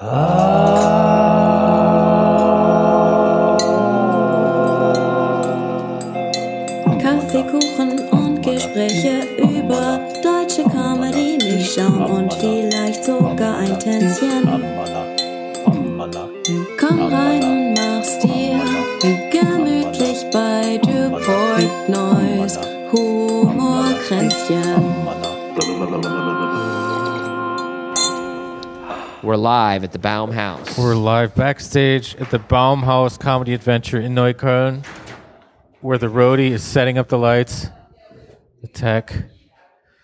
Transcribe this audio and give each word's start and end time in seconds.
Kaffee, 0.00 0.49
live 29.40 29.84
at 29.84 29.92
the 29.92 29.98
Baumhaus. 29.98 30.78
We're 30.78 30.94
live 30.94 31.34
backstage 31.34 32.14
at 32.16 32.30
the 32.30 32.38
Baumhaus 32.38 33.18
Comedy 33.18 33.54
Adventure 33.54 33.98
in 33.98 34.14
Neukölln, 34.14 34.84
where 35.80 35.96
the 35.96 36.08
roadie 36.08 36.50
is 36.50 36.62
setting 36.62 36.98
up 36.98 37.08
the 37.08 37.16
lights, 37.16 37.68
the 38.60 38.68
tech. 38.68 39.14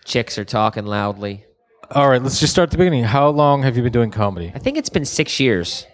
Chicks 0.05 0.39
are 0.39 0.45
talking 0.45 0.87
loudly. 0.87 1.45
All 1.91 2.09
right, 2.09 2.21
let's 2.21 2.39
just 2.39 2.51
start 2.51 2.67
at 2.67 2.71
the 2.71 2.77
beginning. 2.79 3.03
How 3.03 3.29
long 3.29 3.61
have 3.61 3.77
you 3.77 3.83
been 3.83 3.91
doing 3.91 4.09
comedy? 4.09 4.51
I 4.55 4.59
think 4.59 4.75
it's 4.75 4.89
been 4.89 5.05
six 5.05 5.39
years. 5.39 5.85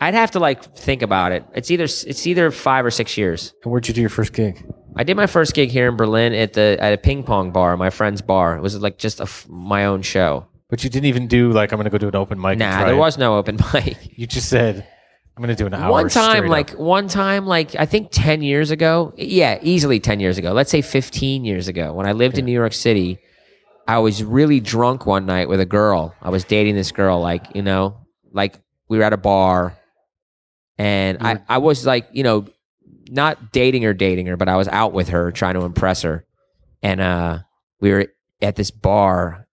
I'd 0.00 0.14
have 0.14 0.30
to 0.30 0.40
like 0.40 0.62
think 0.74 1.02
about 1.02 1.32
it. 1.32 1.44
It's 1.54 1.70
either 1.70 1.84
it's 1.84 2.26
either 2.26 2.50
five 2.50 2.86
or 2.86 2.90
six 2.90 3.18
years. 3.18 3.52
And 3.62 3.70
where'd 3.70 3.86
you 3.88 3.94
do 3.94 4.00
your 4.00 4.10
first 4.10 4.32
gig? 4.32 4.64
I 4.96 5.04
did 5.04 5.16
my 5.16 5.26
first 5.26 5.54
gig 5.54 5.70
here 5.70 5.88
in 5.88 5.96
Berlin 5.96 6.32
at 6.32 6.54
the 6.54 6.78
at 6.80 6.94
a 6.94 6.96
ping 6.96 7.24
pong 7.24 7.50
bar, 7.50 7.76
my 7.76 7.90
friend's 7.90 8.22
bar. 8.22 8.56
It 8.56 8.62
was 8.62 8.80
like 8.80 8.96
just 8.96 9.20
a 9.20 9.28
my 9.48 9.84
own 9.84 10.02
show. 10.02 10.46
But 10.70 10.84
you 10.84 10.90
didn't 10.90 11.06
even 11.06 11.28
do 11.28 11.50
like 11.52 11.72
I'm 11.72 11.78
going 11.78 11.84
to 11.84 11.90
go 11.90 11.98
do 11.98 12.08
an 12.08 12.16
open 12.16 12.40
mic. 12.40 12.58
Nah, 12.58 12.84
there 12.84 12.94
it. 12.94 12.98
was 12.98 13.16
no 13.16 13.38
open 13.38 13.58
mic. 13.74 14.18
You 14.18 14.26
just 14.26 14.48
said 14.48 14.86
I'm 15.36 15.42
going 15.42 15.54
to 15.54 15.62
do 15.62 15.66
an 15.66 15.74
hour. 15.74 15.90
one 15.90 16.08
time, 16.08 16.46
like 16.46 16.72
up." 16.72 16.78
one 16.78 17.08
time, 17.08 17.46
like 17.46 17.74
I 17.76 17.86
think 17.86 18.08
ten 18.10 18.42
years 18.42 18.70
ago. 18.70 19.14
Yeah, 19.16 19.58
easily 19.62 20.00
ten 20.00 20.20
years 20.20 20.36
ago. 20.36 20.52
Let's 20.52 20.70
say 20.70 20.82
fifteen 20.82 21.44
years 21.44 21.68
ago, 21.68 21.94
when 21.94 22.06
I 22.06 22.12
lived 22.12 22.38
in 22.38 22.44
New 22.44 22.52
York 22.52 22.74
City, 22.74 23.18
I 23.86 23.98
was 23.98 24.22
really 24.22 24.60
drunk 24.60 25.06
one 25.06 25.24
night 25.24 25.48
with 25.48 25.60
a 25.60 25.66
girl. 25.66 26.14
I 26.20 26.28
was 26.28 26.44
dating 26.44 26.74
this 26.74 26.92
girl, 26.92 27.20
like 27.20 27.54
you 27.54 27.62
know, 27.62 27.96
like 28.32 28.60
we 28.88 28.98
were 28.98 29.04
at 29.04 29.14
a 29.14 29.18
bar, 29.18 29.78
and 30.76 31.18
I 31.22 31.40
I 31.48 31.58
was 31.58 31.86
like 31.86 32.08
you 32.12 32.24
know, 32.24 32.46
not 33.08 33.52
dating 33.52 33.84
her, 33.84 33.94
dating 33.94 34.26
her, 34.26 34.36
but 34.36 34.48
I 34.48 34.56
was 34.56 34.68
out 34.68 34.92
with 34.92 35.08
her, 35.08 35.32
trying 35.32 35.54
to 35.54 35.62
impress 35.62 36.02
her, 36.02 36.26
and 36.82 37.00
uh, 37.00 37.38
we 37.80 37.92
were 37.92 38.08
at 38.42 38.56
this 38.56 38.70
bar 38.70 39.47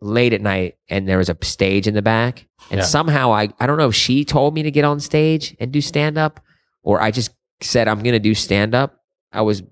late 0.00 0.32
at 0.32 0.40
night 0.40 0.76
and 0.88 1.06
there 1.08 1.18
was 1.18 1.28
a 1.28 1.36
stage 1.42 1.86
in 1.86 1.94
the 1.94 2.02
back 2.02 2.46
and 2.70 2.78
Yeah. 2.80 2.84
somehow 2.86 3.32
I 3.32 3.50
I 3.60 3.66
don't 3.66 3.76
know 3.78 3.88
if 3.88 3.94
she 3.94 4.24
told 4.24 4.54
me 4.54 4.62
to 4.62 4.70
get 4.70 4.84
on 4.84 4.98
stage 5.00 5.54
and 5.60 5.70
do 5.72 5.80
stand 5.80 6.16
up 6.18 6.40
or 6.82 7.00
I 7.02 7.10
just 7.10 7.30
said 7.60 7.86
I'm 7.88 7.98
going 8.02 8.14
to 8.14 8.18
do 8.18 8.34
stand 8.34 8.74
up. 8.74 9.00
I 9.32 9.42
was 9.42 9.62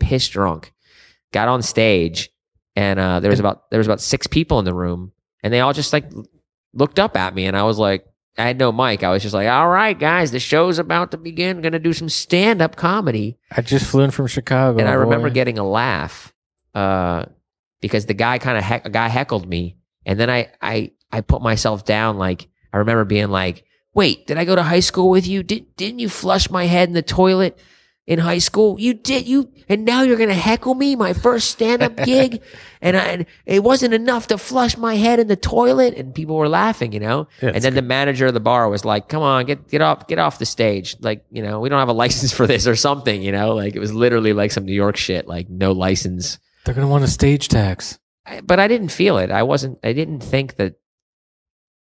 pissed 0.00 0.32
drunk. 0.32 0.72
Got 1.32 1.48
on 1.48 1.60
stage 1.62 2.30
and 2.76 2.98
uh, 2.98 3.20
there 3.20 3.30
was 3.30 3.40
about 3.40 3.70
there 3.70 3.78
was 3.78 3.86
about 3.86 4.00
6 4.00 4.26
people 4.28 4.58
in 4.58 4.64
the 4.64 4.74
room 4.74 5.12
and 5.42 5.52
they 5.52 5.60
all 5.60 5.72
just 5.74 5.92
like 5.92 6.06
looked 6.72 6.98
up 6.98 7.16
at 7.16 7.34
me 7.34 7.44
and 7.46 7.56
I 7.56 7.64
was 7.64 7.78
like 7.78 8.06
I 8.36 8.42
had 8.46 8.58
no 8.58 8.72
mic. 8.72 9.04
I 9.04 9.10
was 9.10 9.22
just 9.22 9.32
like, 9.32 9.46
"All 9.46 9.68
right, 9.68 9.96
guys, 9.96 10.32
the 10.32 10.40
show's 10.40 10.80
about 10.80 11.12
to 11.12 11.16
begin. 11.16 11.60
Going 11.60 11.70
to 11.72 11.78
do 11.78 11.92
some 11.92 12.08
stand-up 12.08 12.74
comedy." 12.74 13.38
I 13.56 13.60
just 13.62 13.86
flew 13.88 14.02
in 14.02 14.10
from 14.10 14.26
Chicago. 14.26 14.80
and 14.80 14.88
I 14.88 14.94
remember 14.94 15.30
getting 15.30 15.56
a 15.56 15.62
laugh 15.62 16.32
uh, 16.74 17.26
because 17.84 18.06
the 18.06 18.14
guy 18.14 18.38
kind 18.38 18.56
of 18.56 18.64
heck, 18.64 18.86
a 18.86 18.88
guy 18.88 19.08
heckled 19.08 19.46
me, 19.46 19.76
and 20.06 20.18
then 20.18 20.30
I 20.30 20.50
I 20.62 20.92
I 21.12 21.20
put 21.20 21.42
myself 21.42 21.84
down. 21.84 22.16
Like 22.16 22.48
I 22.72 22.78
remember 22.78 23.04
being 23.04 23.28
like, 23.28 23.66
"Wait, 23.92 24.26
did 24.26 24.38
I 24.38 24.46
go 24.46 24.56
to 24.56 24.62
high 24.62 24.80
school 24.80 25.10
with 25.10 25.26
you? 25.26 25.42
Did 25.42 25.76
didn't 25.76 25.98
you 25.98 26.08
flush 26.08 26.48
my 26.48 26.64
head 26.64 26.88
in 26.88 26.94
the 26.94 27.02
toilet 27.02 27.58
in 28.06 28.20
high 28.20 28.38
school? 28.38 28.80
You 28.80 28.94
did 28.94 29.28
you, 29.28 29.52
and 29.68 29.84
now 29.84 30.00
you're 30.00 30.16
gonna 30.16 30.32
heckle 30.32 30.74
me 30.74 30.96
my 30.96 31.12
first 31.12 31.50
stand 31.50 31.82
up 31.82 31.94
gig, 32.06 32.40
and 32.80 32.96
I 32.96 33.04
and 33.04 33.26
it 33.44 33.62
wasn't 33.62 33.92
enough 33.92 34.28
to 34.28 34.38
flush 34.38 34.78
my 34.78 34.94
head 34.94 35.20
in 35.20 35.26
the 35.26 35.36
toilet." 35.36 35.92
And 35.94 36.14
people 36.14 36.36
were 36.36 36.48
laughing, 36.48 36.92
you 36.92 37.00
know. 37.00 37.28
Yeah, 37.42 37.50
and 37.50 37.62
then 37.62 37.74
the 37.74 37.82
manager 37.82 38.28
of 38.28 38.32
the 38.32 38.40
bar 38.40 38.70
was 38.70 38.86
like, 38.86 39.10
"Come 39.10 39.22
on, 39.22 39.44
get 39.44 39.68
get 39.68 39.82
off 39.82 40.06
get 40.06 40.18
off 40.18 40.38
the 40.38 40.46
stage. 40.46 40.96
Like, 41.00 41.26
you 41.30 41.42
know, 41.42 41.60
we 41.60 41.68
don't 41.68 41.80
have 41.80 41.90
a 41.90 41.92
license 42.04 42.32
for 42.32 42.46
this 42.46 42.66
or 42.66 42.76
something, 42.76 43.20
you 43.20 43.30
know? 43.30 43.54
Like 43.54 43.76
it 43.76 43.78
was 43.78 43.92
literally 43.92 44.32
like 44.32 44.52
some 44.52 44.64
New 44.64 44.72
York 44.72 44.96
shit, 44.96 45.28
like 45.28 45.50
no 45.50 45.72
license. 45.72 46.38
They're 46.64 46.74
going 46.74 46.86
to 46.86 46.90
want 46.90 47.04
a 47.04 47.08
stage 47.08 47.48
tax. 47.48 47.98
I, 48.26 48.40
but 48.40 48.58
I 48.58 48.68
didn't 48.68 48.88
feel 48.88 49.18
it. 49.18 49.30
I 49.30 49.42
wasn't 49.42 49.78
I 49.84 49.92
didn't 49.92 50.20
think 50.20 50.56
that 50.56 50.74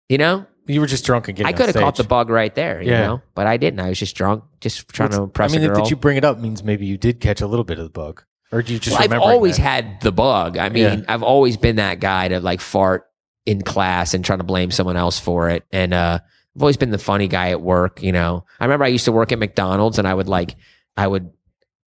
you 0.09 0.17
know, 0.17 0.45
You 0.67 0.81
were 0.81 0.87
just 0.87 1.05
drunk 1.05 1.27
and 1.29 1.37
getting 1.37 1.53
I 1.53 1.55
could 1.55 1.67
have 1.67 1.75
caught 1.75 1.95
the 1.95 2.03
bug 2.03 2.29
right 2.29 2.53
there, 2.53 2.81
you 2.81 2.91
Yeah. 2.91 3.07
know? 3.07 3.21
But 3.35 3.47
I 3.47 3.57
didn't. 3.57 3.79
I 3.79 3.89
was 3.89 3.99
just 3.99 4.15
drunk, 4.15 4.43
just 4.59 4.87
trying 4.89 5.11
to 5.11 5.21
impress 5.23 5.53
I 5.53 5.57
mean, 5.57 5.65
a 5.65 5.73
girl. 5.73 5.83
that 5.83 5.89
you 5.89 5.95
bring 5.95 6.17
it 6.17 6.25
up 6.25 6.39
means 6.39 6.63
maybe 6.63 6.85
you 6.85 6.97
did 6.97 7.19
catch 7.19 7.41
a 7.41 7.47
little 7.47 7.63
bit 7.63 7.77
of 7.79 7.85
the 7.85 7.91
bug, 7.91 8.23
or 8.51 8.61
do 8.61 8.73
you 8.73 8.79
just 8.79 8.95
Well, 8.95 9.03
I've 9.03 9.11
remember? 9.11 9.31
always 9.31 9.55
had 9.57 10.01
the 10.01 10.11
bug. 10.11 10.57
I 10.57 10.69
mean, 10.69 10.83
Yeah. 10.99 11.05
I've 11.07 11.23
always 11.23 11.55
been 11.57 11.77
that 11.77 11.99
guy 11.99 12.27
to 12.27 12.39
like 12.41 12.59
fart 12.61 13.05
in 13.45 13.61
class 13.61 14.13
and 14.13 14.25
trying 14.25 14.39
to 14.39 14.43
blame 14.45 14.71
someone 14.71 14.97
else 14.97 15.19
for 15.19 15.49
it. 15.49 15.63
And 15.71 15.93
uh, 15.93 16.19
I've 16.55 16.61
always 16.61 16.77
been 16.77 16.91
the 16.91 16.97
funny 16.97 17.27
guy 17.27 17.51
at 17.51 17.61
work. 17.61 18.03
You 18.03 18.11
know, 18.11 18.45
I 18.59 18.65
remember 18.65 18.85
I 18.85 18.89
used 18.89 19.05
to 19.05 19.11
work 19.11 19.31
at 19.31 19.39
McDonald's 19.39 19.97
and 19.99 20.07
I 20.07 20.13
would 20.13 20.27
like, 20.27 20.55
I 20.97 21.07
would 21.07 21.31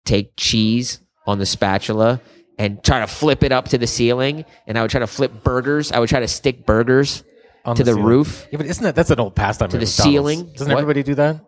take 0.04 0.34
cheese 0.36 1.00
on 1.26 1.38
the 1.38 1.46
spatula 1.46 2.20
and 2.60 2.84
try 2.84 3.00
to 3.00 3.06
flip 3.06 3.42
it 3.42 3.52
up 3.52 3.68
to 3.68 3.78
the 3.78 3.86
ceiling. 3.86 4.44
And 4.66 4.76
I 4.78 4.82
would 4.82 4.90
try 4.90 5.00
to 5.00 5.06
flip 5.06 5.42
burgers. 5.42 5.90
I 5.92 5.98
would 5.98 6.08
try 6.10 6.20
to 6.20 6.28
stick 6.28 6.66
burgers 6.66 7.24
on 7.64 7.74
to 7.76 7.82
the 7.84 7.92
ceiling. 7.92 8.04
roof. 8.04 8.46
Yeah, 8.52 8.58
but 8.58 8.66
isn't 8.66 8.84
that 8.84 8.94
that's 8.94 9.10
an 9.10 9.18
old 9.20 9.34
pastime? 9.34 9.70
To 9.70 9.76
at 9.76 9.80
the 9.80 9.86
McDonald's. 9.86 10.02
ceiling? 10.12 10.52
Doesn't 10.52 10.68
What? 10.68 10.80
everybody 10.80 11.02
do 11.02 11.14
that? 11.16 11.40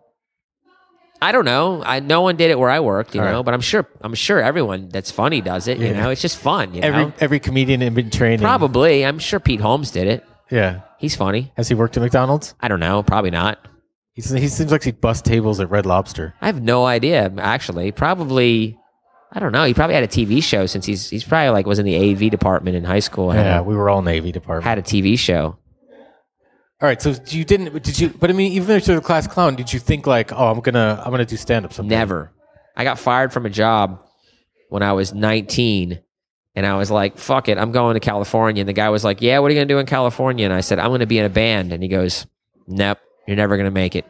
I 1.21 1.31
don't 1.31 1.45
know. 1.45 1.81
I 1.85 1.99
no 2.01 2.21
one 2.21 2.35
did 2.35 2.51
it 2.51 2.59
where 2.59 2.69
I 2.69 2.81
worked, 2.81 3.15
you 3.15 3.21
All 3.21 3.27
know, 3.27 3.37
right. 3.37 3.45
but 3.45 3.53
I'm 3.53 3.61
sure 3.61 3.87
I'm 4.01 4.13
sure 4.13 4.41
everyone 4.41 4.89
that's 4.89 5.09
funny 5.11 5.39
does 5.39 5.67
it. 5.69 5.77
You 5.77 5.87
Yeah. 5.87 6.01
know, 6.03 6.09
it's 6.09 6.21
just 6.21 6.37
fun. 6.37 6.73
You 6.73 6.81
Every 6.81 7.05
know, 7.05 7.13
every 7.19 7.39
comedian 7.39 7.81
in 7.81 7.93
been 7.93 8.09
training. 8.09 8.39
probably. 8.39 9.05
I'm 9.05 9.19
sure 9.19 9.39
Pete 9.39 9.61
Holmes 9.61 9.91
did 9.91 10.07
it. 10.07 10.25
Yeah. 10.51 10.81
He's 10.99 11.15
funny. 11.15 11.53
Has 11.55 11.69
he 11.69 11.75
worked 11.75 11.95
at 11.95 12.03
McDonald's? 12.03 12.55
I 12.59 12.67
don't 12.67 12.79
know. 12.81 13.03
Probably 13.03 13.31
not. 13.31 13.57
He's, 14.13 14.29
he 14.29 14.47
seems 14.49 14.71
like 14.71 14.83
he 14.83 14.91
busts 14.91 15.27
tables 15.27 15.59
at 15.59 15.69
Red 15.71 15.85
Lobster. 15.85 16.33
I 16.41 16.45
have 16.47 16.61
no 16.61 16.85
idea. 16.85 17.31
Actually, 17.37 17.91
probably. 17.91 18.77
I 19.35 19.39
don't 19.39 19.51
know. 19.51 19.63
He 19.63 19.73
probably 19.73 19.95
had 19.95 20.03
a 20.03 20.07
TV 20.07 20.43
show 20.43 20.67
since 20.67 20.85
he's 20.85 21.09
he's 21.09 21.23
probably 21.23 21.49
like 21.49 21.65
was 21.65 21.79
in 21.79 21.85
the 21.85 22.11
AV 22.11 22.29
department 22.29 22.77
in 22.77 22.83
high 22.83 22.99
school. 22.99 23.33
Yeah, 23.33 23.59
a, 23.59 23.63
we 23.63 23.75
were 23.75 23.89
all 23.89 24.03
Navy 24.03 24.31
department. 24.31 24.65
had 24.65 24.77
a 24.77 24.83
TV 24.83 25.17
show. 25.17 25.57
all 26.79 26.87
right, 26.87 27.01
so 27.01 27.15
you 27.27 27.43
didn't? 27.43 27.81
Did 27.81 27.99
you? 27.99 28.09
But 28.09 28.29
I 28.29 28.33
mean, 28.33 28.51
even 28.51 28.67
though 28.67 28.75
you're 28.75 28.95
the 28.97 29.01
class 29.01 29.25
clown, 29.25 29.55
did 29.55 29.73
you 29.73 29.79
think 29.79 30.05
like, 30.05 30.31
oh, 30.31 30.51
I'm 30.51 30.59
gonna 30.59 31.01
I'm 31.03 31.09
gonna 31.09 31.25
do 31.25 31.35
stand 31.35 31.65
up 31.65 31.73
someday? 31.73 31.95
Never. 31.95 32.31
I 32.75 32.83
got 32.83 32.99
fired 32.99 33.33
from 33.33 33.45
a 33.47 33.49
job 33.49 34.03
when 34.69 34.83
I 34.83 34.93
was 34.93 35.13
19, 35.13 35.99
and 36.55 36.65
I 36.65 36.75
was 36.75 36.91
like, 36.91 37.17
"Fuck 37.17 37.49
it, 37.49 37.57
I'm 37.57 37.71
going 37.71 37.95
to 37.95 37.99
California." 37.99 38.61
And 38.61 38.69
the 38.69 38.73
guy 38.73 38.89
was 38.89 39.03
like, 39.03 39.19
"Yeah, 39.21 39.39
what 39.39 39.49
are 39.49 39.53
you 39.55 39.59
gonna 39.59 39.65
do 39.67 39.79
in 39.79 39.87
California?" 39.87 40.45
And 40.45 40.53
I 40.53 40.61
said, 40.61 40.77
"I'm 40.77 40.91
gonna 40.91 41.07
be 41.07 41.17
in 41.17 41.25
a 41.25 41.29
band." 41.29 41.73
And 41.73 41.81
he 41.81 41.89
goes, 41.89 42.27
"Nope, 42.67 42.99
you're 43.27 43.37
never 43.37 43.57
gonna 43.57 43.71
make 43.71 43.95
it. 43.95 44.05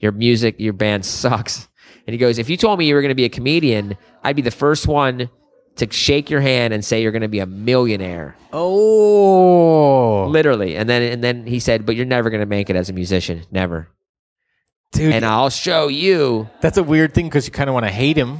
Your 0.00 0.12
music, 0.12 0.56
your 0.58 0.74
band 0.74 1.06
sucks." 1.06 1.68
And 2.08 2.14
he 2.14 2.18
goes, 2.18 2.38
"If 2.38 2.48
you 2.48 2.56
told 2.56 2.78
me 2.78 2.86
you 2.86 2.94
were 2.94 3.02
gonna 3.02 3.14
be 3.14 3.26
a 3.26 3.28
comedian, 3.28 3.94
I'd 4.24 4.34
be 4.34 4.40
the 4.40 4.50
first 4.50 4.86
one 4.88 5.28
to 5.76 5.86
shake 5.92 6.30
your 6.30 6.40
hand 6.40 6.72
and 6.72 6.82
say 6.82 7.02
you're 7.02 7.12
gonna 7.12 7.28
be 7.28 7.40
a 7.40 7.44
millionaire." 7.46 8.34
Oh, 8.50 10.26
Literally. 10.28 10.74
And 10.74 10.88
then 10.88 11.02
and 11.02 11.22
then 11.22 11.46
he 11.46 11.60
said, 11.60 11.84
"But 11.84 11.96
you're 11.96 12.06
never 12.06 12.30
gonna 12.30 12.46
make 12.46 12.70
it 12.70 12.76
as 12.76 12.88
a 12.88 12.94
musician, 12.94 13.42
never." 13.50 13.88
dude, 14.92 15.12
And 15.12 15.22
I'll 15.26 15.50
show 15.50 15.88
you. 15.88 16.48
that's 16.62 16.78
a 16.78 16.82
weird 16.82 17.12
thing 17.12 17.26
because 17.26 17.46
you 17.46 17.52
kind 17.52 17.68
of 17.68 17.74
want 17.74 17.84
to 17.84 17.92
hate 17.92 18.16
him, 18.16 18.38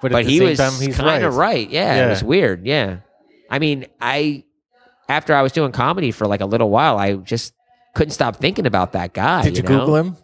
but, 0.00 0.12
but 0.12 0.24
he 0.24 0.40
was 0.40 0.60
kind 0.96 1.24
of 1.24 1.34
right. 1.36 1.68
Yeah, 1.68 1.96
Yeah. 1.96 2.06
it 2.06 2.10
was 2.10 2.22
weird. 2.22 2.64
Yeah, 2.64 2.98
I 3.50 3.58
mean, 3.58 3.86
I 4.00 4.44
after 5.08 5.34
I 5.34 5.42
was 5.42 5.50
doing 5.50 5.72
comedy 5.72 6.12
for 6.12 6.28
like 6.28 6.40
a 6.40 6.46
little 6.46 6.70
while, 6.70 6.96
I 6.96 7.14
just 7.14 7.54
couldn't 7.96 8.12
stop 8.12 8.36
thinking 8.36 8.66
about 8.66 8.92
that 8.92 9.14
guy. 9.14 9.42
Did 9.42 9.56
you, 9.56 9.64
know? 9.64 9.80
Google 9.80 9.96
him? 9.96 10.16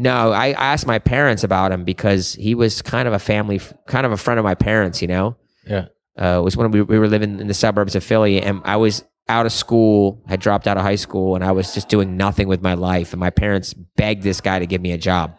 No, 0.00 0.30
I 0.32 0.52
asked 0.52 0.86
my 0.86 0.98
parents 1.00 1.42
about 1.42 1.72
him 1.72 1.82
because 1.84 2.34
he 2.34 2.54
was 2.54 2.80
kind 2.82 3.08
of 3.08 3.12
a 3.14 3.18
family, 3.18 3.60
kind 3.86 4.06
of 4.06 4.12
a 4.12 4.16
friend 4.16 4.38
of 4.38 4.44
my 4.44 4.54
parents. 4.54 5.02
You 5.02 5.08
know, 5.08 5.36
Yeah. 5.66 5.86
uh, 6.16 6.38
it 6.38 6.44
was 6.44 6.56
when 6.56 6.70
we, 6.70 6.82
we 6.82 6.98
were 7.00 7.08
living 7.08 7.40
in 7.40 7.48
the 7.48 7.54
suburbs 7.54 7.96
of 7.96 8.04
Philly, 8.04 8.40
and 8.40 8.62
I 8.64 8.76
was 8.76 9.04
out 9.28 9.44
of 9.44 9.52
school, 9.52 10.22
had 10.28 10.40
dropped 10.40 10.66
out 10.68 10.76
of 10.76 10.84
high 10.84 10.94
school, 10.94 11.34
and 11.34 11.44
I 11.44 11.50
was 11.52 11.74
just 11.74 11.88
doing 11.88 12.16
nothing 12.16 12.46
with 12.48 12.62
my 12.62 12.74
life. 12.74 13.12
And 13.12 13.18
my 13.20 13.30
parents 13.30 13.74
begged 13.74 14.22
this 14.22 14.40
guy 14.40 14.58
to 14.60 14.66
give 14.66 14.80
me 14.80 14.92
a 14.92 14.98
job 14.98 15.34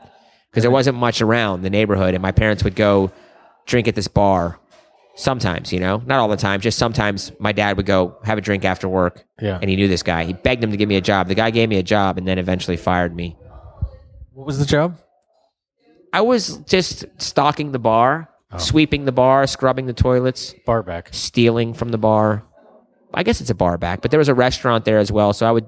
because 0.52 0.62
there 0.64 0.70
wasn't 0.72 0.98
much 0.98 1.22
around 1.22 1.62
the 1.62 1.70
neighborhood, 1.70 2.14
and 2.14 2.22
my 2.22 2.32
parents 2.34 2.64
would 2.64 2.76
go 2.76 3.12
drink 3.66 3.88
at 3.88 3.96
this 3.96 4.08
bar. 4.10 4.60
Sometimes, 5.16 5.74
you 5.74 5.80
know, 5.82 6.02
not 6.06 6.20
all 6.20 6.28
the 6.30 6.38
time, 6.38 6.62
just 6.62 6.78
sometimes 6.78 7.32
my 7.40 7.52
dad 7.52 7.76
would 7.78 7.86
go 7.86 8.18
have 8.24 8.38
a 8.38 8.42
drink 8.42 8.64
after 8.64 8.88
work 8.88 9.26
Yeah. 9.42 9.58
and 9.62 9.70
he 9.70 9.76
knew 9.76 9.88
this 9.90 10.02
guy. 10.04 10.24
He 10.24 10.32
begged 10.34 10.64
him 10.64 10.72
to 10.72 10.78
give 10.78 10.88
me 10.88 10.96
a 10.96 11.02
job. 11.02 11.28
The 11.28 11.36
guy 11.36 11.50
gave 11.50 11.68
me 11.68 11.78
a 11.78 11.84
job 11.84 12.18
and 12.18 12.26
then 12.26 12.38
eventually 12.38 12.78
fired 12.78 13.14
me. 13.14 13.36
What 14.40 14.48
was 14.48 14.58
the 14.58 14.66
job? 14.66 14.96
I 16.14 16.22
was 16.22 16.60
just 16.60 17.04
stocking 17.18 17.74
the 17.74 17.80
bar, 17.80 18.30
Oh. 18.54 18.58
sweeping 18.58 19.04
the 19.04 19.12
bar, 19.12 19.46
scrubbing 19.48 19.86
the 19.86 19.92
toilets, 19.94 20.56
Bar 20.66 20.82
back. 20.82 21.10
stealing 21.12 21.74
from 21.74 21.90
the 21.90 21.98
bar. 21.98 22.44
I 23.14 23.24
guess 23.24 23.42
it's 23.42 23.50
a 23.50 23.54
bar 23.56 23.78
back, 23.78 24.02
but 24.02 24.12
there 24.12 24.18
was 24.18 24.30
a 24.30 24.34
restaurant 24.34 24.86
there 24.86 24.98
as 24.98 25.12
well. 25.12 25.34
So 25.34 25.46
I 25.46 25.52
would 25.52 25.68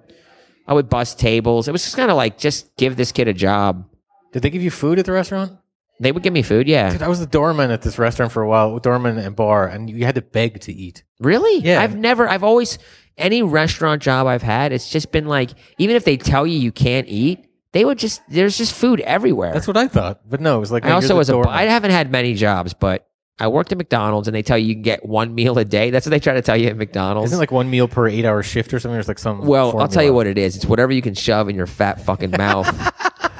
I 0.67 0.73
would 0.73 0.87
bust 0.89 1.19
tables. 1.19 1.67
It 1.67 1.71
was 1.73 1.83
just 1.83 1.97
kind 1.97 2.09
of 2.09 2.15
like 2.15 2.37
just 2.37 2.73
give 2.77 2.95
this 2.95 3.11
kid 3.11 3.27
a 3.27 3.33
job. 3.33 3.83
Did 4.31 4.41
they 4.41 4.49
give 4.49 4.61
you 4.63 4.71
food 4.71 4.99
at 4.99 5.05
the 5.05 5.11
restaurant? 5.11 5.51
They 5.99 6.13
would 6.13 6.23
give 6.23 6.31
me 6.31 6.41
food. 6.43 6.67
Yeah, 6.69 6.91
Dude, 6.91 7.01
I 7.01 7.09
was 7.09 7.19
the 7.19 7.25
doorman 7.27 7.71
at 7.71 7.81
this 7.81 7.99
restaurant 7.99 8.31
for 8.31 8.41
a 8.41 8.47
while, 8.47 8.79
doorman 8.79 9.17
and 9.17 9.35
bar, 9.35 9.67
and 9.67 9.89
you 9.89 10.05
had 10.05 10.15
to 10.15 10.21
beg 10.21 10.61
to 10.61 10.71
eat. 10.73 11.03
really. 11.19 11.59
Yeah. 11.59 11.81
I've 11.81 11.97
never. 11.97 12.29
I've 12.29 12.43
always 12.43 12.79
any 13.17 13.43
restaurant 13.43 14.01
job 14.01 14.27
I've 14.27 14.41
had. 14.43 14.71
It's 14.71 14.89
just 14.89 15.11
been 15.11 15.25
like 15.27 15.49
even 15.77 15.97
if 15.97 16.05
they 16.05 16.15
tell 16.15 16.47
you 16.47 16.57
you 16.57 16.71
can't 16.71 17.07
eat, 17.09 17.45
they 17.73 17.85
would 17.85 17.97
just 17.97 18.21
there's 18.29 18.57
just 18.57 18.73
food 18.73 18.99
everywhere. 19.01 19.53
That's 19.53 19.67
what 19.67 19.77
I 19.77 19.87
thought, 19.87 20.21
but 20.29 20.41
no, 20.41 20.57
it 20.57 20.59
was 20.59 20.71
like 20.71 20.85
I 20.85 20.91
oh, 20.91 20.95
also 20.95 21.17
was 21.17 21.29
a. 21.29 21.37
I 21.37 21.63
haven't 21.63 21.91
had 21.91 22.11
many 22.11 22.33
jobs, 22.33 22.73
but 22.73 23.07
I 23.39 23.47
worked 23.47 23.71
at 23.71 23.77
McDonald's, 23.77 24.27
and 24.27 24.35
they 24.35 24.43
tell 24.43 24.57
you 24.57 24.67
you 24.67 24.75
can 24.75 24.83
get 24.83 25.05
one 25.05 25.33
meal 25.33 25.57
a 25.57 25.65
day. 25.65 25.89
That's 25.89 26.05
what 26.05 26.11
they 26.11 26.19
try 26.19 26.33
to 26.33 26.41
tell 26.41 26.57
you 26.57 26.67
at 26.67 26.77
McDonald's. 26.77 27.29
Isn't 27.29 27.37
it 27.37 27.39
like 27.39 27.51
one 27.51 27.69
meal 27.69 27.87
per 27.87 28.07
eight 28.07 28.25
hour 28.25 28.43
shift 28.43 28.73
or 28.73 28.79
something? 28.79 28.93
There's 28.93 29.07
like 29.07 29.19
some. 29.19 29.45
well, 29.45 29.79
I'll 29.79 29.87
tell 29.87 30.03
you 30.03 30.13
what 30.13 30.27
it 30.27 30.37
is. 30.37 30.55
It's 30.55 30.65
whatever 30.65 30.91
you 30.91 31.01
can 31.01 31.13
shove 31.15 31.49
in 31.49 31.55
your 31.55 31.67
fat 31.67 32.01
fucking 32.01 32.31
mouth. 32.31 32.67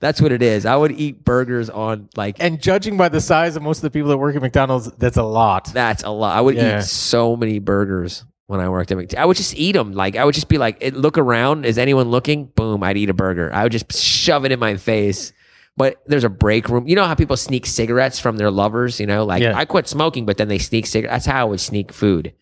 That's 0.00 0.18
what 0.18 0.32
it 0.32 0.40
is. 0.40 0.64
I 0.64 0.76
would 0.76 0.92
eat 0.92 1.24
burgers 1.26 1.68
on 1.68 2.08
like 2.16 2.36
And 2.40 2.60
judging 2.60 2.96
by 2.96 3.10
the 3.10 3.20
size 3.20 3.54
of 3.56 3.62
most 3.62 3.78
of 3.78 3.82
the 3.82 3.90
people 3.90 4.08
that 4.08 4.16
work 4.16 4.34
at 4.34 4.40
McDonald's, 4.40 4.90
that's 4.92 5.18
a 5.18 5.22
lot. 5.22 5.66
that's 5.74 6.02
a 6.04 6.08
lot. 6.08 6.34
I 6.34 6.40
would 6.40 6.56
Yeah. 6.56 6.78
eat 6.78 6.84
so 6.84 7.36
many 7.36 7.58
burgers 7.58 8.24
when 8.50 8.60
I 8.60 8.68
worked 8.68 8.90
at 8.90 8.98
McDonald's. 8.98 9.22
I 9.22 9.24
would 9.24 9.36
just 9.36 9.54
eat 9.56 9.72
them. 9.72 9.92
Like 9.92 10.16
I 10.16 10.24
would 10.24 10.34
just 10.34 10.48
be 10.48 10.58
like, 10.58 10.82
look 10.92 11.16
around. 11.16 11.64
Is 11.64 11.78
anyone 11.78 12.10
looking? 12.10 12.46
Boom! 12.46 12.82
I'd 12.82 12.96
eat 12.96 13.08
a 13.08 13.14
burger. 13.14 13.52
I 13.54 13.62
would 13.62 13.72
just 13.72 13.92
shove 13.96 14.44
it 14.44 14.52
in 14.52 14.58
my 14.58 14.76
face. 14.76 15.32
But 15.76 16.02
there's 16.06 16.24
a 16.24 16.28
break 16.28 16.68
room. 16.68 16.86
You 16.88 16.96
know 16.96 17.06
how 17.06 17.14
people 17.14 17.36
sneak 17.36 17.64
cigarettes 17.64 18.18
from 18.18 18.36
their 18.36 18.50
lovers. 18.50 19.00
You 19.00 19.06
know, 19.06 19.24
like 19.24 19.42
Yeah. 19.42 19.56
I 19.56 19.64
quit 19.64 19.86
smoking, 19.88 20.26
but 20.26 20.36
then 20.36 20.48
they 20.48 20.58
sneak 20.58 20.86
cigarettes. 20.86 21.24
That's 21.24 21.26
how 21.26 21.40
I 21.40 21.44
would 21.44 21.60
sneak 21.60 21.92
food. 21.92 22.34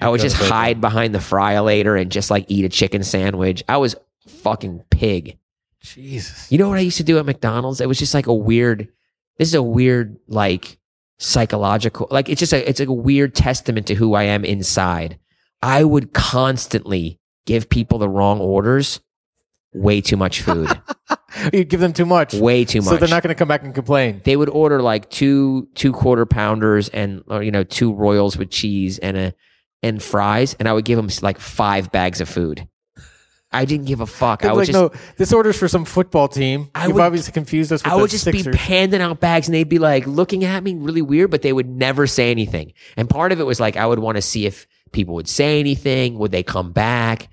I 0.00 0.08
would 0.08 0.20
just 0.20 0.36
break 0.36 0.48
room. 0.48 0.52
hide 0.52 0.80
behind 0.80 1.14
the 1.14 1.18
fryolator 1.18 2.00
and 2.00 2.10
just 2.10 2.30
like 2.30 2.46
eat 2.48 2.64
a 2.64 2.70
chicken 2.70 3.02
sandwich. 3.02 3.62
I 3.68 3.76
was 3.76 3.96
fucking 4.28 4.84
pig. 4.90 5.36
Jesus. 5.80 6.50
You 6.50 6.58
know 6.58 6.68
what 6.68 6.78
I 6.78 6.82
used 6.82 6.96
to 6.98 7.04
do 7.04 7.18
at 7.18 7.26
McDonald's? 7.26 7.80
It 7.80 7.88
was 7.88 7.98
just 7.98 8.14
like 8.14 8.26
a 8.28 8.34
weird. 8.34 8.88
This 9.36 9.48
is 9.48 9.54
a 9.54 9.62
weird 9.62 10.18
like 10.28 10.78
psychological. 11.18 12.08
Like 12.10 12.28
it's 12.28 12.38
just 12.40 12.52
a 12.52 12.66
it's 12.68 12.80
like 12.80 12.88
a 12.88 12.94
weird 12.94 13.34
testament 13.34 13.86
to 13.88 13.94
who 13.94 14.14
I 14.14 14.24
am 14.24 14.44
inside. 14.44 15.18
I 15.62 15.84
would 15.84 16.12
constantly 16.12 17.18
give 17.46 17.68
people 17.68 17.98
the 17.98 18.08
wrong 18.08 18.40
orders. 18.40 19.00
Way 19.72 20.00
too 20.00 20.16
much 20.16 20.40
food. 20.42 20.68
You'd 21.52 21.68
give 21.68 21.78
them 21.78 21.92
too 21.92 22.04
much. 22.06 22.34
Way 22.34 22.64
too 22.64 22.80
much. 22.80 22.88
So 22.88 22.96
they're 22.96 23.08
not 23.08 23.22
going 23.22 23.28
to 23.34 23.38
come 23.38 23.46
back 23.46 23.62
and 23.62 23.72
complain. 23.72 24.20
they 24.24 24.36
would 24.36 24.48
order 24.48 24.82
like 24.82 25.08
two 25.10 25.68
two 25.76 25.92
quarter 25.92 26.26
pounders 26.26 26.88
and 26.88 27.22
or, 27.28 27.40
you 27.42 27.52
know 27.52 27.62
two 27.62 27.92
royals 27.92 28.36
with 28.36 28.50
cheese 28.50 28.98
and 28.98 29.16
a 29.16 29.34
and 29.82 30.02
fries, 30.02 30.54
and 30.58 30.68
I 30.68 30.72
would 30.72 30.84
give 30.84 30.96
them 30.96 31.08
like 31.22 31.38
five 31.38 31.92
bags 31.92 32.20
of 32.20 32.28
food. 32.28 32.66
I 33.52 33.64
didn't 33.64 33.86
give 33.86 34.00
a 34.00 34.06
fuck. 34.06 34.44
I 34.44 34.48
They'd 34.48 34.52
would 34.52 34.58
like, 34.58 34.66
just 34.66 34.74
no, 34.78 34.90
this 35.16 35.32
order's 35.32 35.56
for 35.58 35.68
some 35.68 35.84
football 35.84 36.28
team. 36.28 36.68
I 36.74 36.86
You've 36.86 36.94
would- 36.96 37.02
obviously 37.02 37.32
confused 37.32 37.72
us 37.72 37.82
with 37.84 37.92
I 37.92 37.96
would 37.96 38.10
just 38.10 38.24
Sixers. 38.24 38.46
be 38.48 38.58
handing 38.58 39.00
out 39.00 39.20
bags 39.20 39.48
and 39.48 39.54
they'd 39.54 39.68
be 39.68 39.78
like 39.78 40.06
looking 40.06 40.44
at 40.44 40.62
me 40.62 40.74
really 40.74 41.02
weird, 41.02 41.30
but 41.30 41.42
they 41.42 41.52
would 41.52 41.68
never 41.68 42.06
say 42.06 42.30
anything. 42.30 42.72
And 42.96 43.08
part 43.08 43.32
of 43.32 43.40
it 43.40 43.44
was 43.44 43.58
like 43.60 43.76
I 43.76 43.86
would 43.86 43.98
want 44.00 44.16
to 44.16 44.22
see 44.22 44.46
if 44.46 44.66
people 44.92 45.14
would 45.14 45.28
say 45.28 45.60
anything. 45.60 46.18
Would 46.18 46.32
they 46.32 46.42
come 46.42 46.72
back? 46.72 47.28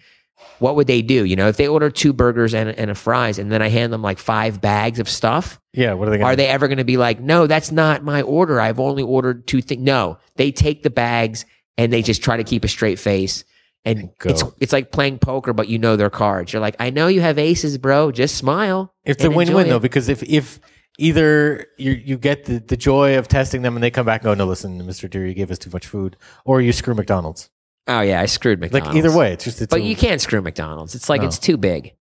What 0.60 0.76
would 0.76 0.88
they 0.88 1.02
do? 1.02 1.24
You 1.24 1.36
know, 1.36 1.48
if 1.48 1.58
they 1.58 1.68
order 1.68 1.90
two 1.90 2.14
burgers 2.14 2.54
and, 2.54 2.70
and 2.70 2.90
a 2.90 2.96
fries 2.96 3.38
and 3.38 3.52
then 3.52 3.62
I 3.62 3.70
hand 3.70 3.94
them 3.94 4.02
like 4.02 4.18
five 4.18 4.60
bags 4.60 5.00
of 5.00 5.08
stuff, 5.08 5.60
yeah, 5.74 5.94
what 5.94 6.08
are 6.08 6.12
they 6.12 6.18
gonna 6.18 6.32
are 6.32 6.36
they 6.36 6.48
ever 6.48 6.68
going 6.68 6.80
to 6.80 6.84
be 6.84 6.98
like, 6.98 7.20
no, 7.20 7.46
that's 7.46 7.72
not 7.72 8.04
my 8.04 8.24
order. 8.24 8.60
I've 8.60 8.80
only 8.80 9.04
ordered 9.04 9.46
two 9.46 9.62
things. 9.62 9.82
No, 9.82 10.18
they 10.36 10.52
take 10.52 10.82
the 10.82 10.90
bags 10.90 11.46
and 11.78 11.94
they 11.94 12.02
just 12.02 12.24
try 12.24 12.38
to 12.38 12.44
keep 12.44 12.64
a 12.64 12.68
straight 12.68 13.00
face. 13.00 13.44
And 13.86 14.10
go. 14.18 14.32
it's 14.32 14.44
it's 14.60 14.74
like 14.74 14.92
playing 14.92 15.20
poker, 15.20 15.54
but 15.54 15.70
you 15.70 15.78
know 15.78 15.96
their 15.96 16.10
cards. 16.10 16.52
You're 16.52 16.62
like, 16.62 16.76
I 16.80 16.90
know 16.90 17.08
you 17.08 17.22
have 17.22 17.38
aces, 17.38 17.78
bro. 17.78 18.12
Just 18.12 18.36
smile. 18.36 18.94
It's 19.06 19.24
a 19.24 19.30
win-win 19.30 19.50
enjoy 19.50 19.70
though 19.70 19.80
because 19.80 20.10
if 20.10 20.24
if 20.24 20.60
either 20.98 21.66
you 21.78 21.92
you 21.92 22.18
get 22.18 22.46
the, 22.46 22.60
the 22.60 22.78
joy 22.78 23.18
of 23.18 23.28
testing 23.28 23.62
them 23.62 23.76
and 23.76 23.84
they 23.84 23.92
come 23.92 24.06
back 24.06 24.22
and 24.22 24.26
go 24.26 24.34
no 24.34 24.46
listen 24.46 24.82
Mr. 24.82 25.10
Deere 25.10 25.26
you 25.28 25.34
gave 25.34 25.52
us 25.52 25.60
too 25.60 25.70
much 25.72 25.86
food 25.88 26.18
or 26.46 26.62
you 26.62 26.72
screw 26.74 26.94
McDonald's 26.96 27.50
Oh 27.90 28.02
yeah, 28.02 28.20
I 28.20 28.26
screwed 28.26 28.60
McDonald's. 28.60 28.96
like 28.96 28.98
either 28.98 29.16
way 29.18 29.32
it's 29.34 29.46
just 29.46 29.62
it's 29.62 29.70
But 29.72 29.80
a- 29.80 29.84
you 29.84 29.96
can't 29.96 30.20
screw 30.20 30.42
McDonald's. 30.42 30.94
It's 30.96 31.08
like 31.10 31.22
No. 31.22 31.28
it's 31.28 31.38
oh. 31.40 31.42
too 31.42 31.58
big. 31.58 31.94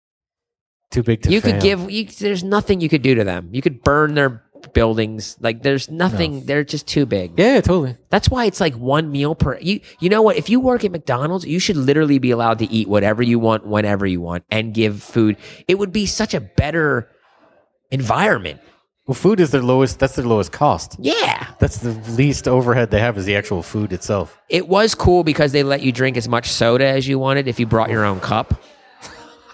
too 0.91 1.03
big 1.03 1.21
to 1.23 1.31
You 1.31 1.41
could 1.41 1.61
give. 1.61 1.91
You, 1.91 2.05
there's 2.05 2.43
nothing 2.43 2.81
you 2.81 2.89
could 2.89 3.01
do 3.03 3.15
to 3.15 3.23
them. 3.23 3.49
You 3.51 3.61
could 3.61 3.83
burn 3.83 4.15
their 4.15 4.41
buildings. 4.73 5.37
Like 5.39 5.61
there's 5.61 5.91
nothing. 5.91 6.45
They're 6.45 6.63
just 6.63 6.87
too 6.87 7.05
big. 7.05 7.37
yeah 7.37 7.61
totally 7.61 7.97
That's 8.09 8.29
why 8.29 8.45
it's 8.45 8.59
like 8.59 8.73
one 8.75 9.11
meal 9.11 9.35
per. 9.35 9.59
You 9.59 9.79
you 9.99 10.09
know 10.09 10.23
what? 10.23 10.37
If 10.37 10.49
you 10.49 10.59
work 10.59 10.83
at 10.83 10.91
McDonald's, 10.91 11.45
you 11.45 11.59
should 11.59 11.77
literally 11.77 12.17
be 12.17 12.31
allowed 12.31 12.57
to 12.59 12.65
eat 12.71 12.87
whatever 12.87 13.21
you 13.21 13.37
want, 13.37 13.67
whenever 13.67 14.07
you 14.07 14.21
want, 14.21 14.43
and 14.49 14.73
give 14.73 15.03
food. 15.03 15.37
It 15.67 15.77
would 15.77 15.91
be 15.91 16.07
such 16.07 16.33
a 16.33 16.39
better 16.39 17.11
environment. 17.91 18.59
Well 19.07 19.15
food 19.15 19.39
is 19.39 19.51
their 19.51 19.61
lowest 19.61 19.99
that's 19.99 20.15
their 20.15 20.25
lowest 20.25 20.51
cost 20.51 20.95
Yeah. 20.99 21.47
that's 21.59 21.77
the 21.77 21.91
least 22.13 22.47
overhead 22.47 22.91
they 22.91 22.99
have 22.99 23.17
is 23.17 23.25
the 23.25 23.35
actual 23.35 23.61
food 23.63 23.93
itself 23.93 24.39
It 24.49 24.67
was 24.67 24.95
cool 24.95 25.23
because 25.23 25.51
they 25.51 25.63
let 25.63 25.81
you 25.81 25.91
drink 25.91 26.17
as 26.17 26.27
much 26.27 26.51
soda 26.51 26.87
as 26.87 27.07
you 27.07 27.19
wanted 27.19 27.47
if 27.47 27.59
you 27.59 27.65
brought 27.65 27.89
your 27.89 28.05
own 28.05 28.19
cup. 28.19 28.61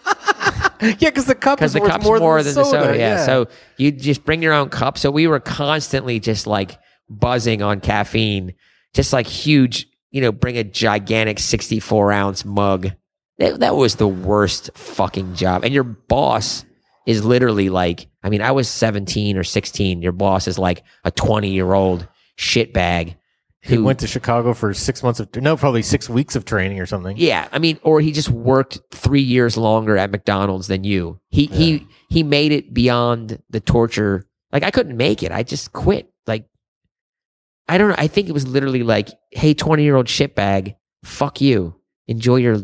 yeah 0.82 1.10
because 1.10 1.26
the 1.26 1.36
cup 1.36 1.60
because 1.60 1.72
is 1.72 1.74
the 1.74 1.82
worth 1.82 1.92
cup's 1.92 2.06
more, 2.06 2.20
more, 2.20 2.44
than, 2.44 2.56
than, 2.56 2.64
the 2.64 2.70
soda. 2.70 2.98
Yeah. 2.98 3.26
So 3.26 3.48
you 3.78 3.92
just 3.92 4.24
bring 4.26 4.42
your 4.42 4.54
own 4.54 4.70
cup. 4.70 4.98
So 4.98 5.12
we 5.12 5.28
were 5.28 5.40
constantly 5.40 6.20
just 6.20 6.48
like 6.48 6.80
buzzing 7.10 7.62
on 7.62 7.82
caffeine, 7.82 8.56
just 8.94 9.14
like 9.14 9.28
huge. 9.28 9.88
You 10.10 10.22
know, 10.22 10.32
bring 10.32 10.58
a 10.58 10.64
gigantic 10.64 11.40
sixty-four 11.40 12.12
ounce 12.12 12.44
mug. 12.44 12.92
That, 13.38 13.60
that 13.60 13.76
was 13.76 13.96
the 13.96 14.08
worst 14.08 14.72
fucking 14.74 15.36
job. 15.36 15.64
And 15.64 15.74
your 15.74 15.84
boss 15.84 16.66
is 17.06 17.26
literally 17.26 17.70
like, 17.70 18.08
I 18.24 18.30
mean, 18.30 18.42
I 18.42 18.52
was 18.52 18.70
seventeen 18.70 19.38
or 19.38 19.44
sixteen. 19.44 20.02
Your 20.02 20.12
boss 20.12 20.48
is 20.48 20.58
like 20.60 20.84
a 21.04 21.12
twenty-year-old 21.12 22.08
shitbag 22.38 23.16
he 23.62 23.76
who 23.76 23.84
went 23.84 24.00
to 24.00 24.08
Chicago 24.08 24.56
for 24.56 24.74
six 24.74 25.04
months 25.04 25.20
of 25.20 25.36
no 25.36 25.56
probably 25.56 25.84
six 25.84 26.10
weeks 26.10 26.36
of 26.36 26.46
training 26.46 26.80
or 26.80 26.88
something 26.88 27.16
Yeah, 27.18 27.48
I 27.52 27.60
mean, 27.60 27.80
or 27.84 28.02
he 28.02 28.12
just 28.12 28.30
worked 28.30 28.80
three 28.92 29.22
years 29.22 29.56
longer 29.56 29.98
at 29.98 30.10
McDonald's 30.10 30.68
than 30.68 30.84
you. 30.84 31.20
He 31.30 31.46
he 31.46 31.88
he 32.10 32.24
made 32.24 32.52
it 32.52 32.74
beyond 32.74 33.42
the 33.52 33.60
torture. 33.60 34.26
Like 34.52 34.64
I 34.64 34.72
couldn't 34.72 34.98
make 34.98 35.22
it. 35.22 35.32
I 35.32 35.44
just 35.44 35.74
quit. 35.74 36.12
Like 36.26 36.48
I 37.68 37.78
don't 37.78 37.90
know. 37.90 37.96
I 38.00 38.08
think 38.08 38.30
it 38.30 38.34
was 38.34 38.48
literally 38.48 38.82
like, 38.82 39.10
"Hey, 39.30 39.54
twenty 39.54 39.84
year 39.84 39.96
old 39.96 40.08
shitbag, 40.08 40.76
fuck 41.04 41.40
you. 41.40 41.76
Enjoy 42.08 42.38
your 42.38 42.58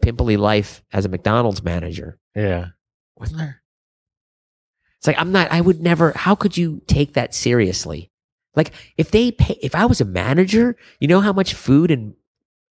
pimply 0.00 0.38
life 0.38 0.82
as 0.90 1.04
a 1.04 1.10
McDonald's 1.10 1.62
manager." 1.62 2.18
yeah 2.34 2.68
wasn't 3.16 3.38
there 3.38 3.59
It's 5.00 5.06
like 5.06 5.18
I'm 5.18 5.32
not. 5.32 5.50
I 5.50 5.60
would 5.60 5.80
never. 5.80 6.12
How 6.12 6.34
could 6.34 6.56
you 6.56 6.82
take 6.86 7.14
that 7.14 7.34
seriously? 7.34 8.10
Like 8.54 8.72
if 8.96 9.10
they 9.10 9.32
pay, 9.32 9.58
if 9.62 9.74
I 9.74 9.86
was 9.86 10.00
a 10.00 10.04
manager, 10.04 10.76
you 11.00 11.08
know 11.08 11.20
how 11.20 11.32
much 11.32 11.54
food 11.54 11.90
and 11.90 12.14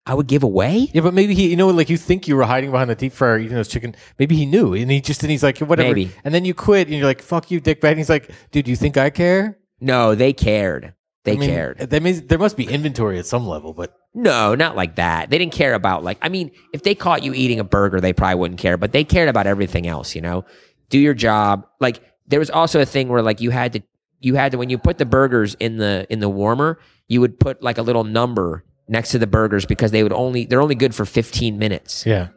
I 0.06 0.14
would 0.14 0.26
give 0.26 0.42
away. 0.42 0.90
Yeah, 0.92 1.00
but 1.00 1.14
maybe 1.14 1.34
he, 1.34 1.50
you 1.50 1.56
know, 1.56 1.68
like 1.68 1.88
you 1.88 1.96
think 1.96 2.28
you 2.28 2.36
were 2.36 2.44
hiding 2.44 2.70
behind 2.70 2.90
the 2.90 2.94
deep 2.94 3.12
fryer 3.12 3.38
eating 3.38 3.54
those 3.54 3.68
chicken. 3.68 3.94
Maybe 4.18 4.36
he 4.36 4.46
knew, 4.46 4.74
and 4.74 4.90
he 4.90 5.00
just, 5.00 5.22
and 5.22 5.30
he's 5.30 5.42
like, 5.42 5.58
whatever. 5.58 5.88
Maybe. 5.88 6.10
And 6.24 6.34
then 6.34 6.44
you 6.44 6.54
quit, 6.54 6.88
and 6.88 6.96
you're 6.96 7.06
like, 7.06 7.22
fuck 7.22 7.50
you, 7.50 7.60
dickbag. 7.60 7.90
And 7.90 7.98
he's 7.98 8.10
like, 8.10 8.30
dude, 8.50 8.68
you 8.68 8.76
think 8.76 8.96
I 8.96 9.10
care? 9.10 9.58
No, 9.80 10.14
they 10.14 10.32
cared. 10.32 10.94
They 11.24 11.32
I 11.32 11.36
mean, 11.36 11.48
cared. 11.48 11.78
That 11.78 12.02
means 12.02 12.22
there 12.22 12.38
must 12.38 12.56
be 12.56 12.64
inventory 12.64 13.18
at 13.18 13.24
some 13.26 13.46
level, 13.46 13.72
but 13.72 13.94
No, 14.14 14.54
not 14.54 14.76
like 14.76 14.96
that. 14.96 15.30
They 15.30 15.38
didn't 15.38 15.52
care 15.52 15.74
about 15.74 16.04
like 16.04 16.18
I 16.22 16.28
mean, 16.28 16.52
if 16.72 16.82
they 16.82 16.94
caught 16.94 17.24
you 17.24 17.34
eating 17.34 17.58
a 17.58 17.64
burger, 17.64 18.00
they 18.00 18.12
probably 18.12 18.36
wouldn't 18.36 18.60
care, 18.60 18.76
but 18.76 18.92
they 18.92 19.04
cared 19.04 19.28
about 19.28 19.46
everything 19.46 19.86
else, 19.86 20.14
you 20.14 20.20
know? 20.20 20.44
Do 20.88 20.98
your 20.98 21.14
job. 21.14 21.66
Like 21.80 22.00
there 22.26 22.38
was 22.38 22.50
also 22.50 22.80
a 22.80 22.86
thing 22.86 23.08
where 23.08 23.22
like 23.22 23.40
you 23.40 23.50
had 23.50 23.72
to 23.74 23.80
you 24.20 24.34
had 24.34 24.52
to 24.52 24.58
when 24.58 24.70
you 24.70 24.78
put 24.78 24.98
the 24.98 25.04
burgers 25.06 25.54
in 25.60 25.76
the 25.76 26.06
in 26.10 26.20
the 26.20 26.28
warmer, 26.28 26.78
you 27.08 27.20
would 27.20 27.38
put 27.38 27.62
like 27.62 27.78
a 27.78 27.82
little 27.82 28.04
number 28.04 28.64
next 28.88 29.10
to 29.10 29.18
the 29.18 29.26
burgers 29.26 29.66
because 29.66 29.90
they 29.90 30.02
would 30.02 30.12
only 30.12 30.46
they're 30.46 30.62
only 30.62 30.74
good 30.74 30.94
for 30.94 31.04
15 31.04 31.58
minutes. 31.58 32.04
yeah, 32.06 32.28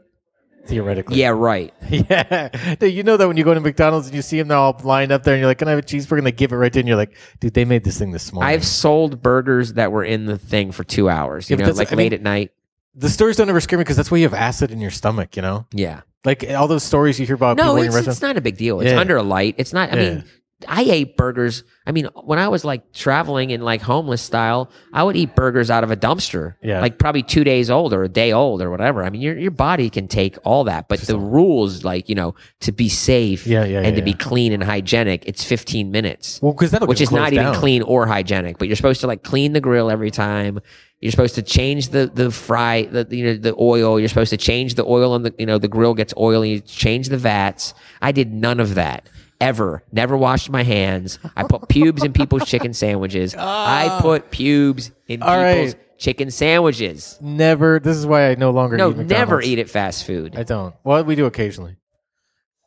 theoretically. 0.66 1.18
Yeah, 1.18 1.30
right. 1.30 1.74
Yeah. 1.90 2.50
Dude, 2.80 2.94
you 2.94 3.04
know 3.04 3.16
that 3.18 3.28
when 3.28 3.38
you 3.38 3.44
go 3.46 3.54
to 3.54 3.60
McDonald's 3.62 4.08
and 4.08 4.16
you 4.16 4.22
see 4.22 4.38
them 4.38 4.50
they're 4.50 4.58
all 4.58 4.80
lined 4.84 5.12
up 5.12 5.24
there 5.24 5.34
and 5.34 5.40
you're 5.42 5.50
like, 5.50 5.60
can 5.60 5.68
I 5.68 5.72
have 5.72 5.80
a 5.80 5.84
cheeseburger? 5.84 6.18
And 6.20 6.28
they 6.28 6.32
give 6.32 6.52
it 6.52 6.56
right 6.58 6.72
to 6.74 6.78
you 6.78 6.82
and 6.82 6.88
you're 6.88 6.98
like, 6.98 7.16
dude, 7.40 7.54
they 7.54 7.66
made 7.66 7.84
this 7.86 7.98
thing 7.98 8.12
this 8.12 8.32
morning. 8.34 8.50
I've 8.54 8.66
sold 8.66 9.22
burgers 9.22 9.74
that 9.74 9.92
were 9.92 10.04
in 10.04 10.26
the 10.26 10.38
thing 10.38 10.72
for 10.72 10.84
2 10.84 11.10
hours, 11.10 11.50
you 11.50 11.56
Yeah, 11.58 11.68
know, 11.68 11.72
like 11.74 11.88
I 11.94 11.96
mean- 11.96 12.06
late 12.06 12.14
at 12.14 12.22
night. 12.22 12.52
the 12.96 13.10
stories 13.10 13.38
don't 13.38 13.50
ever 13.50 13.62
scare 13.62 13.78
me 13.80 13.84
because 13.84 13.96
that's 13.96 14.12
why 14.12 14.18
you 14.18 14.24
have 14.26 14.34
acid 14.34 14.72
in 14.72 14.82
your 14.82 14.92
stomach, 14.92 15.36
you 15.36 15.42
know? 15.42 15.66
Yeah. 15.72 16.02
Like 16.26 16.44
all 16.50 16.68
those 16.68 16.84
stories 16.84 17.20
you 17.20 17.26
hear 17.26 17.36
about 17.36 17.58
No, 17.58 17.78
it's, 17.78 17.96
it's 17.96 18.22
not 18.22 18.38
a 18.38 18.42
big 18.42 18.58
deal. 18.58 18.82
It's 18.82 18.92
Yeah. 18.92 19.00
under 19.00 19.16
a 19.18 19.24
light. 19.24 19.56
It's 19.58 19.72
not. 19.74 19.94
I 19.94 19.96
Yeah. 19.96 20.10
mean, 20.16 20.24
I 20.68 20.82
ate 20.82 21.18
burgers. 21.18 21.64
I 21.86 21.92
mean, 21.92 22.06
when 22.24 22.40
I 22.40 22.48
was 22.48 22.66
like 22.66 22.92
traveling 22.92 23.52
in 23.52 23.62
like 23.62 23.82
homeless 23.82 24.24
style, 24.24 24.72
I 24.92 25.04
would 25.04 25.16
eat 25.16 25.36
burgers 25.36 25.70
out 25.70 25.84
of 25.84 25.92
a 25.92 25.96
dumpster. 25.96 26.56
Yeah. 26.64 26.82
Like 26.82 26.98
probably 26.98 27.22
two 27.22 27.44
days 27.44 27.70
old 27.70 27.94
or 27.94 28.04
a 28.04 28.10
day 28.10 28.32
old 28.34 28.64
or 28.64 28.72
whatever. 28.72 29.04
I 29.04 29.12
mean, 29.12 29.22
your 29.22 29.38
your 29.38 29.52
body 29.52 29.92
can 29.92 30.08
take 30.08 30.36
all 30.44 30.64
that, 30.64 30.88
but 30.88 31.00
the 31.02 31.20
rules, 31.20 31.84
like 31.84 32.10
you 32.10 32.16
know, 32.16 32.34
to 32.62 32.72
be 32.72 32.90
safe 32.90 33.46
Yeah, 33.46 33.66
yeah, 33.66 33.82
and 33.82 33.96
to 33.96 34.02
yeah, 34.02 34.06
be 34.06 34.12
yeah. 34.12 34.18
clean 34.18 34.52
and 34.52 34.64
hygienic, 34.64 35.28
it's 35.28 35.44
15 35.44 35.92
minutes 35.92 36.40
Well, 36.42 36.54
because 36.54 36.72
that'll 36.72 36.88
which 36.88 36.98
get 37.00 37.04
is 37.04 37.12
not 37.12 37.20
closed 37.20 37.34
even 37.34 37.46
down. 37.46 37.56
clean 37.56 37.82
or 37.84 38.08
hygienic. 38.08 38.58
But 38.58 38.68
you're 38.68 38.78
supposed 38.78 39.02
to 39.02 39.08
like 39.08 39.22
clean 39.24 39.54
the 39.54 39.62
grill 39.62 39.92
every 39.92 40.10
time. 40.12 40.60
You're 41.02 41.12
supposed 41.12 41.36
to 41.36 41.44
change 41.44 41.90
the 41.90 42.08
the 42.12 42.32
fry 42.32 42.86
the 42.86 43.06
you 43.12 43.24
know 43.26 43.34
the 43.36 43.56
oil. 43.60 44.00
You're 44.00 44.10
supposed 44.10 44.32
to 44.32 44.38
change 44.38 44.74
the 44.74 44.86
oil 44.86 45.14
on 45.14 45.22
the 45.22 45.36
you 45.38 45.46
know 45.46 45.60
the 45.60 45.68
grill 45.68 45.94
gets 45.94 46.16
oily. 46.18 46.50
You 46.54 46.60
change 46.62 47.10
the 47.10 47.18
vats. 47.20 47.76
I 48.02 48.12
did 48.12 48.34
none 48.34 48.60
of 48.60 48.74
that 48.74 49.08
ever. 49.40 49.84
Never 49.92 50.18
washed 50.18 50.50
my 50.50 50.64
hands. 50.64 51.20
I 51.36 51.44
put 51.44 51.68
pubes 51.70 52.04
in 52.04 52.14
people's 52.14 52.46
chicken 52.50 52.74
sandwiches. 52.74 53.36
I 53.36 53.88
ah. 53.88 54.00
put 54.02 54.32
pubes 54.32 54.92
in 55.08 55.20
people's 55.20 55.74
right. 55.74 56.00
chicken 56.00 56.32
sandwiches. 56.32 57.18
Never. 57.22 57.80
This 57.80 57.98
is 57.98 58.06
why 58.06 58.30
I 58.30 58.36
no 58.36 58.52
longer 58.52 58.78
No, 58.78 58.92
never 58.92 59.42
eat 59.42 59.60
at 59.60 59.70
fast 59.70 60.06
food. 60.06 60.36
I 60.36 60.44
don't. 60.44 60.76
Well, 60.84 61.04
we 61.04 61.16
do 61.16 61.26
occasionally. 61.26 61.78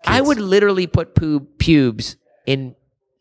I 0.06 0.20
would 0.20 0.38
literally 0.38 0.86
put 0.86 1.14
pub- 1.14 1.58
pubes 1.58 2.16
in 2.46 2.74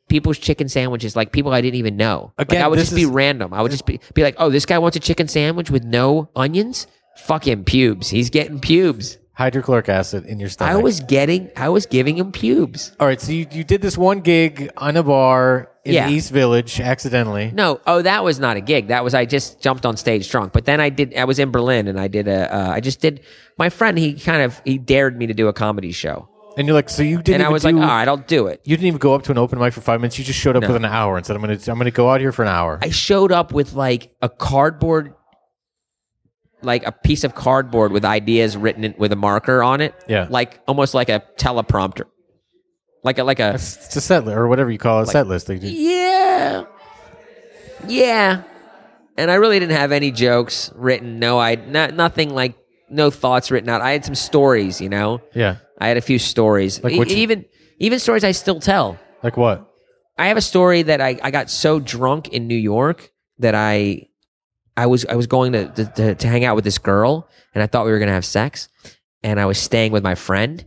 people's 0.08 0.40
chicken 0.40 0.70
sandwiches, 0.70 1.16
like 1.16 1.32
people 1.32 1.54
I 1.54 1.62
didn't 1.62 1.76
even 1.76 1.98
know. 1.98 2.34
Again, 2.38 2.60
like 2.60 2.66
I 2.66 2.68
would 2.68 2.80
just 2.80 2.96
be 2.96 3.06
random. 3.06 3.54
I 3.54 3.62
would 3.62 3.72
just 3.72 3.86
be, 3.86 4.00
be 4.14 4.24
like, 4.24 4.36
oh, 4.38 4.50
this 4.50 4.66
guy 4.66 4.80
wants 4.80 4.98
a 4.98 5.00
chicken 5.00 5.28
sandwich 5.28 5.70
with 5.70 5.84
no 5.84 6.30
onions. 6.36 6.88
Fuck 7.18 7.48
him, 7.48 7.64
pubes. 7.64 8.10
He's 8.10 8.30
getting 8.30 8.60
pubes. 8.60 9.18
Hydrochloric 9.40 9.88
acid 9.88 10.26
in 10.26 10.38
your 10.38 10.50
stomach. 10.50 10.74
I 10.76 10.78
was 10.78 11.00
getting, 11.00 11.50
I 11.56 11.70
was 11.70 11.86
giving 11.86 12.18
him 12.18 12.32
pubes. 12.34 12.92
All 13.00 13.08
right, 13.08 13.20
so 13.22 13.32
you, 13.32 13.48
you 13.52 13.64
did 13.64 13.82
this 13.82 13.98
one 13.98 14.20
gig 14.20 14.70
on 14.76 14.98
a 14.98 15.02
bar 15.04 15.72
in 15.86 15.94
Yeah. 15.94 16.08
the 16.10 16.14
East 16.14 16.32
Village 16.32 16.82
accidentally. 16.82 17.50
No, 17.54 17.80
oh, 17.88 18.02
that 18.02 18.22
was 18.24 18.38
not 18.38 18.58
a 18.58 18.62
gig. 18.62 18.90
That 18.90 19.04
was 19.04 19.14
I 19.14 19.24
just 19.26 19.62
jumped 19.62 19.86
on 19.86 19.96
stage 19.96 20.30
drunk. 20.30 20.52
But 20.52 20.66
then 20.66 20.82
I 20.82 20.90
did. 20.90 21.16
I 21.16 21.24
was 21.24 21.40
in 21.40 21.52
Berlin 21.52 21.88
and 21.88 21.98
I 21.98 22.10
did 22.10 22.28
a. 22.28 22.54
Uh, 22.54 22.70
I 22.72 22.82
just 22.82 23.00
did. 23.00 23.22
My 23.58 23.70
friend, 23.70 23.98
he 23.98 24.14
kind 24.16 24.42
of 24.42 24.62
he 24.66 24.78
dared 24.78 25.18
me 25.18 25.26
to 25.28 25.34
do 25.34 25.48
a 25.48 25.54
comedy 25.54 25.94
show, 25.94 26.28
And 26.58 26.68
you're 26.68 26.76
like, 26.76 26.90
so 26.90 27.02
you 27.02 27.18
didn't 27.22 27.36
and 27.36 27.44
I 27.44 27.46
even 27.46 27.54
was 27.54 27.64
do, 27.64 27.72
like, 27.72 27.82
all 27.82 27.96
right, 27.96 28.08
I'll 28.10 28.18
do 28.18 28.48
it. 28.48 28.60
you 28.66 28.76
didn't 28.76 28.88
even 28.88 29.00
go 29.00 29.16
up 29.16 29.24
to 29.24 29.32
an 29.32 29.38
open 29.38 29.58
mic 29.58 29.72
for 29.74 29.80
five 29.82 30.02
minutes. 30.02 30.20
You 30.20 30.26
just 30.26 30.40
showed 30.40 30.58
up 30.58 30.64
with 30.64 30.76
an 30.76 30.84
hour 30.86 31.16
and 31.16 31.26
said, 31.26 31.38
I'm 31.38 31.42
gonna 31.42 31.54
I'm 31.68 31.78
gonna 31.78 31.92
go 31.92 32.10
out 32.10 32.20
here 32.20 32.34
for 32.34 32.42
an 32.44 32.50
hour. 32.50 32.78
I 32.82 32.90
showed 32.90 33.32
up 33.32 33.54
with 33.54 33.72
like 33.74 34.12
a 34.22 34.28
cardboard, 34.28 35.14
like 36.62 36.86
a 36.86 36.92
piece 36.92 37.24
of 37.24 37.36
cardboard 37.36 37.92
with 37.92 38.04
ideas 38.06 38.58
written 38.58 38.84
in, 38.84 38.96
with 38.98 39.12
a 39.12 39.16
marker 39.16 39.64
on 39.64 39.82
it. 39.82 39.94
Yeah. 40.08 40.28
Like 40.30 40.62
almost 40.68 40.94
like 40.94 41.10
a 41.10 41.24
teleprompter. 41.38 42.06
Like 43.04 43.18
a 43.18 43.24
like 43.24 43.40
a 43.40 43.54
it's, 43.54 43.96
a 43.96 44.02
set 44.02 44.26
li- 44.26 44.34
or 44.34 44.48
whatever 44.50 44.70
you 44.70 44.78
call 44.78 45.02
it, 45.02 45.08
set 45.08 45.26
list. 45.28 45.48
Like, 45.48 45.60
yeah, 45.62 46.66
yeah. 47.88 48.44
And 49.18 49.30
I 49.32 49.36
really 49.36 49.60
didn't 49.60 49.76
have 49.78 49.92
any 49.92 50.12
jokes 50.12 50.72
written. 50.76 51.20
No, 51.20 51.40
I 51.40 51.56
not 51.56 51.94
nothing 51.94 52.30
like 52.34 52.56
no 52.90 53.10
thoughts 53.10 53.52
written 53.52 53.70
out. 53.70 53.82
I 53.82 53.92
had 53.92 54.06
some 54.06 54.16
stories, 54.16 54.82
you 54.82 54.90
know. 54.90 55.22
yeah, 55.34 55.58
I 55.80 55.88
had 55.88 55.98
a 55.98 56.02
few 56.02 56.20
stories, 56.20 56.84
Like 56.84 56.94
E- 56.94 57.16
even 57.16 57.46
even 57.80 58.00
stories 58.00 58.24
I 58.24 58.32
still 58.32 58.60
tell. 58.60 58.98
like 59.24 59.38
what? 59.38 59.66
I 60.18 60.28
have 60.28 60.36
a 60.38 60.42
story 60.42 60.82
that 60.82 61.00
I, 61.00 61.18
I 61.24 61.32
got 61.32 61.50
so 61.50 61.80
drunk 61.80 62.28
in 62.28 62.48
New 62.48 62.58
York 62.58 63.12
that 63.38 63.56
I 63.56 64.08
I 64.80 64.86
was 64.86 65.06
I 65.06 65.16
was 65.16 65.28
going 65.28 65.52
to, 65.54 65.68
to, 65.96 66.16
to, 66.16 66.28
hang 66.28 66.46
out 66.46 66.56
with 66.56 66.64
this 66.64 66.78
girl 66.78 67.28
and 67.54 67.62
I 67.62 67.68
thought 67.68 67.86
we 67.86 67.92
were 67.92 68.00
gonna 68.00 68.14
have 68.14 68.26
sex 68.26 68.70
and 69.24 69.40
I 69.40 69.46
was 69.46 69.58
staying 69.58 69.92
with 69.92 70.04
my 70.04 70.16
friend 70.16 70.66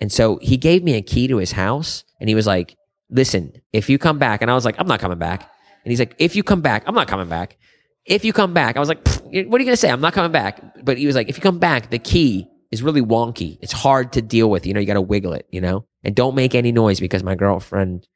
and 0.00 0.10
so 0.10 0.38
he 0.42 0.56
gave 0.56 0.82
me 0.82 0.94
a 0.94 1.02
key 1.02 1.28
to 1.28 1.36
his 1.36 1.52
house 1.52 2.04
and 2.18 2.28
he 2.28 2.34
was 2.34 2.46
like, 2.46 2.76
"Listen, 3.10 3.52
if 3.72 3.88
you 3.88 3.96
come 3.96 4.18
back," 4.18 4.42
and 4.42 4.50
I 4.50 4.54
was 4.54 4.64
like, 4.64 4.74
"I'm 4.78 4.88
not 4.88 4.98
coming 4.98 5.18
back," 5.18 5.42
and 5.84 5.92
he's 5.92 6.00
like, 6.00 6.14
"If 6.18 6.34
you 6.34 6.42
come 6.42 6.62
back, 6.62 6.82
I'm 6.86 6.94
not 6.94 7.06
coming 7.06 7.28
back." 7.28 7.56
If 8.04 8.24
you 8.24 8.32
come 8.32 8.52
back, 8.52 8.76
I 8.76 8.80
was 8.80 8.88
like, 8.88 9.06
"What 9.06 9.34
are 9.34 9.62
you 9.62 9.66
gonna 9.70 9.76
say? 9.76 9.90
I'm 9.90 10.00
not 10.00 10.14
coming 10.14 10.32
back." 10.32 10.60
But 10.84 10.98
he 10.98 11.06
was 11.06 11.14
like, 11.14 11.28
"If 11.28 11.36
you 11.36 11.42
come 11.42 11.60
back, 11.60 11.90
the 11.90 12.00
key 12.00 12.48
is 12.72 12.82
really 12.82 13.02
wonky. 13.02 13.58
It's 13.62 13.72
hard 13.72 14.12
to 14.14 14.20
deal 14.22 14.50
with. 14.50 14.66
You 14.66 14.74
know, 14.74 14.80
you 14.80 14.86
got 14.86 14.94
to 14.94 15.00
wiggle 15.00 15.32
it. 15.32 15.46
You 15.50 15.60
know, 15.60 15.86
and 16.02 16.14
don't 16.14 16.34
make 16.34 16.54
any 16.56 16.72
noise 16.72 16.98
because 16.98 17.22
my 17.22 17.36
girlfriend 17.36 18.08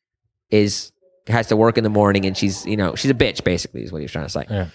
is 0.51 0.91
has 1.29 1.47
to 1.49 1.57
work 1.57 1.79
in 1.79 1.85
the 1.85 1.91
morning 1.91 2.25
and 2.27 2.37
she's 2.37 2.67
you 2.67 2.77
know 2.77 2.95
she's 2.95 3.11
a 3.11 3.15
bitch 3.15 3.45
basically 3.45 3.83
is 3.83 3.93
what 3.93 3.99
he 3.99 4.05
was 4.05 4.13
trying 4.13 4.25
to 4.25 4.31
say 4.31 4.45
Yeah. 4.49 4.69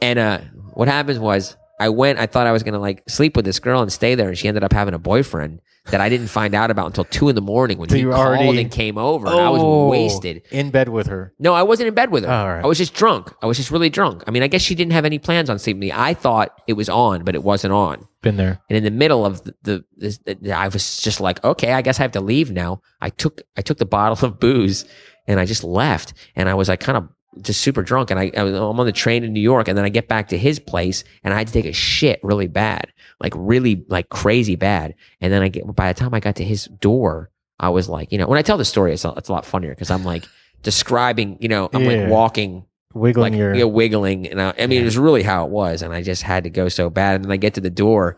And 0.00 0.18
uh 0.18 0.38
what 0.72 0.88
happened 0.88 1.20
was 1.20 1.56
i 1.80 1.88
went 1.88 2.18
i 2.18 2.26
thought 2.26 2.46
i 2.46 2.52
was 2.52 2.62
gonna 2.62 2.78
like 2.78 3.02
sleep 3.08 3.36
with 3.36 3.44
this 3.44 3.58
girl 3.58 3.80
and 3.82 3.92
stay 3.92 4.14
there 4.14 4.28
and 4.28 4.38
she 4.38 4.48
ended 4.48 4.64
up 4.64 4.72
having 4.72 4.94
a 4.94 4.98
boyfriend 4.98 5.60
that 5.90 6.00
i 6.00 6.08
didn't 6.08 6.28
find 6.28 6.54
out 6.54 6.70
about 6.70 6.86
until 6.86 7.04
two 7.04 7.28
in 7.28 7.34
the 7.34 7.40
morning 7.42 7.78
when 7.78 7.88
So 7.88 7.96
he 7.96 8.02
called 8.04 8.14
already- 8.14 8.60
and 8.60 8.70
came 8.70 8.96
over 8.98 9.26
and 9.26 9.36
i 9.40 9.46
Oh, 9.46 9.86
was 9.88 9.90
wasted 9.92 10.42
in 10.50 10.70
bed 10.70 10.88
with 10.88 11.06
her. 11.08 11.32
no 11.38 11.52
i 11.54 11.62
wasn't 11.62 11.88
in 11.88 11.94
bed 11.94 12.10
with 12.10 12.24
her 12.24 12.30
Oh, 12.30 12.46
right. 12.54 12.64
i 12.64 12.66
was 12.66 12.78
just 12.78 12.94
drunk 12.94 13.32
i 13.42 13.46
was 13.46 13.56
just 13.56 13.70
really 13.70 13.90
drunk 13.90 14.24
i 14.26 14.30
mean 14.30 14.42
i 14.42 14.48
guess 14.48 14.62
she 14.62 14.74
didn't 14.74 14.92
have 14.92 15.04
any 15.04 15.18
plans 15.18 15.48
on 15.50 15.58
sleeping 15.58 15.80
with 15.80 15.88
me 15.88 15.92
i 15.92 16.14
thought 16.14 16.50
it 16.66 16.72
was 16.74 16.88
on 16.88 17.22
but 17.24 17.34
it 17.34 17.42
wasn't 17.42 17.72
on 17.72 18.06
Been 18.22 18.36
there. 18.36 18.60
and 18.68 18.76
in 18.78 18.84
the 18.84 18.90
middle 18.90 19.24
of 19.26 19.42
the, 19.44 19.54
the, 19.62 19.84
this, 19.96 20.18
the 20.24 20.52
I 20.52 20.68
was 20.68 21.00
just 21.02 21.20
like, 21.20 21.44
okay, 21.44 21.72
I 21.74 21.82
guess 21.82 22.00
I 22.00 22.02
have 22.04 22.12
to 22.12 22.20
leave 22.22 22.50
now. 22.50 22.80
I 23.02 23.10
took 23.10 23.42
I 23.58 23.60
took 23.60 23.76
the 23.76 23.84
bottle 23.84 24.26
of 24.26 24.40
booze 24.40 24.86
and 25.28 25.38
I 25.38 25.44
just 25.44 25.62
left. 25.64 26.14
And 26.34 26.48
I 26.48 26.54
was 26.54 26.68
like 26.70 26.80
kind 26.80 26.96
of 26.96 27.08
just 27.42 27.60
super 27.60 27.82
drunk. 27.82 28.10
And 28.10 28.18
I, 28.20 28.30
I'm 28.34 28.78
on 28.80 28.86
the 28.86 28.92
train 28.92 29.24
in 29.24 29.32
New 29.32 29.40
York. 29.40 29.68
And 29.68 29.76
then 29.76 29.84
I 29.84 29.88
get 29.88 30.08
back 30.08 30.28
to 30.28 30.38
his 30.38 30.58
place 30.58 31.04
and 31.22 31.34
I 31.34 31.38
had 31.38 31.46
to 31.48 31.52
take 31.52 31.64
a 31.64 31.72
shit 31.72 32.20
really 32.22 32.46
bad, 32.48 32.92
like 33.20 33.32
really 33.36 33.84
like 33.88 34.08
crazy 34.08 34.56
bad. 34.56 34.94
And 35.20 35.32
then 35.32 35.42
I 35.42 35.48
get 35.48 35.64
by 35.74 35.92
the 35.92 35.98
time 35.98 36.14
I 36.14 36.20
got 36.20 36.36
to 36.36 36.44
his 36.44 36.64
door, 36.66 37.30
I 37.60 37.68
was 37.70 37.88
like, 37.88 38.10
you 38.12 38.18
know, 38.18 38.26
when 38.26 38.38
I 38.38 38.42
tell 38.42 38.58
the 38.58 38.64
story, 38.64 38.92
it's 38.92 39.04
a, 39.04 39.10
it's 39.16 39.28
a 39.28 39.32
lot 39.32 39.44
funnier 39.46 39.70
because 39.70 39.90
I'm 39.90 40.04
like 40.04 40.26
describing, 40.62 41.38
you 41.40 41.48
know, 41.48 41.68
I'm 41.72 41.84
Yeah. 41.84 42.02
like 42.02 42.10
walking 42.10 42.64
Wiggling 42.94 43.32
like 43.32 43.38
your 43.38 43.54
you 43.54 43.60
know, 43.62 43.68
wiggling. 43.68 44.28
And 44.28 44.40
I, 44.40 44.54
I 44.56 44.66
mean, 44.68 44.82
it 44.82 44.84
was 44.84 44.96
really 44.96 45.24
how 45.24 45.44
it 45.44 45.50
was. 45.50 45.82
And 45.82 45.92
I 45.92 46.00
just 46.02 46.22
had 46.22 46.44
to 46.44 46.50
go 46.50 46.68
so 46.68 46.90
bad. 46.90 47.16
And 47.16 47.24
then 47.24 47.32
I 47.32 47.36
get 47.36 47.54
to 47.54 47.60
the 47.60 47.68
door 47.70 48.16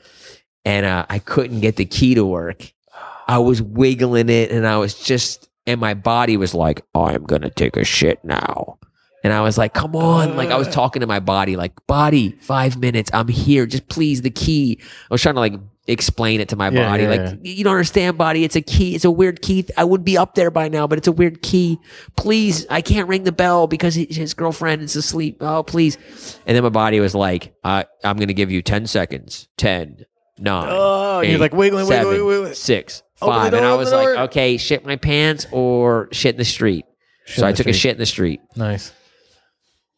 and 0.67 0.85
uh, 0.85 1.07
I 1.09 1.19
couldn't 1.19 1.61
get 1.61 1.77
the 1.77 1.87
key 1.87 2.15
to 2.15 2.27
work. 2.27 2.73
I 3.27 3.39
was 3.39 3.63
wiggling 3.63 4.29
it 4.29 4.51
and 4.51 4.67
I 4.67 4.77
was 4.77 4.95
just, 4.95 5.49
and 5.67 5.81
my 5.81 5.95
body 5.95 6.37
was 6.37 6.55
like, 6.55 6.83
I'm 6.95 7.25
going 7.25 7.41
to 7.43 7.51
take 7.51 7.77
a 7.79 7.85
shit 7.85 8.23
now. 8.23 8.79
And 9.27 9.33
I 9.33 9.41
was 9.41 9.59
like, 9.59 9.75
come 9.75 9.97
on. 9.97 10.37
Like 10.37 10.51
I 10.51 10.57
was 10.57 10.69
talking 10.73 11.01
to 11.01 11.07
my 11.09 11.19
body, 11.19 11.57
like, 11.57 11.73
body, 11.89 12.31
five 12.41 12.79
minutes. 12.79 13.11
I'm 13.13 13.27
here. 13.27 13.67
Just 13.67 13.89
please 13.89 14.23
the 14.23 14.31
key. 14.31 14.79
I 14.81 14.85
was 15.11 15.21
trying 15.21 15.35
to 15.35 15.41
like 15.41 15.55
explain 15.89 16.41
it 16.41 16.49
to 16.51 16.55
my 16.57 16.69
Yeah, 16.69 16.89
body. 16.89 17.03
yeah, 17.03 17.09
like, 17.09 17.21
yeah. 17.43 17.53
you 17.53 17.65
don't 17.65 17.73
understand, 17.73 18.17
body. 18.17 18.45
It's 18.45 18.55
a 18.55 18.61
key. 18.61 18.95
It's 18.95 19.05
a 19.05 19.11
weird 19.11 19.43
key. 19.43 19.67
I 19.77 19.83
would 19.83 20.05
be 20.05 20.17
up 20.17 20.37
there 20.37 20.53
by 20.53 20.69
now, 20.69 20.87
but 20.87 20.97
it's 20.97 21.09
a 21.09 21.13
weird 21.13 21.43
key. 21.43 21.81
Please, 22.15 22.69
I 22.71 22.83
can't 22.83 23.09
ring 23.09 23.25
the 23.25 23.33
bell 23.33 23.67
because 23.67 23.97
his 23.97 24.33
girlfriend 24.33 24.83
is 24.83 24.95
asleep. 24.95 25.39
Oh, 25.41 25.65
please. 25.65 25.99
And 26.47 26.55
then 26.55 26.63
my 26.63 26.69
body 26.69 27.01
was 27.01 27.17
like, 27.17 27.53
uh, 27.65 27.83
I'm 28.05 28.19
going 28.19 28.29
to 28.29 28.35
give 28.35 28.53
you 28.53 28.63
10 28.63 28.87
seconds. 28.87 29.49
10, 29.57 30.07
9. 30.39 30.69
Oh, 30.71 31.21
you're 31.23 31.41
like 31.41 31.53
wiggling, 31.53 31.89
wiggling, 31.89 32.05
seven, 32.05 32.27
wiggling. 32.27 32.55
six, 32.55 33.03
five. 33.17 33.51
door, 33.51 33.59
and 33.59 33.67
I 33.67 33.75
was 33.75 33.91
like, 33.91 34.19
okay, 34.31 34.57
shit 34.57 34.87
my 34.87 34.95
pants 34.95 35.49
or 35.51 36.11
shit 36.13 36.37
in 36.37 36.39
the 36.39 36.45
street. 36.45 36.85
Shit 37.25 37.41
so 37.41 37.47
I 37.49 37.51
took 37.51 37.67
a 37.67 37.73
shit 37.73 37.91
in 37.91 37.99
the 37.99 38.07
street. 38.07 38.41
Nice. 38.55 38.93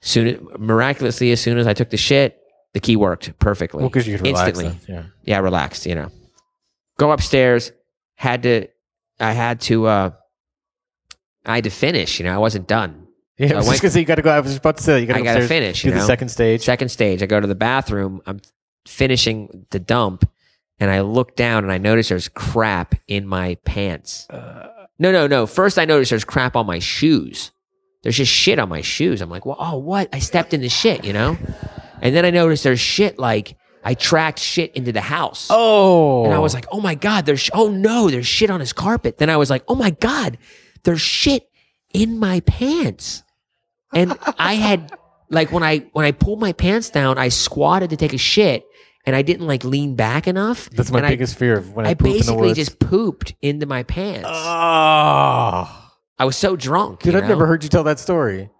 Soon, 0.01 0.47
miraculously, 0.59 1.33
as 1.33 1.41
soon 1.41 1.59
as 1.59 1.67
I 1.67 1.73
took 1.75 1.91
the 1.91 1.97
shit, 1.97 2.39
the 2.73 2.81
key 2.81 2.97
worked 2.97 3.37
perfectly. 3.39 3.81
Well, 3.81 3.89
because 3.89 4.07
you 4.07 4.17
could 4.17 4.27
relax. 4.27 4.49
instantly. 4.51 4.79
Then. 4.87 4.95
Yeah. 5.25 5.35
Yeah, 5.37 5.39
relaxed. 5.41 5.87
You 5.87 5.95
know, 5.97 6.11
go 6.99 7.11
upstairs. 7.11 7.73
Had 8.15 8.43
to. 8.45 8.69
I 9.21 9.33
had 9.33 9.61
to. 9.63 9.87
uh 9.87 10.11
I 11.45 11.57
had 11.57 11.65
to 11.65 11.71
finish. 11.71 12.19
You 12.21 12.27
know, 12.27 12.35
I 12.35 12.39
wasn't 12.39 12.69
done. 12.69 13.07
Yeah, 13.39 13.49
So 13.49 13.55
I 13.59 13.63
went- 13.69 13.81
just 13.83 13.97
you 13.97 14.05
got 14.05 14.17
to 14.17 14.23
go. 14.23 14.31
I 14.31 14.41
was 14.41 14.57
about 14.57 14.77
to 14.79 14.83
say 14.83 15.01
you 15.01 15.07
got 15.07 15.17
to 15.23 15.47
finish, 15.49 15.83
Do 15.83 15.89
you 15.89 15.95
the 15.95 16.01
know? 16.01 16.07
second 16.07 16.29
stage. 16.29 16.63
Second 16.63 16.89
stage, 16.91 17.23
I 17.23 17.27
go 17.27 17.41
to 17.41 17.47
the 17.47 17.55
bathroom. 17.55 18.21
I'm 18.27 18.41
finishing 18.87 19.67
the 19.71 19.79
dump, 19.79 20.29
and 20.81 20.91
I 20.91 21.01
look 21.01 21.37
down 21.37 21.63
and 21.65 21.73
I 21.73 21.79
notice 21.79 22.09
there's 22.09 22.29
crap 22.29 22.95
in 23.07 23.27
my 23.27 23.57
pants. 23.65 24.27
No, 25.01 25.13
no, 25.13 25.27
no. 25.29 25.47
First, 25.47 25.79
I 25.79 25.85
notice 25.85 26.11
there's 26.11 26.25
crap 26.25 26.57
on 26.57 26.67
my 26.67 26.81
shoes. 26.81 27.53
There's 28.03 28.17
just 28.17 28.33
shit 28.33 28.59
on 28.59 28.69
my 28.69 28.81
shoes. 28.81 29.21
I'm 29.21 29.31
like, 29.31 29.45
well, 29.45 29.57
oh, 29.59 29.79
what? 29.79 30.09
I 30.13 30.19
stepped 30.21 30.55
in 30.55 30.61
the 30.61 30.69
shit, 30.69 31.05
you 31.05 31.13
know? 31.13 31.37
And 32.01 32.15
then 32.15 32.25
I 32.25 32.31
noticed 32.31 32.63
there's 32.65 32.79
shit 32.81 33.19
like 33.19 33.57
I 33.85 33.95
tracked 33.95 34.39
shit 34.39 34.75
into 34.77 34.93
the 34.93 35.01
house. 35.01 35.49
Oh, 35.51 36.25
And 36.25 36.33
I 36.35 36.39
was 36.39 36.55
like, 36.55 36.67
oh 36.71 36.81
my 36.81 36.95
God, 36.95 37.27
there's, 37.27 37.41
sh- 37.41 37.51
oh 37.53 37.69
no, 37.71 38.09
there's 38.11 38.27
shit 38.27 38.51
on 38.51 38.61
his 38.61 38.73
carpet. 38.73 39.19
Then 39.19 39.31
I 39.31 39.37
was 39.37 39.51
like, 39.51 39.65
oh 39.67 39.75
my 39.75 39.91
God, 39.91 40.39
there's 40.85 41.01
shit 41.01 41.49
in 41.93 42.19
my 42.19 42.41
pants. 42.41 43.23
And 43.95 44.17
I 44.39 44.55
had, 44.55 44.93
like, 45.31 45.51
when 45.51 45.63
I, 45.63 45.79
when 45.93 46.05
I 46.05 46.13
pulled 46.13 46.41
my 46.41 46.53
pants 46.53 46.91
down, 46.91 47.19
I 47.19 47.31
squatted 47.31 47.91
to 47.91 47.97
take 47.97 48.13
a 48.13 48.19
shit 48.19 48.65
and 49.07 49.17
I 49.17 49.23
didn't 49.23 49.47
like 49.47 49.65
lean 49.65 49.97
back 49.97 50.29
enough. 50.29 50.69
that's 50.71 50.91
my 50.93 50.99
and 50.99 51.07
I- 51.07 51.11
biggest 51.11 51.37
fear 51.39 51.57
of 51.57 51.73
when 51.73 51.87
I, 51.87 51.91
I 51.91 51.95
poop 51.95 52.07
in 52.07 52.13
the 52.13 52.19
basically 52.19 52.55
just 52.55 52.79
pooped 52.79 53.35
into 53.43 53.67
my 53.67 53.83
pants. 53.83 54.29
Oh, 54.31 55.88
I 56.19 56.25
was 56.25 56.37
so 56.37 56.57
drunk. 56.57 57.01
dude, 57.01 57.13
you 57.13 57.19
I've 57.19 57.25
know? 57.25 57.31
never 57.31 57.47
heard 57.47 57.63
you 57.63 57.69
tell 57.69 57.85
that 57.85 57.99
story. 57.99 58.51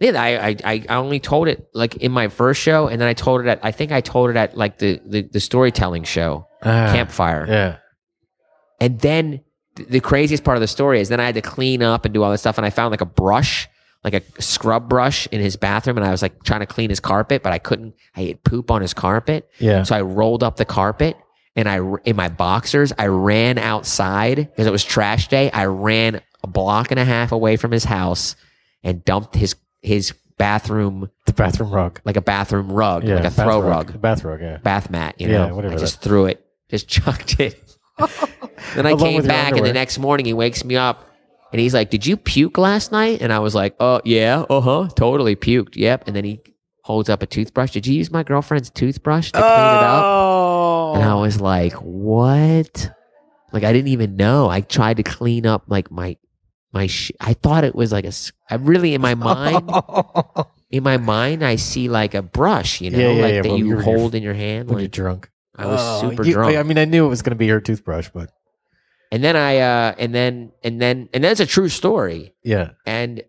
Yeah, 0.00 0.12
I, 0.20 0.48
I 0.48 0.56
I 0.64 0.84
I 0.88 0.96
only 0.96 1.20
told 1.20 1.46
it 1.48 1.68
like 1.74 1.96
in 1.96 2.10
my 2.12 2.28
first 2.28 2.60
show, 2.60 2.88
and 2.88 3.00
then 3.00 3.08
I 3.08 3.12
told 3.14 3.40
it 3.42 3.46
at 3.46 3.60
I 3.62 3.70
think 3.72 3.92
I 3.92 4.00
told 4.00 4.30
it 4.30 4.36
at 4.36 4.56
like 4.56 4.78
the 4.78 5.00
the, 5.04 5.22
the 5.22 5.40
storytelling 5.40 6.04
show, 6.04 6.46
Ah, 6.62 6.90
campfire, 6.92 7.44
Yeah. 7.48 7.76
and 8.80 8.98
then 9.00 9.40
th- 9.76 9.88
the 9.88 10.00
craziest 10.00 10.42
part 10.44 10.56
of 10.56 10.60
the 10.62 10.68
story 10.68 11.00
is 11.00 11.08
then 11.10 11.20
I 11.20 11.26
had 11.26 11.34
to 11.34 11.42
clean 11.42 11.82
up 11.82 12.04
and 12.04 12.14
do 12.14 12.22
all 12.22 12.30
this 12.30 12.40
stuff, 12.40 12.56
and 12.58 12.64
I 12.66 12.70
found 12.70 12.90
like 12.92 13.02
a 13.02 13.06
brush, 13.06 13.68
like 14.02 14.14
a 14.14 14.22
scrub 14.42 14.88
brush 14.88 15.26
in 15.30 15.40
his 15.40 15.56
bathroom, 15.56 15.98
and 15.98 16.06
I 16.06 16.10
was 16.10 16.22
like 16.22 16.42
trying 16.44 16.60
to 16.60 16.66
clean 16.66 16.88
his 16.90 17.00
carpet, 17.00 17.42
but 17.42 17.52
I 17.52 17.58
couldn't. 17.58 17.94
I 18.16 18.22
had 18.22 18.42
poop 18.44 18.70
on 18.70 18.80
his 18.80 18.94
carpet, 18.94 19.48
Yeah. 19.58 19.82
so 19.82 19.94
I 19.96 20.00
rolled 20.00 20.42
up 20.42 20.56
the 20.56 20.64
carpet. 20.64 21.16
And 21.56 21.68
I, 21.68 21.80
in 22.04 22.14
my 22.14 22.28
boxers, 22.28 22.92
I 22.96 23.08
ran 23.08 23.58
outside 23.58 24.36
because 24.36 24.68
it 24.68 24.70
was 24.70 24.84
trash 24.84 25.26
day. 25.26 25.50
I 25.50 25.64
ran 25.66 26.20
a 26.42 26.46
block 26.46 26.90
and 26.90 26.98
a 27.00 27.04
half 27.04 27.32
away 27.32 27.56
from 27.56 27.70
his 27.72 27.84
house 27.84 28.36
and 28.82 29.04
dumped 29.04 29.34
his 29.34 29.54
his 29.82 30.12
bathroom 30.38 31.10
the 31.26 31.32
bathroom 31.34 31.70
rug. 31.70 32.00
like 32.04 32.16
a 32.16 32.22
bathroom 32.22 32.72
rug, 32.72 33.04
Yeah. 33.04 33.16
like 33.16 33.24
a 33.24 33.30
throw 33.30 33.60
rug. 33.60 33.90
rug, 33.90 34.00
Bath 34.00 34.24
rug. 34.24 34.40
Yeah. 34.40 34.56
bath 34.58 34.90
mat. 34.90 35.14
You 35.18 35.28
Yeah, 35.28 35.46
know, 35.48 35.54
whatever 35.56 35.74
I 35.74 35.78
just 35.78 36.00
that- 36.00 36.08
threw 36.08 36.26
it, 36.26 36.44
just 36.70 36.88
chucked 36.96 37.38
it. 37.40 37.62
then 38.74 38.86
I 38.86 38.90
Along 38.90 38.98
came 38.98 39.22
back, 39.26 39.52
and 39.56 39.64
the 39.66 39.72
next 39.72 39.98
morning 39.98 40.24
he 40.26 40.32
wakes 40.32 40.64
me 40.64 40.76
up, 40.76 41.04
and 41.52 41.60
he's 41.60 41.74
like, 41.74 41.90
"Did 41.90 42.06
you 42.06 42.16
puke 42.16 42.56
last 42.56 42.90
night?" 42.92 43.20
And 43.20 43.32
I 43.32 43.40
was 43.40 43.54
like, 43.54 43.74
"Oh 43.80 44.00
yeah, 44.04 44.44
uh 44.48 44.60
huh, 44.62 44.88
totally 44.96 45.36
puked. 45.36 45.76
Yep." 45.76 46.06
And 46.06 46.16
then 46.16 46.24
he 46.24 46.40
holds 46.84 47.10
up 47.10 47.22
a 47.22 47.26
toothbrush. 47.26 47.72
Did 47.72 47.86
you 47.86 47.94
use 47.94 48.10
my 48.10 48.22
girlfriend's 48.22 48.70
toothbrush 48.70 49.32
to 49.32 49.38
clean 49.38 49.50
it 49.50 49.84
up? 49.84 50.02
Oh. 50.06 50.92
And 50.94 51.04
I 51.04 51.14
was 51.16 51.40
like, 51.40 51.74
"What?" 51.74 52.90
Like 53.52 53.64
I 53.64 53.72
didn't 53.72 53.88
even 53.88 54.16
know. 54.16 54.48
I 54.48 54.62
tried 54.62 54.96
to 54.96 55.02
clean 55.02 55.44
up 55.44 55.64
like 55.68 55.90
my 55.90 56.16
my. 56.72 56.86
Sh- 56.86 57.12
I 57.20 57.34
thought 57.34 57.64
it 57.64 57.74
was 57.74 57.92
like 57.92 58.04
a. 58.04 58.12
I 58.50 58.54
really 58.56 58.94
in 58.94 59.00
my 59.00 59.14
mind 59.14 59.70
in 60.70 60.82
my 60.82 60.96
mind, 60.96 61.44
I 61.44 61.56
see 61.56 61.88
like 61.88 62.14
a 62.14 62.22
brush, 62.22 62.80
you 62.80 62.90
know, 62.90 62.98
Yeah, 62.98 63.10
yeah, 63.12 63.22
like 63.22 63.34
yeah, 63.34 63.42
that 63.42 63.58
you 63.58 63.66
you're- 63.66 63.82
hold 63.84 64.14
in 64.14 64.22
your 64.22 64.34
hand. 64.34 64.68
when 64.68 64.78
you're 64.78 64.84
Like 64.84 64.92
drunk. 64.92 65.30
I 65.56 65.66
was 65.66 65.80
Oh, 65.82 66.08
super 66.10 66.24
you- 66.24 66.32
drunk, 66.34 66.56
I 66.56 66.62
mean, 66.62 66.78
I 66.78 66.84
knew 66.84 67.04
it 67.04 67.08
was 67.08 67.22
going 67.22 67.32
to 67.32 67.36
be 67.36 67.48
her 67.48 67.60
toothbrush, 67.60 68.08
but 68.14 68.30
and 69.12 69.22
then 69.24 69.34
I, 69.36 69.58
uh, 69.58 69.94
and 69.98 70.14
then, 70.14 70.52
and 70.62 70.80
then, 70.80 71.08
and 71.12 71.24
that's 71.24 71.40
a 71.40 71.46
true 71.46 71.68
story. 71.68 72.32
yeah. 72.44 72.70
And 72.86 73.24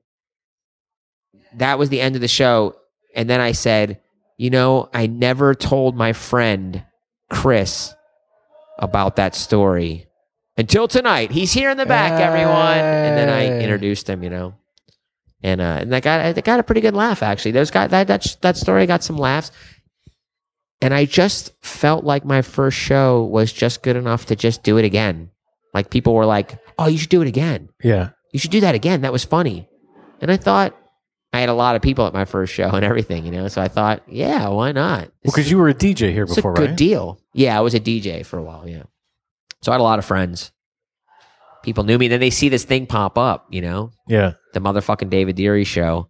that 1.55 1.79
was 1.79 1.89
the 1.89 1.99
end 2.01 2.15
of 2.15 2.21
the 2.21 2.27
show. 2.27 2.75
And 3.15 3.29
then 3.29 3.41
I 3.41 3.51
said, 3.51 3.99
you 4.37 4.49
know, 4.49 4.89
I 4.93 5.07
never 5.07 5.53
told 5.55 5.95
my 5.95 6.13
friend 6.13 6.85
Chris 7.29 7.93
about 8.79 9.15
that 9.17 9.35
story 9.35 10.07
until 10.57 10.87
tonight. 10.87 11.31
He's 11.31 11.53
here 11.53 11.69
in 11.69 11.77
the 11.77 11.85
back, 11.85 12.19
everyone. 12.19 12.77
And 12.77 13.17
then 13.17 13.29
I 13.29 13.59
introduced 13.59 14.09
him, 14.09 14.23
you 14.23 14.29
know. 14.29 14.55
And 15.43 15.59
uh, 15.59 15.79
and 15.81 15.91
that 15.91 16.03
got 16.03 16.35
that 16.35 16.43
got 16.45 16.59
a 16.59 16.63
pretty 16.63 16.81
good 16.81 16.93
laugh 16.93 17.23
actually. 17.23 17.51
Those 17.51 17.71
got 17.71 17.89
that 17.89 18.07
that 18.07 18.37
that 18.41 18.57
story 18.57 18.85
got 18.85 19.03
some 19.03 19.17
laughs. 19.17 19.51
And 20.83 20.93
I 20.93 21.05
just 21.05 21.51
felt 21.61 22.03
like 22.03 22.25
my 22.25 22.41
first 22.41 22.77
show 22.77 23.23
was 23.23 23.51
just 23.53 23.83
good 23.83 23.95
enough 23.95 24.25
to 24.27 24.35
just 24.35 24.63
do 24.63 24.77
it 24.77 24.85
again. 24.85 25.29
Like 25.73 25.89
people 25.89 26.13
were 26.13 26.25
like, 26.25 26.59
"Oh, 26.77 26.87
you 26.87 26.97
should 26.97 27.09
do 27.09 27.21
it 27.21 27.27
again. 27.27 27.69
Yeah. 27.83 28.09
You 28.33 28.39
should 28.39 28.51
do 28.51 28.61
that 28.61 28.75
again. 28.75 29.01
That 29.01 29.11
was 29.11 29.23
funny." 29.23 29.67
And 30.21 30.31
I 30.31 30.37
thought 30.37 30.75
I 31.33 31.39
had 31.39 31.49
a 31.49 31.53
lot 31.53 31.75
of 31.75 31.81
people 31.81 32.05
at 32.05 32.13
my 32.13 32.25
first 32.25 32.53
show 32.53 32.69
and 32.69 32.83
everything, 32.83 33.25
you 33.25 33.31
know. 33.31 33.47
So 33.47 33.61
I 33.61 33.67
thought, 33.67 34.03
yeah, 34.07 34.47
why 34.49 34.71
not? 34.71 35.03
Well, 35.03 35.11
because 35.23 35.49
you 35.49 35.57
were 35.57 35.69
a 35.69 35.73
DJ 35.73 36.11
here 36.11 36.23
it's 36.23 36.35
before, 36.35 36.51
a 36.51 36.55
good 36.55 36.69
right? 36.71 36.77
deal. 36.77 37.19
Yeah, 37.33 37.57
I 37.57 37.61
was 37.61 37.73
a 37.73 37.79
DJ 37.79 38.25
for 38.25 38.37
a 38.37 38.43
while. 38.43 38.67
Yeah, 38.67 38.83
so 39.61 39.71
I 39.71 39.75
had 39.75 39.81
a 39.81 39.83
lot 39.83 39.99
of 39.99 40.05
friends. 40.05 40.51
People 41.63 41.83
knew 41.83 41.97
me. 41.97 42.07
Then 42.07 42.19
they 42.19 42.31
see 42.31 42.49
this 42.49 42.63
thing 42.63 42.87
pop 42.87 43.17
up, 43.17 43.45
you 43.51 43.61
know, 43.61 43.91
yeah. 44.07 44.33
the 44.53 44.59
motherfucking 44.59 45.09
David 45.09 45.35
Deary 45.35 45.63
show 45.63 46.09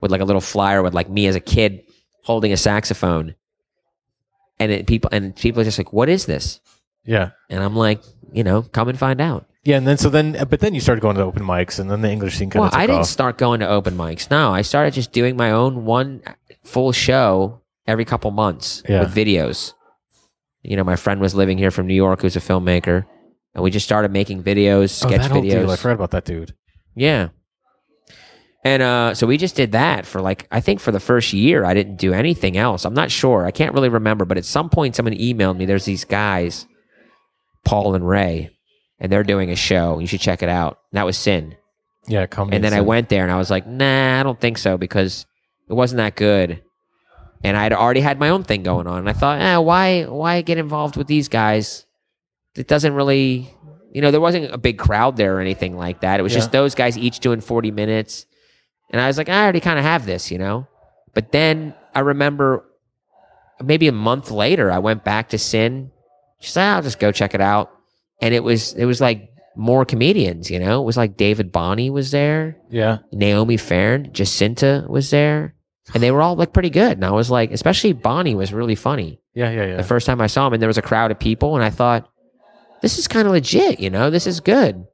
with 0.00 0.10
like 0.10 0.20
a 0.20 0.24
little 0.24 0.40
flyer 0.40 0.82
with 0.82 0.92
like 0.94 1.08
me 1.08 1.26
as 1.26 1.36
a 1.36 1.40
kid 1.40 1.82
holding 2.24 2.52
a 2.52 2.56
saxophone, 2.56 3.34
and 4.58 4.72
it, 4.72 4.86
people 4.86 5.08
and 5.12 5.34
people 5.36 5.60
are 5.60 5.64
just 5.64 5.78
like, 5.78 5.92
"What 5.92 6.08
is 6.08 6.26
this?" 6.26 6.60
Yeah. 7.04 7.30
And 7.50 7.62
I'm 7.62 7.74
like, 7.76 8.00
you 8.32 8.44
know, 8.44 8.62
come 8.62 8.88
and 8.88 8.98
find 8.98 9.20
out. 9.20 9.46
Yeah. 9.64 9.76
And 9.76 9.86
then, 9.86 9.98
so 9.98 10.08
then, 10.08 10.36
but 10.48 10.60
then 10.60 10.72
you 10.74 10.80
started 10.80 11.00
going 11.00 11.16
to 11.16 11.22
open 11.22 11.42
mics 11.42 11.78
and 11.80 11.90
then 11.90 12.00
the 12.00 12.08
English 12.10 12.36
scene 12.36 12.48
kind 12.50 12.60
Well, 12.60 12.68
of 12.68 12.74
I 12.74 12.86
didn't 12.86 13.00
off. 13.02 13.06
start 13.06 13.38
going 13.38 13.58
to 13.60 13.68
open 13.68 13.96
mics. 13.96 14.30
No, 14.30 14.52
I 14.52 14.62
started 14.62 14.94
just 14.94 15.10
doing 15.12 15.36
my 15.36 15.50
own 15.50 15.84
one 15.84 16.22
full 16.64 16.92
show 16.92 17.60
every 17.88 18.04
couple 18.04 18.30
months 18.30 18.82
Yeah. 18.88 19.00
with 19.00 19.14
videos. 19.14 19.74
You 20.62 20.76
know, 20.76 20.84
my 20.84 20.96
friend 20.96 21.20
was 21.20 21.34
living 21.34 21.58
here 21.58 21.70
from 21.70 21.86
New 21.86 21.94
York, 21.94 22.22
who's 22.22 22.36
a 22.36 22.40
filmmaker, 22.40 23.04
and 23.54 23.64
we 23.64 23.70
just 23.70 23.84
started 23.84 24.12
making 24.12 24.42
videos, 24.42 25.04
oh, 25.04 25.08
sketch 25.08 25.30
whole 25.30 25.42
videos. 25.42 25.68
I 25.68 25.76
forgot 25.76 25.94
about 25.94 26.10
that 26.12 26.24
dude. 26.24 26.54
Yeah. 26.94 27.28
And 28.64 28.82
uh, 28.82 29.14
so 29.14 29.26
we 29.26 29.38
just 29.38 29.56
did 29.56 29.72
that 29.72 30.06
for 30.06 30.20
like, 30.20 30.46
I 30.52 30.60
think 30.60 30.78
for 30.78 30.92
the 30.92 31.00
first 31.00 31.32
year, 31.32 31.64
I 31.64 31.74
didn't 31.74 31.96
do 31.96 32.12
anything 32.12 32.56
else. 32.56 32.84
I'm 32.84 32.94
not 32.94 33.10
sure. 33.10 33.44
I 33.44 33.50
can't 33.50 33.74
really 33.74 33.88
remember, 33.88 34.24
but 34.24 34.38
at 34.38 34.44
some 34.44 34.70
point, 34.70 34.94
someone 34.94 35.14
emailed 35.14 35.56
me. 35.56 35.66
There's 35.66 35.84
these 35.84 36.04
guys, 36.04 36.66
Paul 37.64 37.96
and 37.96 38.08
Ray, 38.08 38.50
and 39.00 39.10
they're 39.10 39.24
doing 39.24 39.50
a 39.50 39.56
show. 39.56 39.98
You 39.98 40.06
should 40.06 40.20
check 40.20 40.44
it 40.44 40.48
out. 40.48 40.78
And 40.92 40.98
that 40.98 41.06
was 41.06 41.16
Sin. 41.16 41.56
Yeah. 42.06 42.26
Comedy 42.26 42.56
And 42.56 42.64
then 42.64 42.72
I 42.72 42.80
went 42.82 43.08
there 43.08 43.24
and 43.24 43.32
I 43.32 43.36
was 43.36 43.50
like, 43.50 43.66
nah, 43.66 44.20
I 44.20 44.22
don't 44.22 44.40
think 44.40 44.58
so 44.58 44.76
because 44.76 45.26
it 45.68 45.74
wasn't 45.74 45.98
that 45.98 46.14
good. 46.16 46.62
And 47.44 47.56
I'd 47.56 47.72
already 47.72 48.00
had 48.00 48.18
my 48.20 48.28
own 48.28 48.44
thing 48.44 48.62
going 48.62 48.86
on. 48.86 48.98
And 48.98 49.08
I 49.08 49.12
thought, 49.12 49.40
eh, 49.40 49.56
why, 49.56 50.04
why 50.04 50.42
get 50.42 50.58
involved 50.58 50.96
with 50.96 51.06
these 51.08 51.28
guys? 51.28 51.86
It 52.54 52.68
doesn't 52.68 52.94
really, 52.94 53.52
you 53.92 54.00
know, 54.00 54.10
there 54.10 54.20
wasn't 54.20 54.52
a 54.52 54.58
big 54.58 54.78
crowd 54.78 55.16
there 55.16 55.36
or 55.36 55.40
anything 55.40 55.76
like 55.76 56.00
that. 56.02 56.20
It 56.20 56.22
was 56.22 56.32
Yeah. 56.32 56.38
just 56.38 56.52
those 56.52 56.74
guys 56.74 56.96
each 56.96 57.18
doing 57.20 57.40
40 57.40 57.70
minutes. 57.72 58.26
And 58.90 59.00
I 59.00 59.06
was 59.08 59.18
like, 59.18 59.28
I 59.28 59.42
already 59.42 59.60
kind 59.60 59.78
of 59.78 59.84
have 59.84 60.06
this, 60.06 60.30
you 60.30 60.38
know? 60.38 60.66
But 61.14 61.32
then 61.32 61.74
I 61.94 62.00
remember 62.00 62.64
maybe 63.62 63.88
a 63.88 63.92
month 63.92 64.30
later, 64.30 64.70
I 64.70 64.78
went 64.78 65.02
back 65.04 65.30
to 65.30 65.38
Sin. 65.38 65.90
She 66.40 66.50
said, 66.50 66.64
I'll 66.74 66.82
just 66.82 66.98
go 66.98 67.10
check 67.12 67.34
it 67.34 67.40
out. 67.40 67.70
And 68.20 68.34
it 68.34 68.44
was, 68.44 68.72
it 68.74 68.84
was 68.84 69.00
like 69.00 69.30
more 69.56 69.84
comedians, 69.84 70.50
you 70.50 70.58
know? 70.58 70.80
It 70.82 70.84
was 70.84 70.96
like 70.96 71.16
David 71.16 71.50
Bonney 71.52 71.90
was 71.90 72.10
there. 72.12 72.56
Yeah. 72.70 72.98
Naomi 73.12 73.56
Farron, 73.56 74.10
Jacinta 74.12 74.84
was 74.88 75.10
there, 75.10 75.54
and 75.94 76.02
they 76.02 76.10
were 76.10 76.22
all 76.22 76.36
like 76.36 76.52
pretty 76.52 76.70
good. 76.70 76.92
And 76.92 77.04
I 77.04 77.10
was 77.10 77.30
like, 77.30 77.50
especially 77.52 77.92
Bonney 77.92 78.34
was 78.34 78.52
really 78.52 78.74
funny 78.76 79.20
Yeah. 79.34 79.50
Yeah. 79.50 79.66
Yeah. 79.66 79.76
the 79.76 79.82
first 79.84 80.06
time 80.06 80.20
I 80.20 80.26
saw 80.28 80.46
him, 80.46 80.52
and 80.54 80.62
there 80.62 80.68
was 80.68 80.78
a 80.78 80.82
crowd 80.82 81.10
of 81.10 81.18
people, 81.18 81.54
and 81.56 81.64
I 81.64 81.70
thought, 81.70 82.08
this 82.82 82.98
is 82.98 83.06
kind 83.08 83.26
of 83.26 83.32
legit, 83.32 83.78
you 83.80 83.90
know, 83.90 84.10
this 84.10 84.26
is 84.26 84.40
good. 84.40 84.86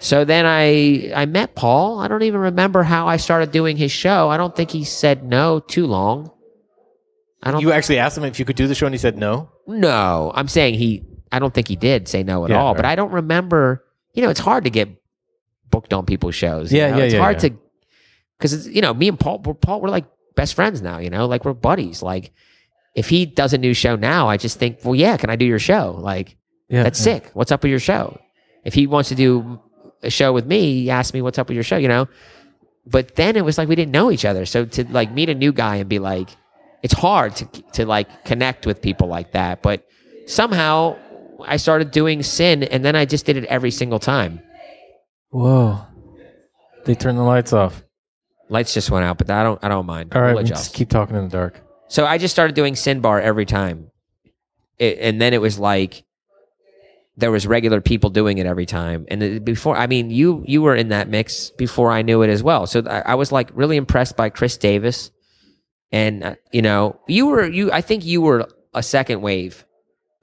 So 0.00 0.24
then 0.24 0.46
I 0.46 1.10
I 1.14 1.26
met 1.26 1.54
Paul. 1.56 1.98
I 1.98 2.06
don't 2.08 2.22
even 2.22 2.40
remember 2.40 2.82
how 2.84 3.08
I 3.08 3.16
started 3.16 3.50
doing 3.50 3.76
his 3.76 3.90
show. 3.90 4.28
I 4.28 4.36
don't 4.36 4.54
think 4.54 4.70
he 4.70 4.84
said 4.84 5.24
no 5.24 5.58
too 5.60 5.86
long. 5.86 6.30
I 7.42 7.50
don't 7.50 7.60
You 7.60 7.72
actually 7.72 7.98
asked 7.98 8.16
him 8.18 8.24
if 8.24 8.38
you 8.38 8.44
could 8.44 8.56
do 8.56 8.66
the 8.68 8.74
show 8.74 8.86
and 8.86 8.94
he 8.94 8.98
said 8.98 9.16
no. 9.16 9.50
no, 9.66 10.30
I'm 10.34 10.48
saying 10.48 10.74
he. 10.74 11.02
I 11.30 11.38
don't 11.40 11.52
think 11.52 11.68
he 11.68 11.76
did 11.76 12.08
say 12.08 12.22
no 12.22 12.44
at 12.44 12.50
Yeah, 12.50 12.60
all. 12.62 12.74
But. 12.74 12.84
I 12.84 12.94
don't 12.94 13.12
remember. 13.12 13.84
You 14.14 14.22
know, 14.22 14.30
it's 14.30 14.40
hard 14.40 14.64
to 14.64 14.70
get 14.70 14.88
booked 15.70 15.92
on 15.92 16.06
people's 16.06 16.34
shows. 16.34 16.72
you 16.72 16.78
Yeah, 16.78 16.90
know? 16.90 16.98
yeah, 16.98 17.04
It's 17.04 17.14
yeah, 17.14 17.20
hard 17.20 17.42
yeah. 17.42 17.48
to 17.50 17.56
because 18.38 18.68
you 18.68 18.80
know 18.80 18.94
me 18.94 19.08
and 19.08 19.18
Paul. 19.18 19.40
We're, 19.44 19.54
Paul, 19.54 19.80
we're 19.80 19.88
like 19.88 20.06
best 20.36 20.54
friends 20.54 20.80
now. 20.82 20.98
You 20.98 21.10
know, 21.10 21.26
like 21.26 21.44
we're 21.44 21.54
buddies. 21.54 22.02
Like 22.02 22.32
if 22.94 23.08
he 23.08 23.26
does 23.26 23.52
a 23.52 23.58
new 23.58 23.74
show 23.74 23.96
now, 23.96 24.28
I 24.28 24.36
just 24.36 24.58
think, 24.58 24.78
well, 24.84 24.94
yeah, 24.94 25.16
can 25.16 25.30
I 25.30 25.36
do 25.36 25.44
your 25.44 25.58
show? 25.58 25.96
Like 25.98 26.36
Yeah. 26.68 26.82
that's 26.82 26.98
sick. 26.98 27.30
What's 27.34 27.52
up 27.52 27.62
with 27.62 27.70
your 27.70 27.80
show? 27.80 28.18
If 28.64 28.74
he 28.74 28.86
wants 28.86 29.08
to 29.10 29.14
do 29.14 29.60
a 30.02 30.10
show 30.10 30.32
with 30.32 30.46
me, 30.46 30.82
he 30.82 30.90
asked 30.90 31.14
me 31.14 31.22
what's 31.22 31.38
up 31.38 31.48
with 31.48 31.54
your 31.54 31.64
show. 31.64 31.76
You 31.76 31.88
know, 31.88 32.08
but 32.86 33.16
then 33.16 33.36
it 33.36 33.44
was 33.44 33.58
like 33.58 33.68
we 33.68 33.76
didn't 33.76 33.92
know 33.92 34.10
each 34.10 34.24
other. 34.24 34.46
So 34.46 34.64
to 34.64 34.84
like 34.90 35.12
meet 35.12 35.28
a 35.28 35.34
new 35.34 35.52
guy 35.52 35.76
and 35.76 35.88
be 35.88 35.98
like, 35.98 36.28
it's 36.82 36.94
hard 36.94 37.36
to 37.36 37.44
to 37.74 37.86
like 37.86 38.24
connect 38.24 38.66
with 38.66 38.80
people 38.82 39.08
like 39.08 39.32
that. 39.32 39.62
But 39.62 39.84
somehow 40.26 40.96
I 41.44 41.56
started 41.56 41.90
doing 41.92 42.22
sin, 42.22 42.62
and 42.64 42.84
then 42.84 42.96
I 42.96 43.04
just 43.04 43.24
did 43.26 43.36
it 43.36 43.44
every 43.44 43.70
single 43.70 43.98
time. 43.98 44.40
Whoa. 45.30 45.82
They 46.84 46.94
turned 46.94 47.18
the 47.18 47.22
lights 47.22 47.52
off. 47.52 47.82
Lights 48.50 48.72
just 48.74 48.90
went 48.90 49.04
out, 49.04 49.18
but 49.18 49.28
I 49.30 49.42
don't 49.42 49.62
I 49.62 49.68
don't 49.68 49.86
mind. 49.86 50.14
All 50.14 50.22
right. 50.22 50.34
We'll 50.34 50.44
just 50.44 50.74
keep 50.74 50.88
talking 50.88 51.16
in 51.16 51.24
the 51.24 51.30
dark. 51.30 51.60
So 51.88 52.04
I 52.06 52.18
just 52.18 52.34
started 52.34 52.54
doing 52.54 52.76
sin 52.76 53.00
bar 53.00 53.20
every 53.20 53.46
time, 53.46 53.90
it, 54.78 54.98
and 55.00 55.20
then 55.20 55.32
it 55.34 55.40
was 55.40 55.58
like 55.58 56.04
there 57.16 57.30
was 57.30 57.46
regular 57.46 57.80
people 57.80 58.10
doing 58.10 58.38
it 58.38 58.46
every 58.46 58.66
time. 58.66 59.04
And 59.08 59.22
it- 59.22 59.44
before, 59.44 59.76
I 59.76 59.86
mean, 59.86 60.10
you 60.10 60.44
you 60.46 60.62
were 60.62 60.74
in 60.76 60.88
that 60.88 61.08
mix 61.08 61.50
before 61.50 61.90
I 61.90 62.02
knew 62.02 62.22
it 62.22 62.30
as 62.30 62.42
well. 62.42 62.66
So 62.66 62.82
I, 62.86 63.00
I 63.00 63.14
was 63.16 63.32
like 63.32 63.50
really 63.54 63.76
impressed 63.76 64.16
by 64.16 64.28
Chris 64.30 64.56
Davis, 64.56 65.10
and 65.92 66.24
uh, 66.24 66.34
you 66.52 66.62
know, 66.62 67.00
you 67.08 67.26
were 67.26 67.44
you. 67.46 67.72
I 67.72 67.80
think 67.80 68.04
you 68.04 68.20
were 68.22 68.48
a 68.74 68.82
second 68.82 69.20
wave. 69.20 69.64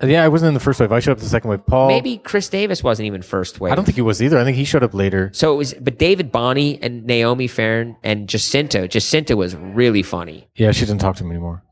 Uh, 0.03 0.08
Yeah, 0.08 0.23
I 0.23 0.27
wasn't 0.27 0.49
in 0.49 0.53
the 0.53 0.60
first 0.60 0.79
wave. 0.79 0.91
I 0.91 0.99
showed 0.99 1.13
up 1.13 1.19
the 1.19 1.25
second 1.25 1.49
wave. 1.49 1.65
Paul. 1.65 1.88
Maybe 1.88 2.17
Chris 2.17 2.49
Davis 2.49 2.84
wasn't 2.84 3.08
even 3.08 3.21
first 3.21 3.60
wave. 3.60 3.71
I 3.71 3.75
don't 3.75 3.86
think 3.86 3.95
he 3.95 4.01
was 4.01 4.21
either. 4.21 4.38
I 4.38 4.43
think 4.43 4.58
he 4.58 4.65
showed 4.65 4.84
up 4.84 4.93
later. 4.93 5.29
so. 5.34 5.53
It 5.53 5.58
was, 5.58 5.73
but 5.75 5.97
David 5.97 6.31
Bonney 6.31 6.81
and 6.81 7.05
Naomi 7.05 7.47
Farron 7.47 7.95
and 8.03 8.27
Jacinta. 8.27 8.88
Jacinta 8.88 9.36
was 9.38 9.55
really 9.55 10.03
funny. 10.03 10.47
Yeah, 10.55 10.71
she 10.71 10.86
didn't 10.86 10.99
talk 11.01 11.15
to 11.17 11.23
him 11.23 11.31
anymore. 11.31 11.63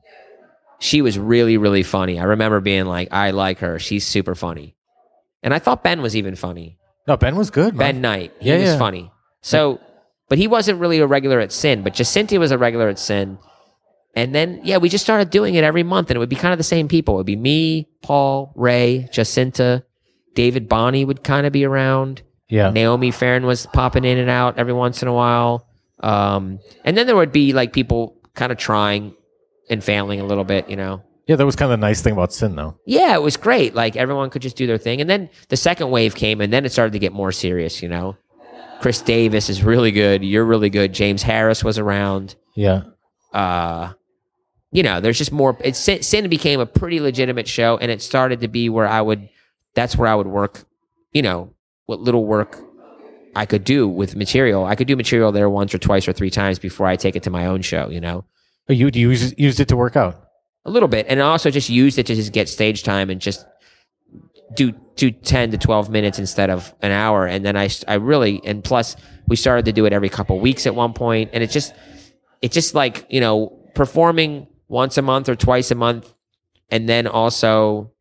she 0.80 1.02
was 1.02 1.18
really 1.18 1.56
really 1.58 1.84
funny 1.84 2.20
i 2.20 2.24
remember 2.24 2.60
being 2.60 2.86
like 2.86 3.08
i 3.14 3.32
like 3.32 3.60
her 3.60 3.80
she's 3.80 4.06
super 4.06 4.36
funny 4.36 4.76
and 5.42 5.54
i 5.54 5.60
thought 5.60 5.82
ben 5.82 6.02
was 6.02 6.14
even 6.14 6.36
funny 6.36 6.78
No, 7.08 7.16
Ben 7.16 7.38
was 7.38 7.50
good. 7.52 7.78
ben 7.78 8.02
knight 8.02 8.34
he 8.42 8.50
Yeah, 8.50 8.58
was 8.60 8.70
yeah. 8.72 8.78
funny 8.78 9.10
so 9.42 9.80
but 10.28 10.38
he 10.38 10.48
wasn't 10.48 10.82
really 10.82 11.00
a 11.00 11.08
regular 11.08 11.40
at 11.40 11.54
sin 11.54 11.84
but 11.84 11.94
jacinta 11.94 12.38
was 12.38 12.52
a 12.52 12.58
regular 12.58 12.90
at 12.90 13.00
sin 13.00 13.38
and 14.16 14.34
then 14.36 14.60
yeah 14.64 14.78
we 14.78 14.90
just 14.90 15.04
started 15.04 15.30
doing 15.30 15.56
it 15.56 15.64
every 15.64 15.84
month 15.84 16.10
and 16.10 16.16
it 16.16 16.20
would 16.20 16.30
be 16.30 16.36
kind 16.36 16.52
of 16.52 16.58
the 16.58 16.64
same 16.64 16.88
people 16.88 17.16
it 17.16 17.18
would 17.18 17.26
be 17.26 17.36
me 17.36 17.88
paul 18.02 18.52
ray 18.56 19.08
jacinta 19.12 19.84
David 20.34 20.68
Bonney 20.68 21.06
would 21.06 21.24
kind 21.24 21.46
of 21.46 21.54
be 21.54 21.66
around. 21.66 22.22
Yeah. 22.50 22.70
Naomi 22.70 23.12
Farron 23.12 23.46
was 23.46 23.66
popping 23.68 24.06
in 24.06 24.18
and 24.18 24.30
out 24.30 24.58
every 24.58 24.74
once 24.74 25.02
in 25.02 25.08
a 25.08 25.14
while. 25.14 25.68
Um, 26.02 26.60
and 26.84 26.98
then 26.98 27.08
there 27.08 27.16
would 27.16 27.32
be 27.32 27.54
like 27.54 27.74
people 27.74 28.18
kind 28.34 28.52
of 28.52 28.58
trying 28.58 29.16
and 29.70 29.84
failing 29.84 30.20
a 30.20 30.26
little 30.26 30.44
bit, 30.44 30.70
you 30.70 30.76
know. 30.76 31.02
Yeah, 31.28 31.38
that 31.38 31.46
was 31.46 31.56
kind 31.56 31.72
of 31.72 31.80
the 31.80 31.86
nice 31.86 32.02
thing 32.02 32.14
about 32.14 32.34
Sin, 32.34 32.56
though. 32.56 32.78
Yeah, 32.86 33.16
it 33.16 33.22
was 33.22 33.38
great. 33.38 33.74
Like 33.74 33.96
everyone 33.96 34.30
could 34.30 34.42
just 34.42 34.58
do 34.58 34.68
their 34.68 34.78
thing. 34.78 35.00
And 35.00 35.10
then 35.10 35.30
the 35.48 35.56
second 35.56 35.90
wave 35.90 36.16
came 36.16 36.42
and 36.42 36.52
then 36.52 36.66
it 36.66 36.72
started 36.72 36.92
to 36.94 37.00
get 37.00 37.14
more 37.14 37.32
serious, 37.32 37.82
you 37.82 37.88
know. 37.88 38.18
Chris 38.82 39.02
Davis 39.02 39.50
is 39.50 39.64
really 39.64 39.92
good. 39.92 40.26
You're 40.26 40.44
really 40.44 40.70
good. 40.70 40.94
James 40.94 41.24
Harris 41.24 41.64
was 41.64 41.80
around. 41.80 42.36
Yeah. 42.56 42.84
Uh 43.32 43.94
you 44.74 44.82
know, 44.82 45.00
there's 45.00 45.18
just 45.18 45.32
more 45.32 45.56
it's 45.62 45.80
Sin 45.80 46.30
became 46.30 46.60
a 46.60 46.66
pretty 46.66 47.00
legitimate 47.00 47.48
show 47.48 47.78
and 47.78 47.92
it 47.92 48.02
started 48.02 48.42
to 48.42 48.48
be 48.48 48.70
where 48.70 48.88
I 48.88 49.02
would 49.02 49.30
that's 49.76 49.96
where 49.96 50.08
I 50.08 50.16
would 50.16 50.28
work, 50.28 50.66
you 51.14 51.22
know, 51.22 51.54
what 51.86 52.00
little 52.00 52.26
work 52.26 52.60
I 53.36 53.46
could 53.46 53.64
do 53.64 53.88
with 53.88 54.16
material. 54.16 54.66
I 54.66 54.76
could 54.76 54.88
do 54.88 54.96
material 54.96 55.32
there 55.32 55.50
once 55.50 55.74
or 55.74 55.78
twice 55.78 56.08
or 56.08 56.14
three 56.14 56.30
times 56.30 56.60
before 56.60 56.88
I 56.88 56.96
take 56.96 57.16
it 57.16 57.24
to 57.24 57.30
my 57.30 57.46
own 57.46 57.62
show, 57.62 57.90
you 57.90 58.02
know. 58.02 58.26
But 58.68 58.78
you 58.78 58.90
used, 58.94 59.40
used 59.40 59.60
it 59.60 59.68
to 59.70 59.76
work 59.76 59.96
out. 59.96 60.30
A 60.66 60.72
little 60.72 60.88
bit. 60.88 61.06
And 61.10 61.22
I 61.22 61.26
also 61.26 61.50
just 61.50 61.70
used 61.70 62.00
it 62.00 62.06
to 62.08 62.16
just 62.16 62.32
get 62.32 62.48
stage 62.48 62.84
time 62.84 63.10
and 63.10 63.20
just 63.20 63.46
do 64.56 64.72
do 64.96 65.10
10 65.10 65.52
to 65.52 65.58
12 65.58 65.90
minutes 65.90 66.20
instead 66.20 66.52
of 66.52 66.76
an 66.84 66.92
hour 66.92 67.26
and 67.26 67.44
then 67.44 67.58
I 67.58 67.70
I 67.88 67.96
really 67.96 68.40
and 68.46 68.64
plus 68.64 68.96
we 69.28 69.36
started 69.36 69.66
to 69.66 69.72
do 69.72 69.86
it 69.86 69.94
every 69.94 70.10
couple 70.10 70.40
weeks 70.40 70.68
at 70.68 70.76
one 70.76 70.94
point 70.94 71.32
and 71.34 71.44
it's 71.44 71.54
just 71.54 71.74
it's 72.44 72.54
just 72.54 72.76
like, 72.76 73.08
you 73.10 73.20
know, 73.20 73.58
performing 73.74 74.48
once 74.74 74.98
a 74.98 75.02
month 75.02 75.30
or 75.30 75.36
twice 75.36 75.72
a 75.72 75.76
month 75.76 76.14
and 76.70 76.90
then 76.90 77.08
also 77.08 77.94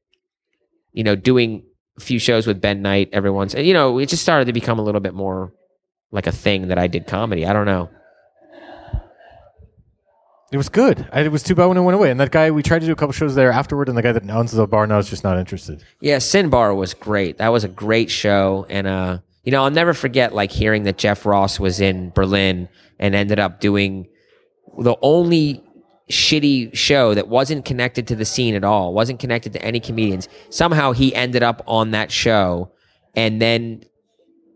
you 0.92 1.04
know, 1.04 1.16
doing 1.16 1.64
a 1.96 2.00
few 2.00 2.18
shows 2.18 2.46
with 2.46 2.60
Ben 2.60 2.82
Knight 2.82 3.08
every 3.12 3.30
once. 3.30 3.54
You 3.54 3.74
know, 3.74 3.98
it 3.98 4.06
just 4.06 4.22
started 4.22 4.46
to 4.46 4.52
become 4.52 4.78
a 4.78 4.82
little 4.82 5.00
bit 5.00 5.14
more 5.14 5.52
like 6.10 6.26
a 6.26 6.32
thing 6.32 6.68
that 6.68 6.78
I 6.78 6.86
did 6.86 7.06
comedy. 7.06 7.46
I 7.46 7.52
don't 7.52 7.66
know. 7.66 7.90
It 10.52 10.58
was 10.58 10.68
good. 10.68 11.08
I, 11.10 11.22
it 11.22 11.32
was 11.32 11.42
too 11.42 11.54
bad 11.54 11.66
when 11.66 11.78
it 11.78 11.80
went 11.80 11.94
away. 11.94 12.10
And 12.10 12.20
that 12.20 12.30
guy, 12.30 12.50
we 12.50 12.62
tried 12.62 12.80
to 12.80 12.86
do 12.86 12.92
a 12.92 12.94
couple 12.94 13.14
shows 13.14 13.34
there 13.34 13.50
afterward, 13.50 13.88
and 13.88 13.96
the 13.96 14.02
guy 14.02 14.12
that 14.12 14.28
owns 14.28 14.52
the 14.52 14.66
bar 14.66 14.86
now 14.86 14.98
is 14.98 15.08
just 15.08 15.24
not 15.24 15.38
interested. 15.38 15.82
Yeah, 16.00 16.18
Sin 16.18 16.50
Bar 16.50 16.74
was 16.74 16.92
great. 16.92 17.38
That 17.38 17.48
was 17.48 17.64
a 17.64 17.68
great 17.68 18.10
show, 18.10 18.66
and 18.68 18.86
uh, 18.86 19.18
you 19.44 19.52
know, 19.52 19.64
I'll 19.64 19.70
never 19.70 19.94
forget 19.94 20.34
like 20.34 20.52
hearing 20.52 20.82
that 20.82 20.98
Jeff 20.98 21.24
Ross 21.24 21.58
was 21.58 21.80
in 21.80 22.10
Berlin 22.10 22.68
and 22.98 23.14
ended 23.14 23.38
up 23.38 23.60
doing 23.60 24.08
the 24.76 24.94
only 25.00 25.64
shitty 26.10 26.74
show 26.76 27.14
that 27.14 27.28
wasn't 27.28 27.64
connected 27.64 28.06
to 28.08 28.16
the 28.16 28.24
scene 28.24 28.54
at 28.54 28.64
all, 28.64 28.92
wasn't 28.92 29.20
connected 29.20 29.52
to 29.54 29.62
any 29.62 29.80
comedians. 29.80 30.28
Somehow 30.50 30.92
he 30.92 31.14
ended 31.14 31.42
up 31.42 31.62
on 31.66 31.92
that 31.92 32.10
show, 32.10 32.70
and 33.14 33.40
then 33.40 33.84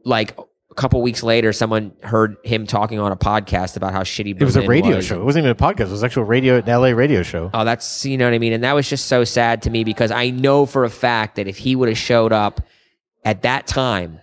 like 0.04 0.36
a 0.70 0.74
couple 0.74 1.00
weeks 1.02 1.22
later, 1.22 1.52
someone 1.52 1.92
heard 2.02 2.36
him 2.44 2.66
talking 2.66 2.98
on 2.98 3.10
a 3.10 3.16
podcast 3.16 3.76
about 3.76 3.92
how 3.92 4.02
shitty 4.02 4.38
It 4.38 4.44
was 4.44 4.56
a 4.56 4.62
radio 4.66 4.96
was. 4.96 5.06
show. 5.06 5.20
It 5.20 5.24
wasn't 5.24 5.44
even 5.44 5.50
a 5.52 5.54
podcast. 5.54 5.86
It 5.86 5.90
was 5.92 6.04
actual 6.04 6.24
radio, 6.24 6.58
an 6.58 6.66
LA 6.66 6.88
radio 6.88 7.22
show. 7.22 7.50
Oh, 7.54 7.64
that's 7.64 8.04
you 8.04 8.18
know 8.18 8.26
what 8.26 8.34
I 8.34 8.38
mean, 8.38 8.52
and 8.52 8.62
that 8.64 8.74
was 8.74 8.88
just 8.88 9.06
so 9.06 9.24
sad 9.24 9.62
to 9.62 9.70
me 9.70 9.84
because 9.84 10.10
I 10.10 10.30
know 10.30 10.66
for 10.66 10.84
a 10.84 10.90
fact 10.90 11.36
that 11.36 11.46
if 11.48 11.56
he 11.58 11.74
would 11.76 11.88
have 11.88 11.98
showed 11.98 12.32
up 12.32 12.60
at 13.24 13.42
that 13.42 13.66
time 13.66 14.20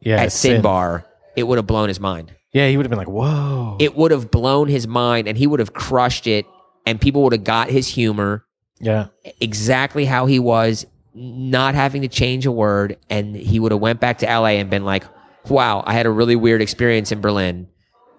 Yeah. 0.00 0.16
at 0.20 0.32
Sin 0.32 0.56
Sin. 0.56 0.62
Bar, 0.62 1.06
it 1.36 1.44
would 1.44 1.58
have 1.58 1.66
blown 1.66 1.88
his 1.88 2.00
mind. 2.00 2.32
Yeah, 2.52 2.68
he 2.68 2.76
would 2.76 2.84
have 2.84 2.90
been 2.90 2.98
like, 2.98 3.08
whoa. 3.08 3.76
It 3.80 3.96
would 3.96 4.10
have 4.10 4.30
blown 4.30 4.68
his 4.68 4.86
mind, 4.86 5.26
and 5.28 5.38
he 5.38 5.46
would 5.46 5.60
have 5.60 5.72
crushed 5.72 6.26
it, 6.26 6.44
and 6.86 7.00
people 7.00 7.22
would 7.22 7.32
have 7.32 7.44
got 7.44 7.70
his 7.70 7.88
humor 7.88 8.44
yeah. 8.80 9.06
exactly 9.40 10.04
how 10.04 10.26
he 10.26 10.38
was, 10.38 10.86
not 11.14 11.74
having 11.74 12.02
to 12.02 12.08
change 12.08 12.46
a 12.46 12.52
word, 12.52 12.98
and 13.08 13.34
he 13.36 13.60
would 13.60 13.72
have 13.72 13.80
went 13.80 14.00
back 14.00 14.18
to 14.18 14.26
LA 14.26 14.58
and 14.58 14.70
been 14.70 14.84
like, 14.84 15.04
"Wow, 15.48 15.82
I 15.86 15.92
had 15.94 16.06
a 16.06 16.10
really 16.10 16.36
weird 16.36 16.62
experience 16.62 17.12
in 17.12 17.20
Berlin." 17.20 17.68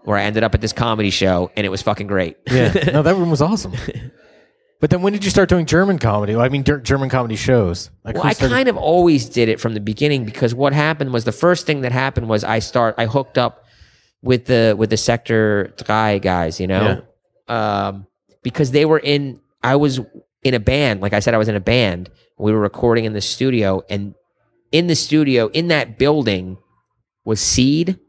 Where 0.04 0.18
I 0.18 0.24
ended 0.24 0.44
up 0.44 0.54
at 0.54 0.60
this 0.60 0.74
comedy 0.74 1.12
show 1.12 1.50
and 1.56 1.66
it 1.66 1.70
was 1.70 1.82
fucking 1.82 2.08
great. 2.08 2.36
Yeah. 2.52 2.74
no, 2.92 3.02
that 3.04 3.16
room 3.16 3.30
was 3.30 3.42
awesome. 3.42 3.72
But 4.82 4.90
then 4.90 5.02
when 5.02 5.14
did 5.14 5.24
you 5.24 5.32
start 5.32 5.48
doing 5.48 5.66
German 5.66 5.98
comedy? 5.98 6.36
Well, 6.36 6.44
I 6.44 6.50
mean, 6.50 6.66
German 6.66 7.08
comedy 7.08 7.38
shows. 7.38 7.90
Like, 8.04 8.16
Well, 8.16 8.26
I 8.26 8.34
kind 8.34 8.68
of 8.68 8.76
always 8.76 9.30
did 9.30 9.48
it 9.48 9.62
from 9.62 9.76
the 9.76 9.80
beginning 9.80 10.26
because 10.26 10.54
what 10.54 10.74
happened 10.74 11.14
was 11.14 11.24
the 11.24 11.32
first 11.32 11.66
thing 11.66 11.82
that 11.82 11.94
happened 11.94 12.28
was 12.28 12.44
I 12.44 12.60
start 12.60 12.96
I 12.98 13.06
hooked 13.06 13.38
up 13.38 13.64
with 14.22 14.44
the 14.44 14.76
with 14.78 14.90
the 14.90 14.98
sector 14.98 15.74
Drei 15.78 16.20
guys, 16.20 16.60
you 16.60 16.68
know, 16.68 17.02
um, 17.48 18.08
because 18.44 18.72
they 18.72 18.86
were 18.86 19.00
in. 19.00 19.40
I 19.64 19.76
was 19.78 20.00
in 20.44 20.54
a 20.54 20.60
band, 20.60 21.02
like 21.02 21.14
I 21.14 21.20
said, 21.20 21.34
I 21.34 21.38
was 21.38 21.48
in 21.48 21.56
a 21.56 21.62
band. 21.62 22.10
We 22.38 22.52
were 22.52 22.60
recording 22.60 23.06
in 23.06 23.14
the 23.14 23.22
studio, 23.22 23.82
and 23.90 24.14
in 24.72 24.88
the 24.88 24.96
studio 24.96 25.48
in 25.48 25.68
that 25.70 25.98
building 25.98 26.58
was 27.24 27.40
Seeed, 27.40 28.00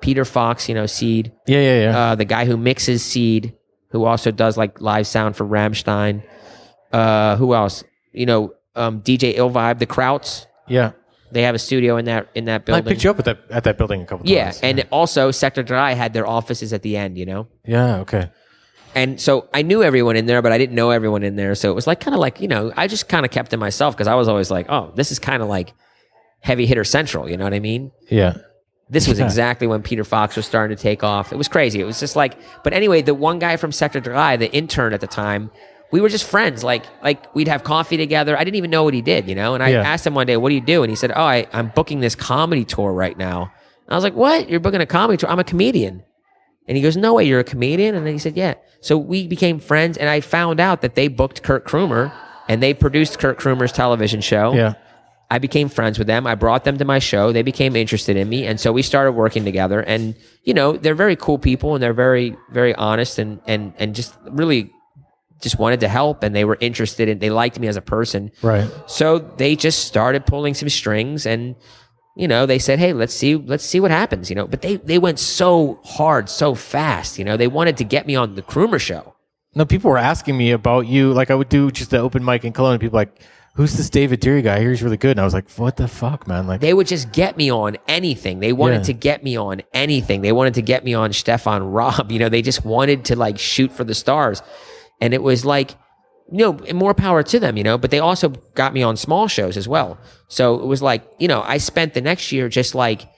Peter 0.00 0.24
Fox, 0.24 0.68
you 0.68 0.74
know, 0.74 0.86
Seeed, 0.86 1.32
Yeah, 1.46 1.60
yeah, 1.60 1.80
yeah. 1.80 1.98
uh, 1.98 2.14
the 2.14 2.24
guy 2.24 2.44
who 2.44 2.56
mixes 2.56 3.02
Seeed, 3.02 3.54
who 3.90 4.04
also 4.04 4.30
does 4.30 4.56
like 4.56 4.80
live 4.80 5.06
sound 5.06 5.36
for 5.36 5.44
Rammstein. 5.44 6.22
Uh, 6.92 7.36
who 7.36 7.54
else? 7.54 7.82
You 8.12 8.26
know, 8.26 8.54
um, 8.76 9.00
DJ 9.00 9.36
Illvibe, 9.36 9.78
the 9.78 9.86
Krauts. 9.86 10.46
yeah. 10.68 10.92
They 11.32 11.42
have 11.42 11.56
a 11.56 11.58
studio 11.58 11.96
in 11.96 12.04
that 12.04 12.28
in 12.36 12.44
that 12.44 12.64
building. 12.64 12.86
I 12.86 12.88
picked 12.88 13.02
you 13.02 13.10
up 13.10 13.18
at 13.18 13.24
that 13.24 13.38
at 13.50 13.64
that 13.64 13.76
building 13.76 14.00
a 14.00 14.06
couple 14.06 14.28
yeah, 14.28 14.44
times. 14.44 14.60
and 14.62 14.86
also 14.92 15.32
Sector 15.32 15.64
Drei 15.64 15.92
had 15.94 16.12
their 16.12 16.24
offices 16.26 16.72
at 16.72 16.82
the 16.82 16.96
end. 16.96 17.18
You 17.18 17.26
know, 17.26 17.48
yeah, 17.66 17.96
okay. 17.96 18.30
And 18.96 19.20
so 19.20 19.48
I 19.54 19.60
knew 19.62 19.82
everyone 19.82 20.16
in 20.16 20.24
there, 20.26 20.40
but 20.42 20.50
I 20.52 20.58
didn't 20.58 20.74
know 20.74 20.90
everyone 20.90 21.22
in 21.22 21.36
there. 21.36 21.54
So 21.54 21.70
it 21.70 21.74
was 21.74 21.86
like 21.86 22.00
kind 22.00 22.14
of 22.14 22.20
like 22.20 22.40
you 22.40 22.48
know, 22.48 22.72
I 22.76 22.88
just 22.88 23.08
kind 23.08 23.24
of 23.24 23.30
kept 23.30 23.50
to 23.50 23.56
myself 23.58 23.94
because 23.94 24.08
I 24.08 24.14
was 24.14 24.26
always 24.26 24.50
like, 24.50 24.66
oh, 24.70 24.90
this 24.96 25.12
is 25.12 25.18
kind 25.18 25.42
of 25.42 25.48
like 25.48 25.74
heavy 26.40 26.66
hitter 26.66 26.82
central. 26.84 27.28
You 27.30 27.36
know 27.36 27.44
what 27.44 27.54
I 27.54 27.60
mean? 27.60 27.92
Yeah. 28.10 28.38
This 28.88 29.06
was 29.08 29.18
exactly 29.18 29.66
when 29.66 29.82
Peter 29.82 30.04
Fox 30.04 30.36
was 30.36 30.46
starting 30.46 30.76
to 30.76 30.80
take 30.82 31.02
off. 31.02 31.32
It 31.32 31.36
was 31.36 31.48
crazy. 31.48 31.80
It 31.80 31.84
was 31.84 31.98
just 31.98 32.14
like, 32.16 32.38
but 32.62 32.72
anyway, 32.72 33.02
the 33.02 33.14
one 33.14 33.38
guy 33.40 33.56
from 33.56 33.72
Sector 33.72 33.98
Drei, 34.00 34.36
the 34.36 34.50
intern 34.52 34.92
at 34.94 35.00
the 35.00 35.08
time, 35.08 35.50
we 35.90 36.00
were 36.00 36.08
just 36.08 36.24
friends. 36.24 36.62
Like, 36.64 36.84
like 37.02 37.34
we'd 37.34 37.48
have 37.48 37.64
coffee 37.64 37.96
together. 37.96 38.36
I 38.38 38.44
didn't 38.44 38.56
even 38.56 38.70
know 38.70 38.84
what 38.84 38.94
he 38.94 39.02
did, 39.02 39.28
you 39.28 39.34
know. 39.34 39.54
And 39.54 39.62
I 39.62 39.70
Yeah. 39.70 39.82
asked 39.82 40.06
him 40.06 40.14
one 40.14 40.26
day, 40.26 40.36
"What 40.36 40.48
do 40.50 40.54
you 40.54 40.60
do?" 40.60 40.82
And 40.84 40.90
he 40.90 40.96
said, 40.96 41.10
"Oh, 41.14 41.22
I, 41.22 41.46
I'm 41.52 41.72
booking 41.74 41.98
this 42.00 42.14
comedy 42.14 42.64
tour 42.64 42.92
right 42.92 43.18
now." 43.18 43.42
And 43.86 43.92
I 43.92 43.94
was 43.96 44.04
like, 44.04 44.14
"What? 44.14 44.48
You're 44.48 44.60
booking 44.60 44.80
a 44.80 44.86
comedy 44.86 45.16
tour? 45.18 45.30
I'm 45.30 45.38
a 45.40 45.44
comedian." 45.44 46.02
And 46.68 46.76
he 46.76 46.82
goes, 46.82 46.96
"No 46.96 47.14
way, 47.14 47.24
you're 47.24 47.40
a 47.40 47.44
comedian." 47.44 47.94
And 47.94 48.04
then 48.06 48.12
he 48.12 48.18
said, 48.18 48.36
"Yeah." 48.36 48.54
So 48.80 48.96
we 48.98 49.26
became 49.26 49.58
friends, 49.58 49.96
and 49.96 50.08
I 50.08 50.20
found 50.20 50.60
out 50.60 50.80
that 50.82 50.94
they 50.94 51.08
booked 51.08 51.42
Kurt 51.42 51.64
Krömer, 51.64 52.12
and 52.48 52.62
they 52.62 52.74
produced 52.74 53.18
Kurt 53.18 53.38
Krömer's 53.38 53.72
television 53.72 54.20
show. 54.20 54.52
Yeah. 54.52 54.74
I 55.28 55.38
became 55.38 55.68
friends 55.68 55.98
with 55.98 56.06
them. 56.06 56.24
I 56.26 56.36
brought 56.36 56.62
them 56.62 56.78
to 56.78 56.84
my 56.84 57.00
show. 57.00 57.32
They 57.32 57.42
became 57.42 57.74
interested 57.74 58.16
in 58.16 58.28
me, 58.28 58.46
and 58.46 58.60
so 58.60 58.70
we 58.72 58.82
started 58.82 59.12
working 59.12 59.44
together. 59.44 59.80
And 59.80 60.14
you 60.44 60.54
know, 60.54 60.76
they're 60.76 60.94
very 60.94 61.16
cool 61.16 61.38
people, 61.38 61.74
and 61.74 61.82
they're 61.82 61.92
very, 61.92 62.36
very 62.50 62.74
honest, 62.76 63.18
and 63.18 63.40
and 63.46 63.72
and 63.78 63.94
just 63.94 64.14
really 64.28 64.70
just 65.42 65.58
wanted 65.58 65.80
to 65.80 65.88
help, 65.88 66.22
and 66.22 66.34
they 66.34 66.44
were 66.44 66.56
interested, 66.60 67.08
and 67.08 67.20
they 67.20 67.30
liked 67.30 67.58
me 67.58 67.66
as 67.66 67.76
a 67.76 67.82
person. 67.82 68.30
Right. 68.40 68.70
So 68.86 69.18
they 69.18 69.56
just 69.56 69.84
started 69.84 70.26
pulling 70.26 70.54
some 70.54 70.68
strings, 70.68 71.26
and 71.26 71.56
you 72.16 72.26
know, 72.26 72.46
they 72.46 72.58
said, 72.58 72.78
"Hey, 72.78 72.92
let's 72.92 73.14
see, 73.14 73.36
let's 73.36 73.64
see 73.64 73.78
what 73.78 73.90
happens." 73.90 74.30
You 74.30 74.36
know, 74.36 74.46
but 74.46 74.62
they 74.62 74.76
they 74.76 74.98
went 74.98 75.18
so 75.18 75.78
hard, 75.84 76.28
so 76.28 76.54
fast. 76.54 77.18
You 77.18 77.24
know, 77.24 77.36
they 77.36 77.46
wanted 77.48 77.76
to 77.76 77.84
get 77.84 78.06
me 78.06 78.16
on 78.16 78.34
the 78.34 78.42
Krömer 78.42 78.80
show. 78.80 79.14
No, 79.54 79.64
people 79.64 79.90
were 79.90 79.98
asking 79.98 80.36
me 80.36 80.50
about 80.50 80.86
you. 80.86 81.12
Like 81.12 81.30
I 81.30 81.34
would 81.34 81.48
do 81.48 81.70
just 81.70 81.90
the 81.90 81.98
open 81.98 82.24
mic 82.24 82.44
in 82.44 82.52
Cologne. 82.52 82.72
And 82.72 82.80
people 82.80 82.96
like, 82.98 83.22
who's 83.54 83.74
this 83.74 83.88
David 83.88 84.20
Deary 84.20 84.42
guy? 84.42 84.60
He's 84.62 84.82
really 84.82 84.98
good. 84.98 85.12
And 85.12 85.20
I 85.20 85.24
was 85.24 85.32
like, 85.32 85.48
what 85.52 85.76
the 85.76 85.88
fuck, 85.88 86.26
man? 86.28 86.46
Like, 86.46 86.60
They 86.60 86.74
would 86.74 86.86
just 86.86 87.10
get 87.12 87.38
me 87.38 87.50
on 87.50 87.78
anything. 87.88 88.40
They 88.40 88.52
wanted 88.52 88.78
Yeah. 88.80 88.82
to 88.84 88.92
get 88.92 89.24
me 89.24 89.34
on 89.36 89.62
anything. 89.72 90.20
They 90.20 90.32
wanted 90.32 90.54
to 90.54 90.62
get 90.62 90.84
me 90.84 90.92
on 90.92 91.12
Stefan 91.14 91.62
Raab. 91.72 92.12
You 92.16 92.18
know, 92.18 92.28
they 92.28 92.42
just 92.42 92.66
wanted 92.66 93.06
to 93.06 93.16
like 93.16 93.38
shoot 93.38 93.72
for 93.72 93.82
the 93.84 93.94
stars. 93.94 94.42
And 95.00 95.14
it 95.14 95.22
was 95.22 95.46
like, 95.46 95.74
you 96.32 96.38
know, 96.38 96.58
and 96.68 96.76
more 96.76 96.92
power 96.94 97.22
to 97.22 97.38
them, 97.38 97.56
you 97.56 97.62
know, 97.64 97.78
but 97.78 97.90
they 97.90 97.98
also 98.00 98.30
got 98.54 98.74
me 98.74 98.82
on 98.82 98.96
small 98.96 99.28
shows 99.28 99.56
as 99.56 99.68
well. 99.68 99.96
So 100.28 100.54
it 100.60 100.66
was 100.66 100.82
like, 100.82 101.02
you 101.18 101.28
know, 101.28 101.42
I 101.42 101.58
spent 101.58 101.94
the 101.94 102.00
next 102.00 102.32
year 102.32 102.48
just 102.48 102.74
like 102.74 103.08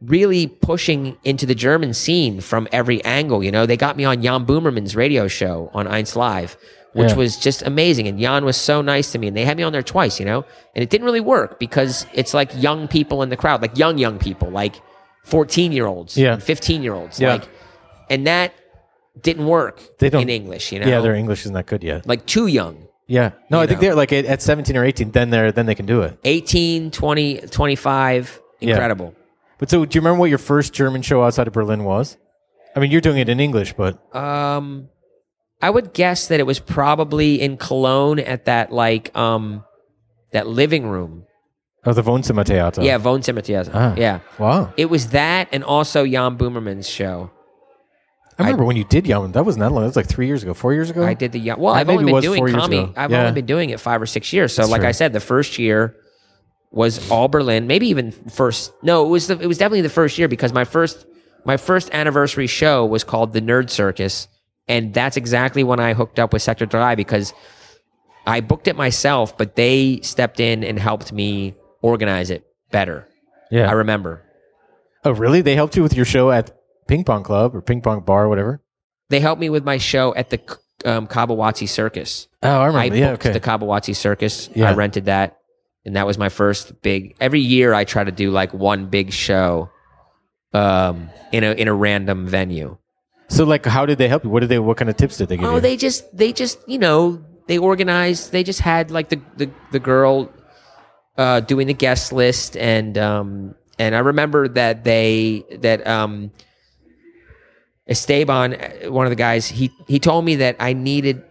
really 0.00 0.48
pushing 0.48 1.16
into 1.22 1.46
the 1.46 1.54
German 1.54 1.94
scene 1.94 2.40
from 2.40 2.66
every 2.72 3.02
angle. 3.04 3.42
You 3.44 3.52
know, 3.52 3.66
they 3.66 3.76
got 3.76 3.96
me 3.96 4.04
on 4.04 4.20
Jan 4.22 4.44
Böhmermann's 4.44 4.96
radio 4.96 5.28
show 5.28 5.70
on 5.72 5.86
Eins 5.86 6.16
Live, 6.16 6.56
which 6.92 7.10
Yeah. 7.10 7.16
was 7.16 7.36
just 7.36 7.62
amazing. 7.62 8.08
And 8.08 8.18
Jan 8.18 8.44
was 8.44 8.56
so 8.56 8.82
nice 8.82 9.12
to 9.12 9.18
me, 9.18 9.28
and 9.28 9.36
they 9.36 9.44
had 9.44 9.56
me 9.56 9.62
on 9.62 9.72
there 9.72 9.82
twice. 9.82 10.18
You 10.18 10.26
know, 10.26 10.44
and 10.74 10.82
it 10.82 10.90
didn't 10.90 11.04
really 11.04 11.20
work 11.20 11.60
because 11.60 12.04
it's 12.12 12.34
like 12.34 12.50
young 12.60 12.88
people 12.88 13.22
in 13.22 13.28
the 13.28 13.36
crowd, 13.36 13.62
like 13.62 13.78
young 13.78 13.96
young 13.98 14.18
people, 14.18 14.50
like 14.50 14.74
fourteen 15.24 15.70
year 15.70 15.86
olds, 15.86 16.16
Yeah. 16.16 16.36
fifteen 16.38 16.82
year 16.82 16.94
olds, 16.94 17.20
Yeah. 17.20 17.34
like, 17.34 17.48
and 18.10 18.26
that 18.26 18.52
didn't 19.20 19.46
work. 19.46 19.80
They 19.98 20.10
don't- 20.10 20.22
in 20.22 20.28
English. 20.28 20.72
You 20.72 20.80
know, 20.80 20.86
yeah, 20.86 21.00
their 21.00 21.14
English 21.14 21.40
isn't 21.42 21.54
that 21.54 21.66
good 21.66 21.82
yet. 21.82 22.06
like 22.06 22.26
too 22.26 22.46
young. 22.46 22.88
Yeah. 23.06 23.32
No, 23.50 23.60
I 23.60 23.66
think 23.66 23.80
know. 23.82 23.88
they're 23.88 23.94
like 23.96 24.12
at, 24.12 24.24
at 24.24 24.40
17 24.40 24.76
or 24.76 24.84
18, 24.84 25.10
then 25.10 25.30
they're, 25.30 25.52
then 25.52 25.66
they 25.66 25.74
can 25.74 25.86
do 25.86 26.00
it. 26.02 26.18
18, 26.24 26.90
20, 26.90 27.40
25, 27.50 28.40
Yeah. 28.60 28.70
incredible. 28.70 29.14
But 29.58 29.68
so 29.70 29.84
do 29.84 29.96
you 29.96 30.00
remember 30.00 30.20
what 30.20 30.30
your 30.30 30.38
first 30.38 30.72
German 30.72 31.02
show 31.02 31.22
outside 31.22 31.46
of 31.46 31.52
Berlin 31.52 31.84
was? 31.84 32.16
I 32.74 32.80
mean, 32.80 32.90
you're 32.90 33.00
doing 33.02 33.18
it 33.18 33.28
in 33.28 33.38
English, 33.38 33.74
but 33.74 33.98
Um, 34.16 34.88
I 35.60 35.68
would 35.68 35.92
guess 35.92 36.26
that 36.28 36.40
it 36.40 36.46
was 36.46 36.58
probably 36.58 37.40
in 37.40 37.56
Cologne 37.58 38.18
at 38.18 38.46
that 38.46 38.72
like 38.72 39.14
um 39.16 39.64
that 40.32 40.46
living 40.46 40.86
room 40.86 41.24
Oh, 41.84 41.92
the 41.92 42.02
Wohnzimmer 42.02 42.46
Theater. 42.46 42.80
Yeah, 42.82 42.98
Wohnzimmer 42.98 43.42
Theater. 43.44 43.70
Ah. 43.74 43.94
Yeah. 43.96 44.20
Wow. 44.38 44.72
It 44.76 44.86
was 44.88 45.08
that 45.08 45.48
and 45.52 45.62
also 45.64 46.06
Jan 46.06 46.38
Böhmermann's 46.38 46.88
show. 46.88 47.30
I 48.42 48.46
remember 48.48 48.64
when 48.64 48.76
you 48.76 48.84
did 48.84 49.06
Yaman. 49.06 49.32
That 49.32 49.44
wasn't 49.44 49.60
that 49.60 49.70
long. 49.72 49.82
That 49.82 49.88
was 49.88 49.96
like 49.96 50.06
three 50.08 50.26
years 50.26 50.42
ago, 50.42 50.54
four 50.54 50.72
years 50.74 50.90
ago. 50.90 51.04
I 51.04 51.14
did 51.14 51.32
the 51.32 51.40
Jan- 51.40 51.58
well. 51.58 51.74
Uh, 51.74 51.78
I've 51.78 51.88
only 51.88 52.04
been 52.04 52.14
was 52.14 52.24
doing 52.24 52.38
four 52.38 52.48
years 52.48 52.60
comedy. 52.60 52.78
ago. 52.82 52.92
I've 52.96 53.10
Yeah. 53.10 53.20
only 53.20 53.32
been 53.32 53.46
doing 53.46 53.70
it 53.70 53.80
five 53.80 54.00
or 54.02 54.06
six 54.06 54.32
years. 54.32 54.52
So, 54.54 54.62
That's 54.62 54.70
like 54.72 54.80
true. 54.82 54.88
I 54.88 54.92
said, 54.92 55.12
the 55.12 55.20
first 55.20 55.58
year 55.58 55.96
was 56.70 57.10
all 57.10 57.28
Berlin. 57.28 57.66
Maybe 57.66 57.88
even 57.88 58.12
first. 58.12 58.72
No, 58.82 59.04
it 59.06 59.08
was 59.08 59.26
the, 59.28 59.38
it 59.38 59.46
was 59.46 59.58
definitely 59.58 59.82
the 59.82 59.88
first 59.90 60.18
year 60.18 60.28
because 60.28 60.52
my 60.52 60.64
first 60.64 61.06
my 61.44 61.56
first 61.56 61.90
anniversary 61.92 62.46
show 62.46 62.86
was 62.86 63.04
called 63.04 63.32
the 63.32 63.40
Nerd 63.40 63.68
Circus, 63.70 64.28
and 64.68 64.94
that's 64.94 65.16
exactly 65.16 65.64
when 65.64 65.80
I 65.80 65.92
hooked 65.94 66.18
up 66.18 66.32
with 66.32 66.42
Sector 66.42 66.66
Drive 66.66 66.96
because 66.96 67.34
I 68.26 68.40
booked 68.40 68.68
it 68.68 68.76
myself, 68.76 69.36
but 69.36 69.56
they 69.56 69.98
stepped 70.02 70.38
in 70.38 70.62
and 70.62 70.78
helped 70.78 71.12
me 71.12 71.54
organize 71.82 72.30
it 72.30 72.44
better. 72.70 73.08
Yeah. 73.50 73.68
I 73.68 73.72
remember. 73.72 74.22
oh, 75.04 75.10
really? 75.10 75.40
They 75.42 75.56
helped 75.56 75.76
you 75.76 75.82
with 75.82 75.94
your 75.94 76.04
show 76.04 76.30
at 76.30 76.56
Ping 76.88 77.04
Pong 77.04 77.22
Club 77.22 77.54
or 77.54 77.62
Ping 77.62 77.80
Pong 77.82 78.00
Bar, 78.00 78.28
whatever. 78.28 78.62
They 79.10 79.20
helped 79.20 79.40
me 79.40 79.50
with 79.50 79.64
my 79.64 79.78
show 79.78 80.14
at 80.14 80.30
the 80.30 80.40
um, 80.84 81.06
Kabawatsi 81.06 81.68
Circus. 81.68 82.28
Oh, 82.42 82.48
I 82.48 82.52
I 82.62 82.66
remember. 82.66 82.88
booked 82.88 82.96
yeah. 82.98 83.10
Okay. 83.12 83.32
the 83.32 83.40
Kabawatsi 83.40 83.94
Circus. 83.94 84.48
Yeah. 84.54 84.70
I 84.70 84.74
rented 84.74 85.04
that, 85.06 85.38
and 85.84 85.96
that 85.96 86.06
was 86.06 86.18
my 86.18 86.28
first 86.28 86.80
big. 86.82 87.14
Every 87.20 87.40
year, 87.40 87.74
I 87.74 87.84
try 87.84 88.04
to 88.04 88.10
do 88.12 88.30
like 88.30 88.52
one 88.54 88.86
big 88.86 89.12
show, 89.12 89.70
um, 90.52 91.10
in 91.30 91.44
a 91.44 91.52
in 91.52 91.68
a 91.68 91.74
random 91.74 92.26
venue. 92.26 92.78
so, 93.28 93.44
like, 93.44 93.64
how 93.66 93.86
did 93.86 93.98
they 93.98 94.08
help 94.08 94.24
you? 94.24 94.30
What 94.30 94.40
did 94.40 94.48
they? 94.48 94.58
What 94.58 94.76
kind 94.76 94.90
of 94.90 94.96
tips 94.96 95.16
did 95.18 95.28
they 95.28 95.36
give 95.36 95.46
Oh, 95.46 95.56
you? 95.56 95.60
they 95.60 95.76
just 95.76 96.14
they 96.16 96.32
just 96.32 96.58
you 96.66 96.78
know 96.78 97.22
they 97.48 97.58
organized. 97.58 98.32
They 98.32 98.42
just 98.44 98.60
had 98.60 98.90
like 98.90 99.08
the 99.10 99.20
the 99.36 99.50
the 99.72 99.78
girl 99.80 100.32
uh, 101.18 101.40
doing 101.40 101.66
the 101.66 101.74
guest 101.74 102.12
list, 102.12 102.56
and 102.56 102.96
um 102.98 103.54
and 103.78 103.94
I 103.94 103.98
remember 104.00 104.48
that 104.48 104.84
they 104.84 105.44
that 105.60 105.86
um 105.86 106.32
Esteban, 107.88 108.54
uh, 108.54 108.90
one 108.92 109.06
of 109.06 109.10
the 109.10 109.16
guys, 109.16 109.48
he 109.48 109.70
he 109.88 109.98
told 109.98 110.24
me 110.24 110.36
that 110.36 110.56
I 110.60 110.72
needed 110.72 111.22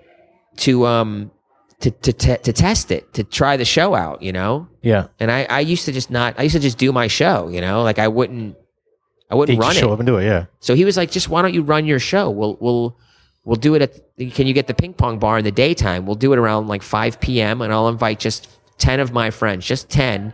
to 0.58 0.86
um 0.86 1.32
to 1.80 1.92
to 1.92 2.14
te- 2.14 2.38
to 2.38 2.54
test 2.54 2.92
it 2.92 3.14
to 3.14 3.24
try 3.24 3.58
the 3.58 3.66
show 3.66 3.96
out, 3.96 4.22
you 4.22 4.32
know. 4.32 4.68
yeah. 4.82 5.08
And 5.20 5.32
I 5.32 5.46
I 5.50 5.60
used 5.62 5.86
to 5.86 5.92
just 5.92 6.12
not 6.12 6.36
I 6.38 6.44
used 6.44 6.56
to 6.56 6.60
just 6.62 6.78
do 6.78 6.92
my 6.92 7.08
show, 7.08 7.48
you 7.50 7.62
know, 7.62 7.84
like 7.84 8.00
I 8.00 8.08
wouldn't 8.08 8.58
I 9.30 9.36
wouldn't 9.36 9.58
run 9.60 9.74
show 9.74 9.90
it. 9.90 9.94
up 9.94 10.00
and 10.00 10.06
do 10.08 10.18
it. 10.18 10.26
Yeah. 10.26 10.46
So 10.60 10.76
he 10.76 10.84
was 10.86 10.98
like, 10.98 11.10
just 11.10 11.30
why 11.30 11.42
don't 11.42 11.54
you 11.54 11.62
run 11.64 11.86
your 11.86 12.00
show? 12.00 12.30
We'll 12.30 12.58
we'll 12.60 12.98
we'll 13.46 13.56
do 13.56 13.74
it 13.76 13.82
at 13.82 14.34
can 14.36 14.46
you 14.46 14.54
get 14.54 14.68
the 14.68 14.74
ping 14.74 14.94
pong 14.94 15.20
bar 15.20 15.38
in 15.38 15.46
the 15.46 15.52
daytime? 15.52 16.06
We'll 16.06 16.16
do 16.16 16.34
it 16.34 16.38
around 16.40 16.68
like 16.68 16.84
five 16.84 17.20
PM 17.22 17.62
and 17.62 17.72
I'll 17.74 17.88
invite 17.88 18.20
just 18.20 18.50
ten 18.78 19.00
of 19.00 19.14
my 19.14 19.32
friends, 19.32 19.66
just 19.66 19.90
ten, 19.90 20.34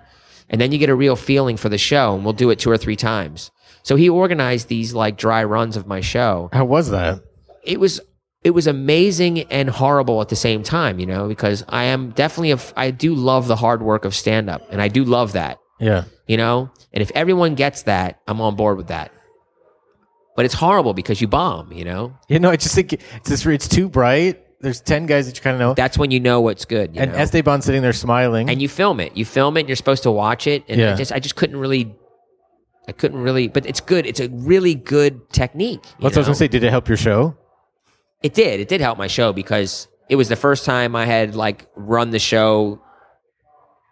and 0.50 0.60
then 0.60 0.72
you 0.72 0.80
get 0.80 0.90
a 0.90 0.96
real 0.96 1.16
feeling 1.16 1.58
for 1.58 1.70
the 1.70 1.78
show 1.78 2.16
and 2.16 2.24
we'll 2.24 2.34
do 2.34 2.50
it 2.50 2.58
two 2.60 2.72
or 2.72 2.78
three 2.78 2.96
times. 2.96 3.52
So 3.88 3.96
he 3.96 4.10
organized 4.10 4.68
these 4.68 4.94
like 4.94 5.16
dry 5.18 5.46
runs 5.46 5.78
of 5.78 5.88
my 5.88 6.02
show. 6.02 6.50
How 6.52 6.66
was 6.66 6.90
that? 6.90 7.22
It 7.64 7.80
was 7.80 8.02
it 8.44 8.52
was 8.52 8.68
amazing 8.68 9.44
and 9.44 9.70
horrible 9.70 10.20
at 10.20 10.28
the 10.28 10.36
same 10.36 10.62
time, 10.62 11.00
you 11.00 11.06
know, 11.06 11.30
because 11.30 11.64
I 11.70 11.86
am 11.86 12.10
definitely 12.12 12.52
a 12.52 12.60
I 12.76 12.92
do 12.92 13.16
love 13.16 13.48
the 13.48 13.56
hard 13.56 13.82
work 13.82 14.04
of 14.04 14.14
stand 14.14 14.50
up 14.50 14.62
and 14.72 14.82
I 14.82 14.90
do 14.90 15.06
love 15.06 15.32
that 15.34 15.58
Yeah. 15.80 16.04
you 16.28 16.36
know? 16.36 16.70
And 16.92 17.02
if 17.02 17.12
everyone 17.16 17.56
gets 17.56 17.84
that, 17.84 18.20
I'm 18.28 18.42
on 18.42 18.58
board 18.58 18.76
with 18.76 18.88
that. 18.88 19.10
But 20.36 20.44
it's 20.44 20.54
horrible 20.54 20.94
because 20.94 21.22
you 21.22 21.28
bomb, 21.30 21.72
you 21.72 21.86
know? 21.86 22.14
You 22.28 22.40
know, 22.40 22.50
I 22.52 22.58
just 22.58 22.76
think 22.76 22.92
it's 22.94 23.30
just, 23.30 23.46
it's 23.46 23.70
too 23.70 23.88
bright. 23.88 24.44
There's 24.60 24.82
ten 24.82 25.06
guys 25.06 25.28
that 25.28 25.38
you 25.38 25.42
kind 25.42 25.56
of 25.56 25.60
know, 25.62 25.74
That's 25.76 25.98
when 25.98 26.12
you 26.12 26.20
know 26.20 26.42
what's 26.42 26.66
good. 26.66 26.94
You 26.94 27.02
and 27.04 27.12
know? 27.14 27.18
Esteban 27.20 27.62
sitting 27.62 27.82
there 27.82 27.94
smiling. 27.94 28.50
and 28.50 28.62
you 28.62 28.68
film 28.68 29.00
it. 29.00 29.16
You 29.16 29.24
film 29.24 29.56
it 29.56 29.62
and 29.62 29.70
you're 29.70 29.76
supposed 29.78 30.04
to 30.04 30.12
watch 30.12 30.46
it. 30.46 30.66
And 30.68 30.82
I 30.82 30.96
just 30.96 31.14
I 31.14 31.20
just 31.20 31.36
couldn't 31.38 31.58
really 31.58 31.96
I 32.88 32.92
couldn't 32.94 33.20
really 33.20 33.48
but 33.48 33.66
it's 33.66 33.82
good. 33.82 34.06
It's 34.06 34.20
a 34.20 34.30
really 34.30 34.76
good 34.76 35.30
technique. 35.32 35.82
you 35.84 36.04
What's 36.04 36.18
I 36.18 36.22
was 36.22 36.28
gonna 36.28 36.36
say? 36.36 36.48
Did 36.48 36.64
it 36.64 36.70
help 36.70 36.88
your 36.88 36.98
show? 36.98 37.36
It 38.24 38.34
did. 38.34 38.60
It 38.60 38.68
did 38.68 38.82
help 38.82 38.98
my 38.98 39.08
show 39.08 39.34
because 39.34 39.88
it 40.10 40.16
was 40.16 40.30
the 40.30 40.36
first 40.36 40.66
time 40.66 40.96
I 40.96 41.06
had 41.06 41.36
like 41.36 41.68
run 41.76 42.12
the 42.12 42.20
show 42.20 42.82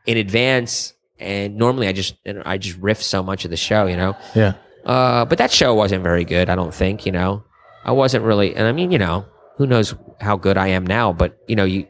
in 0.05 0.17
advance. 0.17 0.93
And 1.19 1.55
normally 1.55 1.87
I 1.87 1.93
just 1.93 2.15
I 2.45 2.57
just 2.57 2.77
riff 2.79 3.01
so 3.01 3.23
much 3.23 3.45
of 3.45 3.51
the 3.51 3.57
show, 3.57 3.85
you 3.85 3.95
know. 3.95 4.17
Yeah. 4.33 4.55
Uh, 4.85 5.25
but 5.25 5.37
that 5.37 5.51
show 5.51 5.73
wasn't 5.73 6.03
very 6.03 6.25
good. 6.25 6.49
I 6.49 6.55
don't 6.55 6.73
think. 6.73 7.05
You 7.05 7.11
know, 7.11 7.43
I 7.85 7.91
wasn't 7.91 8.25
really. 8.25 8.55
And 8.55 8.67
I 8.67 8.71
mean, 8.71 8.91
you 8.91 8.97
know, 8.97 9.25
who 9.55 9.65
knows 9.65 9.95
how 10.19 10.35
good 10.35 10.57
I 10.57 10.67
am 10.67 10.85
now? 10.85 11.13
But 11.13 11.37
you 11.47 11.55
know, 11.55 11.63
you 11.63 11.87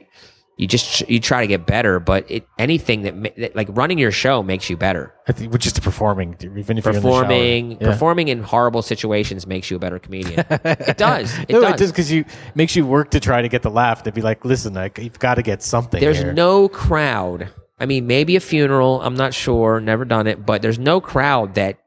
you 0.58 0.68
just 0.68 1.08
you 1.10 1.20
try 1.20 1.42
to 1.42 1.48
get 1.48 1.66
better. 1.66 2.00
But 2.00 2.30
it 2.32 2.48
anything 2.58 3.02
that, 3.02 3.36
that 3.38 3.56
like 3.56 3.68
running 3.72 3.98
your 3.98 4.12
show 4.12 4.42
makes 4.42 4.70
you 4.70 4.78
better. 4.78 5.14
I 5.28 5.32
think 5.34 5.52
with 5.52 5.62
just 5.62 5.76
the 5.76 5.82
performing, 5.82 6.36
even 6.58 6.78
if 6.78 6.86
you're 6.86 6.94
Performing 6.94 7.74
in 7.74 7.80
shower. 7.80 7.92
performing 7.92 8.28
in 8.30 8.42
horrible 8.44 8.82
situations 8.82 9.46
makes 9.48 9.70
you 9.70 9.78
a 9.78 9.80
better 9.80 10.00
comedian. 10.00 10.46
it 10.50 10.98
does. 10.98 11.38
It 11.40 11.50
no, 11.50 11.62
does. 11.62 11.74
it 11.74 11.78
does 11.78 11.92
because 11.92 12.12
you 12.12 12.26
makes 12.54 12.76
you 12.76 12.86
work 12.86 13.12
to 13.12 13.20
try 13.20 13.42
to 13.42 13.50
get 13.50 13.64
the 13.64 13.70
laugh. 13.72 14.04
To 14.04 14.12
be 14.12 14.22
like, 14.22 14.46
listen, 14.46 14.74
like 14.74 14.98
you've 14.98 15.20
got 15.20 15.36
to 15.36 15.42
get 15.42 15.62
something. 15.62 16.00
There's 16.00 16.20
here. 16.20 16.32
no 16.34 16.70
crowd. 16.70 17.50
I 17.80 17.86
mean, 17.86 18.08
maybe 18.08 18.38
a 18.38 18.40
funeral. 18.40 19.02
I'm 19.02 19.16
not 19.16 19.34
sure. 19.34 19.82
Never 19.82 20.06
done 20.06 20.28
it. 20.28 20.46
But 20.46 20.62
there's 20.62 20.80
no 20.80 21.02
crowd 21.02 21.56
that 21.56 21.78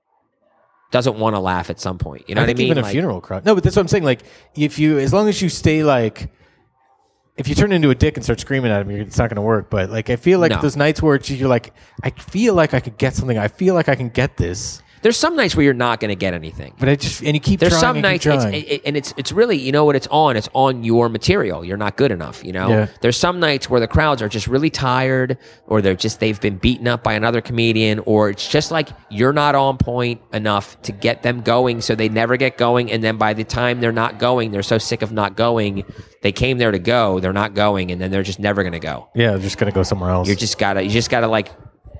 doesn't 0.91 1.19
want 1.19 1.37
to 1.37 1.41
laugh 1.41 1.71
at 1.71 1.81
some 1.81 1.99
point. 1.99 2.29
You 2.29 2.35
know 2.35 2.43
I 2.43 2.45
what 2.45 2.51
I 2.51 2.55
mean? 2.55 2.67
even 2.67 2.79
a 2.79 2.83
Like- 2.83 2.93
funeral 2.93 3.21
crowd. 3.21 3.45
No, 3.45 3.55
but 3.55 3.65
that's 3.65 3.77
what 3.77 3.81
I'm 3.83 3.89
saying. 3.89 4.05
Like, 4.05 4.23
if 4.55 4.79
you, 4.79 4.99
as 4.99 5.13
long 5.13 5.29
as 5.29 5.41
you 5.41 5.49
stay 5.49 5.85
like, 5.85 6.31
if 7.39 7.49
you 7.49 7.55
turn 7.55 7.73
into 7.73 7.91
a 7.91 7.95
dick 7.95 8.17
and 8.17 8.25
start 8.25 8.41
screaming 8.41 8.71
at 8.71 8.83
him, 8.83 8.91
you're- 8.91 9.03
it's 9.03 9.17
not 9.17 9.29
going 9.31 9.37
to 9.37 9.43
work. 9.43 9.71
But 9.71 9.91
like, 9.91 10.11
I 10.11 10.17
feel 10.17 10.39
like 10.41 10.51
No. 10.51 10.61
those 10.61 10.77
nights 10.77 11.01
where 11.03 11.15
it's, 11.15 11.31
you're 11.31 11.49
like, 11.49 11.73
I 12.03 12.11
feel 12.11 12.55
like 12.55 12.75
I 12.75 12.81
could 12.81 12.99
get 12.99 13.15
something. 13.15 13.39
I 13.39 13.49
feel 13.49 13.75
like 13.75 13.89
I 13.89 13.95
can 13.95 14.09
get 14.09 14.37
this, 14.37 14.83
There's 15.03 15.17
some 15.17 15.37
nights 15.37 15.55
where 15.57 15.65
you're 15.65 15.75
not 15.75 16.01
going 16.01 16.11
to 16.11 16.17
get 16.17 16.35
anything. 16.35 16.75
but 16.79 16.89
I 16.89 16.97
just 16.97 17.23
and 17.23 17.35
you 17.35 17.41
keep. 17.41 17.61
There's 17.61 17.73
trying 17.73 17.81
some 17.81 17.97
and 17.97 18.03
nights, 18.03 18.27
it's, 18.27 18.45
it, 18.45 18.83
and 18.85 18.97
it's 18.97 19.15
it's 19.17 19.33
really 19.33 19.57
you 19.57 19.73
know 19.73 19.85
what 19.85 19.97
it's 19.97 20.07
on. 20.09 20.37
It's 20.37 20.49
on 20.53 20.85
your 20.85 21.09
material. 21.09 21.65
You're 21.65 21.77
not 21.77 21.97
good 21.97 22.11
enough. 22.11 22.45
You 22.45 22.53
know. 22.53 22.69
Yeah. 22.69 22.89
There's 23.01 23.17
some 23.17 23.41
nights 23.41 23.69
where 23.71 23.81
the 23.81 23.89
crowds 23.89 24.23
are 24.23 24.29
just 24.29 24.47
really 24.47 24.71
tired, 24.71 25.39
or 25.67 25.81
they're 25.83 25.95
just 25.95 26.21
they've 26.21 26.41
been 26.41 26.57
beaten 26.57 26.89
up 26.89 27.03
by 27.03 27.15
another 27.15 27.41
comedian, 27.41 28.01
or 28.01 28.31
it's 28.31 28.49
just 28.49 28.71
like 28.71 28.89
you're 29.11 29.33
not 29.33 29.55
on 29.55 29.79
point 29.79 30.21
enough 30.33 30.81
to 30.83 30.93
get 30.93 31.23
them 31.23 31.43
going, 31.43 31.81
so 31.81 31.95
they 31.95 32.09
never 32.09 32.37
get 32.37 32.59
going. 32.59 32.91
And 32.91 33.03
then 33.03 33.17
by 33.17 33.35
the 33.35 33.45
time 33.45 33.81
they're 33.81 33.93
not 33.93 34.19
going, 34.19 34.51
they're 34.51 34.63
so 34.63 34.79
sick 34.79 35.03
of 35.03 35.13
not 35.13 35.37
going. 35.37 35.85
They 36.21 36.33
came 36.33 36.59
there 36.59 36.73
to 36.73 36.81
go, 36.81 37.21
they're 37.21 37.33
not 37.33 37.55
going, 37.55 37.93
and 37.93 38.01
then 38.01 38.11
they're 38.11 38.25
just 38.25 38.41
never 38.41 38.65
gonna 38.65 38.81
go. 38.81 39.09
yeah, 39.15 39.31
they're 39.31 39.39
just 39.39 39.57
gonna 39.59 39.71
go 39.73 39.85
somewhere 39.85 40.11
else. 40.11 40.27
You're 40.27 40.37
just 40.37 40.59
gotta 40.59 40.83
you 40.83 40.91
just 40.91 41.11
gotta 41.11 41.29
like 41.29 41.51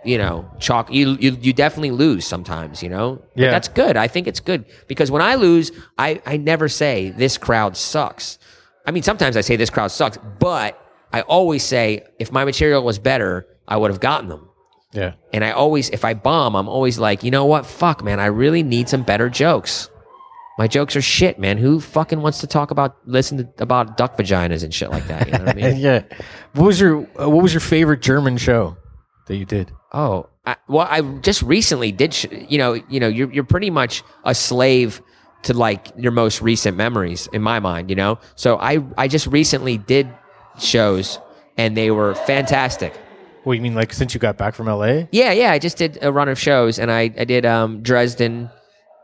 you 0.05 0.19
know 0.19 0.49
chalk 0.59 0.93
you 0.93 1.17
you, 1.21 1.37
you 1.41 1.53
definitely 1.53 1.91
lose 1.91 2.27
sometimes 2.27 2.83
you 2.83 2.89
know? 2.89 3.17
But 3.35 3.43
Yeah. 3.45 3.51
that's 3.51 3.69
good. 3.69 3.97
I 3.97 4.09
think 4.09 4.27
it's 4.27 4.41
good. 4.41 4.65
Because 4.87 5.11
when 5.11 5.23
i 5.23 5.35
lose 5.35 5.73
i 5.99 6.21
i 6.27 6.37
never 6.37 6.69
say 6.69 7.11
this 7.11 7.39
crowd 7.39 7.77
sucks. 7.77 8.39
I 8.87 8.91
mean 8.91 9.03
sometimes 9.03 9.37
i 9.37 9.41
say 9.43 9.57
this 9.57 9.71
crowd 9.71 9.91
sucks 9.91 10.19
but 10.39 10.79
i 11.13 11.21
always 11.23 11.63
say 11.63 12.05
if 12.19 12.31
my 12.33 12.45
material 12.45 12.83
was 12.83 12.99
better 12.99 13.47
i 13.67 13.77
would 13.77 13.91
have 13.91 14.01
gotten 14.01 14.29
them. 14.29 14.49
Yeah, 14.93 15.13
and 15.35 15.45
i 15.45 15.51
always 15.51 15.91
if 15.91 16.05
i 16.05 16.15
bomb 16.15 16.55
i'm 16.57 16.69
always 16.69 16.99
like 16.99 17.23
you 17.23 17.31
know 17.31 17.45
what? 17.45 17.67
Fuck 17.67 18.03
man 18.03 18.19
i 18.21 18.27
really 18.27 18.63
need 18.63 18.89
some 18.89 19.03
better 19.03 19.29
jokes. 19.29 19.91
My 20.59 20.67
jokes 20.67 20.97
are 20.97 21.03
shit 21.03 21.39
man. 21.39 21.57
Who 21.59 21.79
fucking 21.79 22.21
wants 22.21 22.41
to 22.41 22.49
talk 22.49 22.73
about 22.73 22.97
listen 23.07 23.39
to, 23.39 23.63
about 23.63 23.97
duck 23.97 24.17
vaginas 24.19 24.65
and 24.65 24.75
shit 24.75 24.91
like 24.91 25.07
that 25.07 25.27
you 25.27 25.33
know 25.35 25.45
what 25.45 25.51
i 25.51 25.55
mean? 25.71 25.77
Yeah. 25.77 26.03
What 26.55 26.65
was 26.67 26.81
your 26.81 27.07
uh, 27.21 27.29
What 27.31 27.43
was 27.45 27.53
your 27.55 27.61
favorite 27.61 28.01
German 28.03 28.37
show 28.39 28.77
that 29.29 29.37
you 29.37 29.45
did? 29.45 29.73
Oh, 29.93 30.29
I, 30.45 30.57
well, 30.69 30.87
I 30.91 31.01
just 31.21 31.43
recently 31.43 31.93
did. 31.93 32.13
Sh- 32.15 32.27
you 32.49 32.59
know, 32.59 32.75
you 32.75 33.01
know, 33.01 33.09
you're 33.09 33.33
you're 33.33 33.45
pretty 33.45 33.71
much 33.71 34.03
a 34.25 34.35
slave 34.35 35.01
to 35.43 35.55
like 35.55 35.89
your 35.97 36.11
most 36.13 36.43
recent 36.43 36.77
memories 36.77 37.29
in 37.33 37.41
my 37.43 37.61
mind. 37.61 37.89
You 37.91 37.97
know, 37.97 38.19
so 38.35 38.59
I 38.59 38.85
I 38.97 39.09
just 39.09 39.27
recently 39.29 39.79
did 39.79 40.09
shows 40.59 41.19
and 41.57 41.77
they 41.77 41.91
were 41.91 42.15
fantastic. 42.15 42.95
What 43.45 43.53
you 43.55 43.63
mean, 43.63 43.75
like 43.75 43.93
since 43.93 44.13
you 44.15 44.21
got 44.21 44.37
back 44.37 44.55
from 44.55 44.67
LA? 44.67 45.05
Yeah, 45.13 45.33
yeah. 45.33 45.53
I 45.53 45.59
just 45.59 45.79
did 45.79 45.99
a 46.03 46.13
run 46.13 46.29
of 46.29 46.39
shows 46.39 46.79
and 46.79 46.91
I 46.91 47.03
I 47.03 47.25
did 47.25 47.47
um 47.47 47.83
Dresden, 47.83 48.51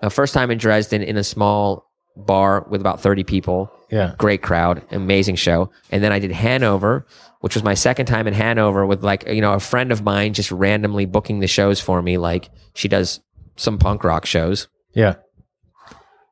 uh, 0.02 0.08
first 0.08 0.34
time 0.34 0.50
in 0.50 0.58
Dresden 0.58 1.02
in 1.02 1.16
a 1.16 1.24
small 1.24 1.90
bar 2.16 2.66
with 2.68 2.80
about 2.80 3.00
thirty 3.00 3.24
people. 3.24 3.70
Yeah. 3.90 4.14
great 4.18 4.42
crowd, 4.42 4.82
amazing 4.90 5.36
show. 5.36 5.70
And 5.92 6.02
then 6.02 6.10
I 6.10 6.18
did 6.18 6.32
Hanover, 6.32 7.06
which 7.44 7.54
was 7.54 7.62
my 7.62 7.74
second 7.74 8.06
time 8.06 8.26
in 8.26 8.32
Hanover 8.32 8.86
with 8.86 9.04
like, 9.04 9.28
you 9.28 9.42
know, 9.42 9.52
a 9.52 9.60
friend 9.60 9.92
of 9.92 10.02
mine 10.02 10.32
just 10.32 10.50
randomly 10.50 11.04
booking 11.04 11.40
the 11.40 11.46
shows 11.46 11.78
for 11.78 12.00
me. 12.00 12.16
Like 12.16 12.48
she 12.72 12.88
does 12.88 13.20
some 13.56 13.76
punk 13.76 14.02
rock 14.02 14.24
shows. 14.24 14.66
Yeah. 14.94 15.16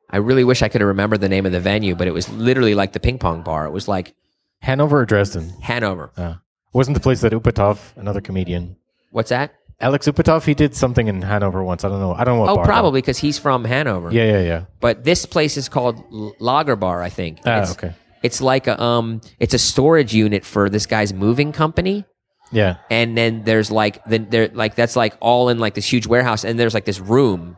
I 0.09 0.17
really 0.17 0.43
wish 0.43 0.63
I 0.63 0.69
could 0.69 0.81
have 0.81 0.87
remembered 0.87 1.21
the 1.21 1.29
name 1.29 1.45
of 1.45 1.51
the 1.51 1.59
venue, 1.59 1.93
but 1.93 2.07
it 2.07 2.15
was 2.15 2.29
literally 2.29 2.73
like 2.73 2.93
the 2.93 2.99
ping 2.99 3.19
pong 3.19 3.43
bar. 3.43 3.67
It 3.67 3.69
was 3.69 3.87
like 3.87 4.15
Hanover 4.63 5.01
or 5.01 5.05
Dresden? 5.05 5.49
Hanover. 5.61 6.11
Uh, 6.17 6.33
wasn't 6.73 6.95
the 6.95 6.99
place 6.99 7.21
that 7.21 7.31
Upatov, 7.31 7.95
another 7.95 8.19
comedian, 8.19 8.77
What's 9.11 9.29
that? 9.29 9.53
Alex 9.79 10.07
Upatov, 10.07 10.45
he 10.45 10.55
did 10.55 10.73
something 10.73 11.07
in 11.07 11.21
Hanover 11.21 11.63
once. 11.63 11.83
I 11.83 11.89
don't 11.89 11.99
know. 11.99 12.15
I 12.15 12.23
don't 12.23 12.37
know 12.39 12.53
what 12.53 12.61
Oh, 12.61 12.63
probably 12.63 13.01
because 13.01 13.19
he's 13.19 13.37
from 13.37 13.65
Hanover. 13.65 14.11
Yeah, 14.11 14.23
yeah, 14.23 14.41
yeah. 14.41 14.65
But 14.79 15.03
this 15.03 15.27
place 15.27 15.57
is 15.57 15.69
called 15.69 16.03
Lager 16.39 16.75
Bar, 16.75 17.03
I 17.03 17.09
think. 17.09 17.39
Ah, 17.45 17.61
it's, 17.61 17.73
okay. 17.73 17.93
It's 18.23 18.39
like 18.41 18.67
a 18.67 18.81
um, 18.81 19.21
it's 19.39 19.53
a 19.53 19.59
storage 19.59 20.13
unit 20.13 20.43
for 20.45 20.69
this 20.69 20.85
guy's 20.85 21.13
moving 21.13 21.51
company. 21.51 22.05
Yeah. 22.51 22.75
and 22.91 23.17
then 23.17 23.43
there's 23.45 23.71
like 23.71 24.03
then 24.05 24.27
there 24.29 24.47
like 24.53 24.75
that's 24.75 24.95
like 24.95 25.17
all 25.19 25.49
in 25.49 25.57
like 25.57 25.73
this 25.73 25.91
huge 25.91 26.05
warehouse 26.05 26.43
and 26.45 26.59
there's 26.59 26.75
like 26.75 26.85
this 26.85 26.99
room 26.99 27.57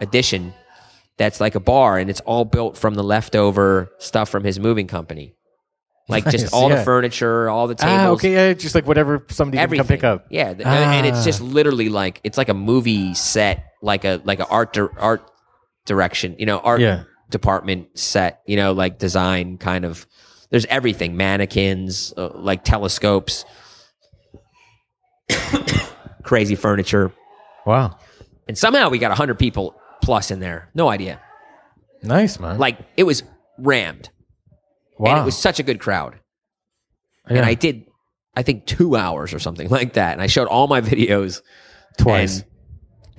addition 0.00 0.54
that's 1.18 1.40
like 1.40 1.56
a 1.56 1.60
bar 1.60 1.98
and 1.98 2.08
it's 2.08 2.20
all 2.20 2.44
built 2.44 2.76
from 2.78 2.94
the 2.94 3.02
leftover 3.02 3.90
stuff 3.98 4.28
from 4.28 4.44
his 4.44 4.60
moving 4.60 4.86
company 4.86 5.34
like 6.08 6.24
Nice, 6.26 6.32
just 6.32 6.54
all 6.54 6.68
the 6.68 6.82
furniture 6.84 7.48
all 7.48 7.66
the 7.66 7.74
tables 7.74 7.98
Ah, 7.98 8.08
okay. 8.10 8.32
Yeah, 8.34 8.52
just 8.52 8.76
like 8.76 8.86
whatever 8.86 9.24
somebody 9.30 9.58
can 9.58 9.78
come 9.78 9.86
pick 9.88 10.04
up. 10.04 10.26
yeah 10.30 10.52
th- 10.54 10.64
and 10.64 11.06
it's 11.06 11.18
Ah. 11.18 11.24
just 11.24 11.40
literally 11.40 11.88
like 11.88 12.20
it's 12.22 12.38
like 12.38 12.48
a 12.50 12.54
movie 12.54 13.14
set 13.14 13.64
like 13.82 14.04
a 14.04 14.20
like 14.24 14.38
a 14.38 14.46
art 14.46 14.74
dir- 14.74 14.96
art 14.98 15.28
direction 15.86 16.36
you 16.38 16.46
know 16.46 16.58
art 16.58 16.80
Yeah. 16.80 17.02
Department 17.30 17.88
set 17.98 18.42
you 18.46 18.56
know 18.56 18.72
like 18.72 18.98
design 18.98 19.56
kind 19.58 19.84
of 19.84 20.06
there's 20.50 20.66
everything 20.66 21.16
mannequins 21.16 22.12
uh, 22.16 22.28
like 22.34 22.62
telescopes 22.64 23.44
crazy 26.22 26.54
furniture 26.54 27.12
Wow. 27.66 27.98
and 28.46 28.56
somehow 28.58 28.90
we 28.90 28.98
got 28.98 29.08
100 29.08 29.38
people 29.38 29.74
plus 30.02 30.30
in 30.30 30.40
there 30.40 30.68
no 30.74 30.88
idea 30.88 31.20
Nice, 32.02 32.38
man. 32.38 32.58
like 32.58 32.78
it 32.96 33.04
was 33.04 33.22
rammed 33.58 34.10
wow. 34.98 35.12
and 35.12 35.20
it 35.20 35.24
was 35.24 35.36
such 35.36 35.58
a 35.58 35.62
good 35.62 35.80
crowd 35.80 36.18
Yeah. 37.30 37.38
and 37.38 37.46
i 37.46 37.54
did 37.54 37.86
i 38.36 38.42
think 38.42 38.66
two 38.66 38.96
hours 38.96 39.32
or 39.32 39.38
something 39.38 39.68
like 39.70 39.94
that 39.94 40.12
and 40.12 40.20
i 40.22 40.26
showed 40.26 40.48
all 40.48 40.66
my 40.66 40.80
videos 40.92 41.40
twice. 41.98 42.40
and, 42.40 42.46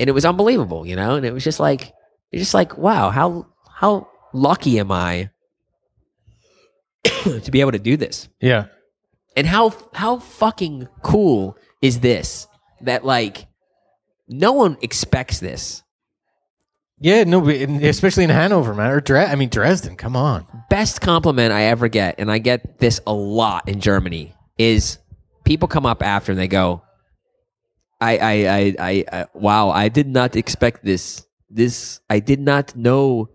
and 0.02 0.10
it 0.10 0.13
was 0.13 0.26
unbelievable 0.26 0.86
you 0.86 0.96
know 0.96 1.15
and 1.15 1.26
it 1.26 1.34
was 1.34 1.44
just 1.44 1.60
like 1.60 1.91
you're 2.32 2.39
just 2.39 2.54
like 2.54 2.78
wow 2.78 3.10
how 3.10 3.48
how 3.76 4.08
lucky 4.34 4.80
am 4.80 4.92
i 4.92 5.30
to 7.44 7.52
be 7.52 7.62
able 7.62 7.72
to 7.72 7.80
do 7.80 7.98
this 7.98 8.28
yeah. 8.40 8.66
and 9.36 9.48
how 9.48 9.74
how 9.94 10.20
fucking 10.20 10.88
cool 11.02 11.58
is 11.82 12.00
this 12.00 12.48
that 12.82 13.06
like 13.06 13.48
no 14.28 14.52
one 14.54 14.78
expects 14.82 15.40
this 15.40 15.84
Yeah, 17.00 17.26
no, 17.26 17.48
especially 17.50 18.24
in 18.24 18.30
Hanover, 18.30 18.74
man, 18.74 18.92
or 18.92 19.02
Dre- 19.02 19.26
I 19.26 19.36
mean 19.36 19.50
Dresden. 19.50 19.98
Come 19.98 20.16
on. 20.16 20.48
best 20.70 21.02
compliment 21.02 21.52
I 21.52 21.64
ever 21.64 21.90
get, 21.90 22.16
and 22.20 22.32
I 22.32 22.40
get 22.40 22.80
this 22.80 23.02
a 23.06 23.14
lot 23.14 23.68
in 23.68 23.82
Germany, 23.82 24.34
is 24.58 24.98
people 25.44 25.68
come 25.68 25.86
up 25.86 26.02
after 26.02 26.32
and 26.32 26.40
they 26.40 26.48
go, 26.48 26.82
I, 28.00 28.18
I, 28.18 28.32
I, 28.32 28.76
I, 28.80 29.06
I 29.12 29.26
wow, 29.34 29.70
I 29.70 29.90
did 29.90 30.08
not 30.08 30.36
expect 30.36 30.84
this. 30.84 31.26
This, 31.50 32.00
I 32.10 32.20
did 32.20 32.40
not 32.40 32.76
know. 32.76 33.30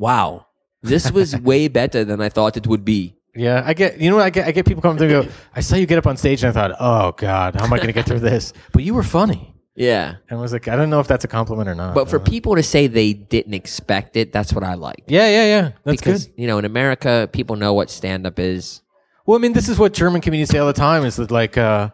Wow, 0.00 0.46
this 0.82 1.12
was 1.12 1.36
way 1.50 1.68
better 1.68 2.04
than 2.04 2.20
I 2.20 2.28
thought 2.30 2.56
it 2.56 2.66
would 2.66 2.84
be. 2.84 3.14
Yeah, 3.36 3.62
I 3.64 3.74
get. 3.74 4.00
You 4.00 4.08
know 4.10 4.16
what? 4.16 4.24
I 4.24 4.30
get. 4.30 4.48
I 4.48 4.52
get 4.52 4.66
people 4.66 4.82
coming 4.82 4.98
through. 4.98 5.14
and 5.20 5.28
Go. 5.28 5.32
I 5.54 5.60
saw 5.60 5.76
you 5.76 5.86
get 5.86 5.98
up 5.98 6.06
on 6.06 6.16
stage, 6.16 6.42
and 6.42 6.50
I 6.50 6.52
thought, 6.58 6.72
oh 6.80 7.12
god, 7.12 7.54
how 7.56 7.64
am 7.66 7.72
I 7.72 7.76
going 7.76 7.86
to 7.94 7.98
get 8.00 8.06
through 8.06 8.20
this? 8.20 8.52
But 8.72 8.82
you 8.82 8.94
were 8.94 9.04
funny, 9.04 9.54
Yeah. 9.76 10.16
and 10.28 10.38
I 10.38 10.42
was 10.42 10.52
like, 10.52 10.66
I 10.66 10.74
don't 10.74 10.90
know 10.90 11.00
if 11.00 11.06
that's 11.06 11.24
a 11.24 11.28
compliment 11.28 11.68
or 11.68 11.74
not. 11.76 11.94
But 11.94 12.08
for 12.10 12.18
people 12.18 12.56
to 12.56 12.62
say 12.62 12.88
they 12.88 13.12
didn't 13.12 13.54
expect 13.54 14.16
it, 14.16 14.32
that's 14.32 14.52
what 14.52 14.64
I 14.64 14.74
like. 14.74 15.04
yeah, 15.06 15.28
yeah, 15.36 15.44
yeah, 15.54 15.70
that's 15.84 16.00
because, 16.00 16.26
good. 16.26 16.34
you 16.40 16.46
know, 16.48 16.58
in 16.58 16.64
America, 16.64 17.28
people 17.32 17.54
know 17.56 17.72
what 17.74 17.88
stand 17.90 18.26
up 18.26 18.38
is. 18.40 18.82
Well, 19.26 19.38
I 19.38 19.40
mean, 19.40 19.52
this 19.52 19.68
is 19.68 19.78
what 19.78 19.92
German 19.92 20.20
comedians 20.22 20.50
say 20.50 20.58
all 20.58 20.66
the 20.66 20.72
time: 20.88 21.04
is 21.04 21.14
that 21.16 21.30
like 21.30 21.56
uh, 21.56 21.90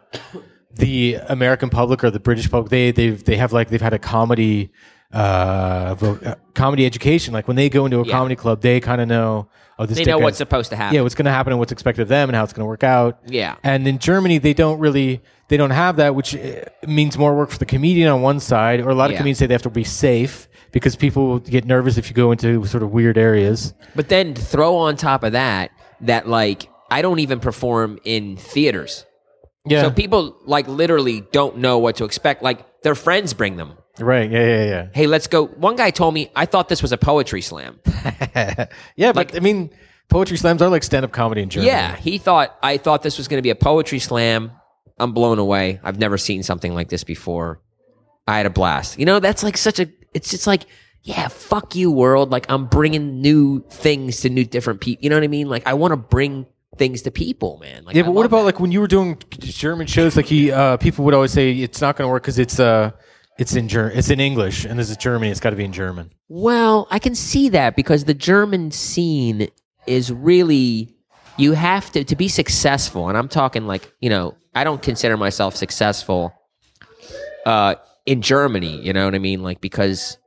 the 0.73 1.15
American 1.29 1.69
public 1.69 2.03
or 2.03 2.09
the 2.09 2.19
British 2.19 2.49
public, 2.49 2.71
they 2.71 2.91
they 2.91 3.09
they 3.11 3.35
have 3.37 3.53
like 3.53 3.69
they've 3.69 3.81
had 3.89 3.93
a 3.93 3.99
comedy 3.99 4.71
uh, 5.13 5.95
vo- 5.95 6.19
uh 6.25 6.35
comedy 6.53 6.85
education. 6.85 7.33
Like 7.33 7.47
when 7.47 7.55
they 7.55 7.69
go 7.69 7.85
into 7.85 7.99
a 7.99 8.05
Yeah. 8.05 8.11
comedy 8.11 8.35
club, 8.35 8.61
they 8.61 8.79
kind 8.79 9.01
of 9.01 9.07
know. 9.07 9.47
Oh, 9.79 9.85
this 9.85 9.97
They 9.99 10.05
know 10.05 10.17
what's 10.17 10.37
supposed 10.39 10.71
to 10.71 10.75
happen. 10.75 10.95
yeah, 10.95 11.01
what's 11.01 11.13
going 11.13 11.25
to 11.25 11.31
happen 11.31 11.53
and 11.53 11.59
what's 11.59 11.71
expected 11.71 12.01
of 12.01 12.07
them 12.07 12.29
and 12.29 12.35
how 12.35 12.43
it's 12.43 12.51
going 12.51 12.63
to 12.63 12.67
work 12.67 12.83
out. 12.83 13.19
Yeah. 13.27 13.55
And 13.63 13.87
in 13.87 13.99
Germany, 13.99 14.39
they 14.39 14.53
don't 14.55 14.79
really 14.79 15.21
they 15.49 15.55
don't 15.57 15.69
have 15.69 15.97
that, 15.97 16.15
which 16.15 16.35
uh, 16.35 16.61
means 16.87 17.17
more 17.17 17.35
work 17.35 17.51
for 17.51 17.59
the 17.59 17.65
comedian 17.65 18.09
on 18.09 18.21
one 18.23 18.39
side, 18.39 18.81
or 18.81 18.89
a 18.89 18.95
lot 18.95 19.05
of 19.05 19.11
Yeah. 19.11 19.17
comedians 19.19 19.37
say 19.39 19.45
they 19.45 19.53
have 19.53 19.61
to 19.61 19.69
be 19.69 19.83
safe 19.83 20.47
because 20.71 20.95
people 20.95 21.39
get 21.39 21.63
nervous 21.65 21.97
if 21.97 22.09
you 22.09 22.15
go 22.15 22.31
into 22.31 22.65
sort 22.65 22.81
of 22.83 22.91
weird 22.91 23.17
areas. 23.17 23.73
But 23.95 24.09
then 24.09 24.33
throw 24.33 24.75
on 24.77 24.97
top 24.97 25.23
of 25.23 25.31
that 25.33 25.69
that 26.01 26.27
like 26.27 26.67
I 26.89 27.01
don't 27.03 27.19
even 27.19 27.39
perform 27.39 27.99
in 28.03 28.35
theaters. 28.35 29.05
Yeah, 29.65 29.83
So 29.83 29.91
people 29.91 30.37
like 30.45 30.67
literally 30.67 31.21
don't 31.31 31.57
know 31.57 31.77
what 31.77 31.97
to 31.97 32.05
expect. 32.05 32.41
Like 32.41 32.65
their 32.81 32.95
friends 32.95 33.33
bring 33.33 33.57
them. 33.57 33.73
Right. 33.99 34.29
Yeah, 34.29 34.63
yeah, 34.65 34.87
Hey, 34.93 35.07
let's 35.07 35.27
go. 35.27 35.45
One 35.47 35.75
guy 35.75 35.89
told 35.91 36.13
me 36.13 36.31
I 36.35 36.45
thought 36.45 36.69
this 36.69 36.81
was 36.81 36.91
a 36.91 36.97
poetry 36.97 37.41
slam. 37.41 37.79
yeah. 37.85 38.65
yeah, 38.95 39.11
but 39.11 39.15
Like- 39.33 39.35
I 39.35 39.39
mean, 39.39 39.69
poetry 40.09 40.37
slams 40.37 40.61
are 40.61 40.69
like 40.69 40.83
stand 40.83 41.03
up 41.05 41.11
comedy 41.11 41.41
in 41.41 41.49
Germany. 41.49 41.71
Yeah, 41.71 41.95
he 41.95 42.17
thought 42.17 42.57
I 42.63 42.77
thought 42.77 43.03
this 43.03 43.17
was 43.17 43.27
going 43.27 43.37
to 43.39 43.43
be 43.43 43.49
a 43.49 43.55
poetry 43.55 43.99
slam. 43.99 44.51
I'm 44.99 45.11
blown 45.13 45.37
away. 45.39 45.79
I've 45.83 45.99
never 45.99 46.17
seen 46.17 46.41
something 46.43 46.73
like 46.73 46.89
this 46.89 47.03
before. 47.03 47.59
I 48.27 48.37
had 48.37 48.45
a 48.45 48.49
blast. 48.49 48.97
You 48.99 49.05
know, 49.05 49.19
that's 49.19 49.43
like 49.43 49.57
such 49.57 49.79
a. 49.79 49.87
It's 50.13 50.29
just 50.31 50.47
like, 50.47 50.63
yeah, 51.03 51.27
fuck 51.27 51.75
you, 51.75 51.91
world. 51.91 52.31
Like 52.31 52.49
I'm 52.49 52.65
bringing 52.65 53.21
new 53.21 53.63
things 53.69 54.21
to 54.21 54.29
new 54.29 54.43
different 54.43 54.81
people. 54.81 55.03
You 55.03 55.09
know 55.11 55.15
what 55.15 55.23
I 55.23 55.27
mean? 55.27 55.47
Like 55.49 55.67
I 55.67 55.73
want 55.75 55.91
to 55.91 55.97
bring 55.97 56.45
things 56.77 57.03
to 57.03 57.11
people, 57.11 57.57
man. 57.59 57.85
Like, 57.85 57.95
Yeah, 57.95 58.03
I 58.03 58.05
but 58.05 58.11
what 58.13 58.25
about 58.25 58.39
that. 58.39 58.43
like 58.45 58.59
when 58.59 58.71
you 58.71 58.79
were 58.81 58.87
doing 58.87 59.17
German 59.39 59.87
shows? 59.87 60.15
Like 60.15 60.25
he, 60.25 60.51
uh, 60.51 60.77
people 60.77 61.05
would 61.05 61.13
always 61.13 61.31
say 61.31 61.51
it's 61.53 61.79
not 61.81 61.95
going 61.95 62.07
to 62.07 62.11
work 62.11 62.23
because 62.23 62.37
it's 62.39 62.59
uh, 62.59 62.91
it's 63.39 63.55
in 63.55 63.67
Ger- 63.67 63.91
it's 63.93 64.09
in 64.09 64.19
English, 64.19 64.65
and 64.65 64.77
this 64.79 64.89
is 64.89 64.97
Germany. 64.97 65.31
It's 65.31 65.39
got 65.39 65.51
to 65.51 65.55
be 65.55 65.65
in 65.65 65.73
German. 65.73 66.11
Well, 66.29 66.87
I 66.91 66.99
can 66.99 67.15
see 67.15 67.49
that 67.49 67.75
because 67.75 68.05
the 68.05 68.13
German 68.13 68.71
scene 68.71 69.47
is 69.85 70.11
really 70.11 70.93
you 71.37 71.53
have 71.53 71.91
to 71.91 72.03
to 72.03 72.15
be 72.15 72.27
successful, 72.27 73.09
and 73.09 73.17
I'm 73.17 73.27
talking 73.29 73.67
like 73.67 73.91
you 73.99 74.09
know 74.09 74.35
I 74.55 74.63
don't 74.63 74.81
consider 74.81 75.17
myself 75.17 75.55
successful 75.55 76.33
uh, 77.45 77.75
in 78.05 78.21
Germany. 78.21 78.81
You 78.81 78.93
know 78.93 79.05
what 79.05 79.15
I 79.15 79.19
mean? 79.19 79.43
Like 79.43 79.61
because 79.61 80.17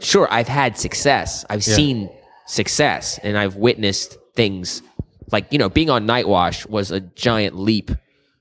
sure 0.00 0.28
I've 0.30 0.48
had 0.48 0.78
success, 0.78 1.44
I've 1.50 1.66
Yeah. 1.66 1.74
seen 1.74 2.10
success, 2.46 3.18
and 3.22 3.36
I've 3.36 3.56
witnessed 3.56 4.16
things 4.34 4.82
like 5.32 5.52
you 5.52 5.58
know 5.58 5.68
being 5.68 5.90
on 5.90 6.06
Nightwash 6.06 6.66
was 6.66 6.90
a 6.90 7.00
giant 7.00 7.56
leap 7.58 7.90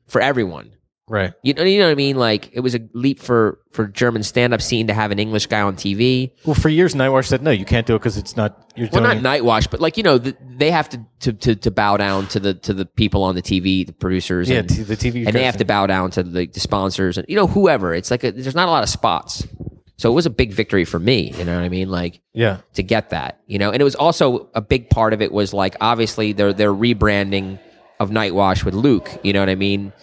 for 0.08 0.22
everyone. 0.22 0.72
Right. 1.10 1.34
You 1.42 1.54
know, 1.54 1.64
you 1.64 1.80
know 1.80 1.86
what 1.86 1.92
I 1.92 1.96
mean? 1.96 2.18
Like 2.18 2.50
it 2.52 2.60
was 2.60 2.76
a 2.76 2.82
leap 2.94 3.20
for 3.20 3.60
for 3.72 3.88
German 3.88 4.24
stand 4.24 4.54
up 4.54 4.62
scene 4.62 4.88
to 4.88 4.94
have 4.94 5.12
an 5.12 5.20
English 5.20 5.48
guy 5.48 5.62
on 5.62 5.76
TV. 5.78 6.32
Well, 6.46 6.54
for 6.54 6.68
years, 6.68 6.96
Nightwash 6.96 7.28
said 7.28 7.42
no, 7.42 7.52
you 7.52 7.64
can't 7.64 7.88
do 7.88 7.96
it 7.96 8.00
because 8.00 8.18
it's 8.18 8.36
not. 8.36 8.72
You're 8.76 8.90
Well, 8.92 9.02
not 9.04 9.18
Nightwash, 9.18 9.70
but 9.72 9.80
like 9.80 9.96
you 9.96 10.04
know, 10.04 10.18
the, 10.18 10.36
they 10.58 10.70
have 10.70 10.90
to, 10.90 11.00
to 11.22 11.32
to 11.34 11.56
to 11.56 11.72
bow 11.72 11.96
down 11.96 12.28
to 12.28 12.42
the 12.42 12.54
to 12.56 12.74
the 12.74 12.86
people 12.86 13.24
on 13.24 13.36
the 13.36 13.42
TV, 13.42 13.86
the 13.88 13.94
producers, 13.94 14.50
Yeah, 14.50 14.60
and, 14.60 14.70
t- 14.70 14.84
the 14.84 14.98
TV 14.98 15.26
and 15.26 15.34
they 15.34 15.46
have 15.46 15.58
to 15.58 15.66
bow 15.66 15.88
down 15.88 16.12
to 16.12 16.24
the, 16.24 16.46
the 16.48 16.60
sponsors 16.60 17.18
and 17.18 17.26
you 17.30 17.38
know 17.38 17.48
whoever. 17.48 17.94
It's 17.94 18.12
like 18.12 18.26
a, 18.26 18.32
there's 18.32 18.54
not 18.56 18.68
a 18.68 18.72
lot 18.72 18.84
of 18.84 18.90
spots, 18.90 19.48
so 19.96 20.12
it 20.12 20.14
was 20.14 20.26
a 20.26 20.30
big 20.30 20.52
victory 20.52 20.84
for 20.84 21.00
me. 21.00 21.32
You 21.38 21.46
know 21.46 21.56
what 21.56 21.64
I 21.64 21.70
mean? 21.70 21.90
Like 21.90 22.20
Yeah. 22.34 22.58
to 22.74 22.84
get 22.84 23.12
that, 23.12 23.40
you 23.48 23.60
know, 23.60 23.72
and 23.72 23.80
it 23.80 23.86
was 23.86 23.96
also 23.96 24.50
a 24.54 24.62
big 24.62 24.90
part 24.90 25.14
of 25.14 25.22
it 25.22 25.32
was 25.32 25.54
like 25.54 25.78
obviously 25.80 26.34
their 26.34 26.52
their 26.52 26.74
rebranding 26.74 27.60
of 28.00 28.10
Nightwash 28.10 28.66
with 28.66 28.74
Luke. 28.74 29.10
You 29.24 29.32
know 29.32 29.40
what 29.40 29.50
I 29.50 29.56
mean? 29.56 29.94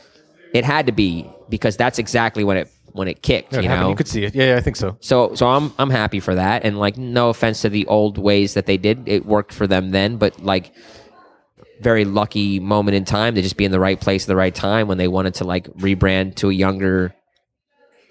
It 0.54 0.64
had 0.64 0.86
to 0.86 0.92
be 0.92 1.28
because 1.50 1.76
that's 1.76 1.98
exactly 1.98 2.44
when 2.44 2.56
it 2.56 2.70
when 2.92 3.08
it 3.08 3.22
kicked. 3.22 3.52
It 3.52 3.64
you 3.64 3.68
happened. 3.68 3.82
know, 3.82 3.90
you 3.90 3.96
could 3.96 4.08
see 4.08 4.24
it. 4.24 4.34
Yeah, 4.36 4.50
yeah, 4.50 4.56
I 4.56 4.60
think 4.60 4.76
so. 4.76 4.96
so 5.00 5.34
so 5.34 5.48
I'm 5.48 5.74
I'm 5.78 5.90
happy 5.90 6.20
for 6.20 6.36
that. 6.36 6.64
And 6.64 6.78
like 6.78 6.96
no 6.96 7.28
offense 7.28 7.62
to 7.62 7.68
the 7.68 7.86
old 7.86 8.18
ways 8.18 8.54
that 8.54 8.66
they 8.66 8.76
did. 8.78 9.08
It 9.08 9.26
worked 9.26 9.52
for 9.52 9.66
them 9.66 9.90
then, 9.90 10.16
but 10.16 10.40
like 10.40 10.72
very 11.80 12.04
lucky 12.04 12.60
moment 12.60 12.94
in 12.94 13.04
time 13.04 13.34
to 13.34 13.42
just 13.42 13.56
be 13.56 13.64
in 13.64 13.72
the 13.72 13.80
right 13.80 14.00
place 14.00 14.24
at 14.24 14.28
the 14.28 14.36
right 14.36 14.54
time 14.54 14.86
when 14.86 14.96
they 14.96 15.08
wanted 15.08 15.34
to 15.34 15.44
like 15.44 15.66
rebrand 15.74 16.36
to 16.36 16.50
a 16.50 16.52
younger 16.52 17.12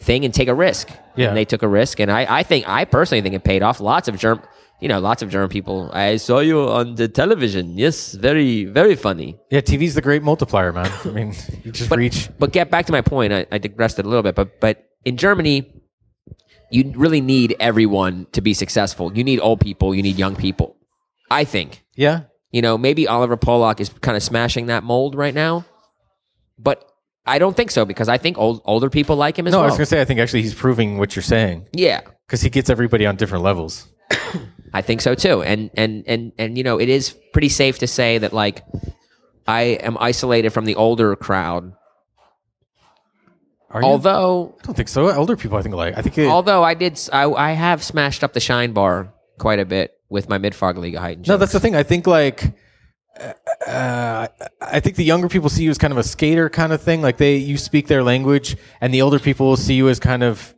thing 0.01 0.25
and 0.25 0.33
take 0.33 0.49
a 0.49 0.53
risk. 0.53 0.89
Yeah. 1.15 1.29
And 1.29 1.37
they 1.37 1.45
took 1.45 1.63
a 1.63 1.67
risk 1.67 2.01
and 2.01 2.11
I, 2.11 2.39
I 2.39 2.43
think 2.43 2.67
I 2.67 2.83
personally 2.83 3.21
think 3.21 3.35
it 3.35 3.43
paid 3.45 3.63
off. 3.63 3.79
Lots 3.79 4.09
of 4.09 4.17
Germ 4.17 4.41
you 4.79 4.87
know, 4.89 4.99
lots 4.99 5.21
of 5.21 5.29
German 5.29 5.49
people. 5.49 5.89
I 5.93 6.17
saw 6.17 6.39
you 6.39 6.59
on 6.69 6.95
the 6.95 7.07
television. 7.07 7.77
Yes, 7.77 8.13
very, 8.13 8.65
very 8.65 8.95
funny. 8.95 9.37
Yeah, 9.49 9.61
TV's 9.61 9.95
the 9.95 10.01
great 10.01 10.23
multiplier, 10.23 10.73
man. 10.73 10.91
I 11.05 11.09
mean, 11.09 11.33
you 11.63 11.71
just 11.71 11.89
But, 11.89 11.99
reach. 11.99 12.29
but 12.37 12.51
get 12.51 12.69
back 12.69 12.85
to 12.87 12.91
my 12.91 13.01
point. 13.01 13.31
I, 13.31 13.45
I 13.51 13.57
digressed 13.59 13.99
it 13.99 14.05
a 14.05 14.09
little 14.09 14.23
bit, 14.23 14.35
but 14.35 14.59
but 14.59 14.83
in 15.05 15.15
Germany, 15.17 15.71
you 16.71 16.91
really 16.95 17.21
need 17.21 17.55
everyone 17.59 18.27
to 18.33 18.41
be 18.41 18.53
successful. 18.53 19.15
You 19.15 19.23
need 19.23 19.39
old 19.39 19.59
people. 19.61 19.93
You 19.95 20.01
need 20.01 20.17
young 20.17 20.35
people. 20.35 20.75
I 21.31 21.45
think. 21.45 21.83
Yeah. 21.95 22.21
You 22.51 22.61
know, 22.61 22.77
maybe 22.77 23.07
Oliver 23.07 23.37
Polak 23.37 23.79
is 23.79 23.89
kind 23.89 24.15
of 24.17 24.21
smashing 24.23 24.67
that 24.67 24.83
mold 24.83 25.15
right 25.15 25.33
now, 25.33 25.65
but 26.59 26.85
I 27.25 27.39
don't 27.39 27.55
think 27.55 27.71
so 27.71 27.85
because 27.85 28.09
I 28.09 28.17
think 28.17 28.37
old, 28.37 28.61
older 28.65 28.89
people 28.89 29.15
like 29.15 29.39
him 29.39 29.47
as 29.47 29.53
No, 29.53 29.61
I 29.61 29.65
was 29.65 29.73
gonna 29.73 29.85
say 29.87 30.01
I 30.01 30.05
think 30.05 30.19
actually 30.19 30.41
he's 30.43 30.53
proving 30.53 30.97
what 30.99 31.15
you're 31.15 31.23
saying 31.23 31.67
yeah, 31.73 32.01
because 32.27 32.41
he 32.41 32.49
gets 32.51 32.69
everybody 32.69 33.05
on 33.07 33.15
different 33.15 33.43
levels. 33.43 33.87
I 34.73 34.81
think 34.81 35.01
so 35.01 35.13
too. 35.15 35.43
And 35.43 35.69
and 35.75 36.03
and 36.07 36.31
and 36.37 36.57
you 36.57 36.63
know, 36.63 36.79
it 36.79 36.89
is 36.89 37.15
pretty 37.31 37.49
safe 37.49 37.79
to 37.79 37.87
say 37.87 38.17
that 38.17 38.33
like 38.33 38.63
I 39.47 39.61
am 39.81 39.97
isolated 39.99 40.49
from 40.51 40.65
the 40.65 40.75
older 40.75 41.15
crowd. 41.15 41.73
Are 43.69 43.81
you? 43.81 43.87
Although 43.87 44.55
I 44.61 44.65
don't 44.65 44.75
think 44.75 44.87
so. 44.89 45.11
Older 45.11 45.35
people, 45.35 45.57
I 45.57 45.61
think 45.61 45.75
like 45.75 45.97
I 45.97 46.01
think. 46.01 46.17
It, 46.17 46.27
Although 46.27 46.63
I 46.63 46.73
did, 46.75 46.93
s- 46.93 47.09
I, 47.11 47.23
I 47.31 47.51
have 47.53 47.83
smashed 47.83 48.23
up 48.23 48.33
the 48.33 48.39
shine 48.39 48.71
bar 48.73 49.13
quite 49.39 49.59
a 49.59 49.65
bit 49.65 49.93
with 50.09 50.29
my 50.29 50.37
mid 50.37 50.53
fog 50.53 50.77
league 50.77 50.95
height. 50.95 51.27
no, 51.27 51.37
that's 51.37 51.53
the 51.53 51.59
thing. 51.59 51.75
I 51.75 51.83
think 51.83 52.05
like 52.07 52.53
uh, 53.67 54.27
I 54.61 54.79
think 54.79 54.95
the 54.95 55.03
younger 55.03 55.27
people 55.29 55.49
see 55.49 55.63
you 55.63 55.69
as 55.71 55.77
kind 55.77 55.91
of 55.91 55.97
a 55.97 56.03
skater 56.03 56.49
kind 56.49 56.71
of 56.73 56.81
thing. 56.81 57.01
Like 57.01 57.17
they, 57.17 57.37
you 57.37 57.57
speak 57.57 57.87
their 57.87 58.03
language, 58.03 58.57
and 58.81 58.93
the 58.93 59.01
older 59.01 59.19
people 59.19 59.47
will 59.47 59.57
see 59.57 59.75
you 59.75 59.89
as 59.89 59.99
kind 59.99 60.23
of. 60.23 60.53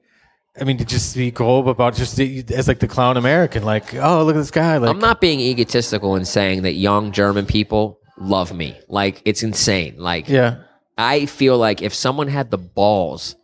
I 0.59 0.63
mean, 0.63 0.77
to 0.77 0.85
just 0.85 1.15
be 1.15 1.31
globe 1.31 1.67
about 1.67 1.95
just 1.95 2.19
as 2.19 2.67
like 2.67 2.79
the 2.79 2.87
clown 2.87 3.17
American, 3.17 3.63
like, 3.63 3.93
oh, 3.95 4.23
look 4.23 4.35
at 4.35 4.39
this 4.39 4.51
guy. 4.51 4.77
Like, 4.77 4.89
I'm 4.89 4.99
not 4.99 5.19
being 5.19 5.39
egotistical 5.39 6.15
in 6.15 6.23
saying 6.25 6.61
that 6.61 6.73
young 6.73 7.11
German 7.11 7.45
people 7.45 7.99
love 8.17 8.53
me. 8.53 8.77
Like 8.87 9.21
it's 9.25 9.43
insane. 9.43 9.95
Like 9.97 10.29
yeah, 10.29 10.63
I 10.97 11.25
feel 11.25 11.57
like 11.57 11.81
if 11.81 11.93
someone 11.93 12.27
had 12.29 12.51
the 12.51 12.57
balls 12.57 13.35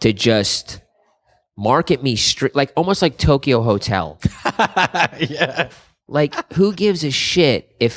to 0.00 0.12
just 0.12 0.80
market 1.56 2.02
me 2.02 2.16
straight, 2.16 2.54
like 2.54 2.72
almost 2.76 3.02
like 3.02 3.18
Tokio 3.18 3.62
Hotel. 3.62 4.20
yeah, 5.18 5.70
Like, 6.08 6.52
who 6.54 6.72
gives 6.72 7.04
a 7.04 7.10
shit 7.10 7.74
if 7.80 7.94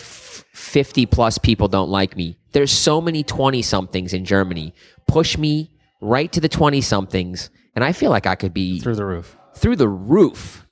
50 0.54 1.06
plus 1.08 1.38
people 1.38 1.68
don't 1.68 1.90
like 1.90 2.16
me? 2.16 2.38
There's 2.54 2.72
so 2.72 3.02
many 3.02 3.24
20 3.24 3.62
somethings 3.62 4.14
in 4.14 4.26
Germany. 4.26 4.74
Push 5.08 5.38
me 5.38 5.72
right 6.02 6.32
to 6.32 6.40
the 6.40 6.50
20 6.50 6.82
somethings, 6.82 7.50
and 7.76 7.84
I 7.84 7.92
feel 7.92 8.10
like 8.10 8.26
I 8.26 8.36
could 8.36 8.54
be 8.54 8.80
through 8.80 8.96
the 8.96 9.06
roof. 9.06 9.38
through 9.56 9.76
the 9.76 9.88
roof. 9.88 10.66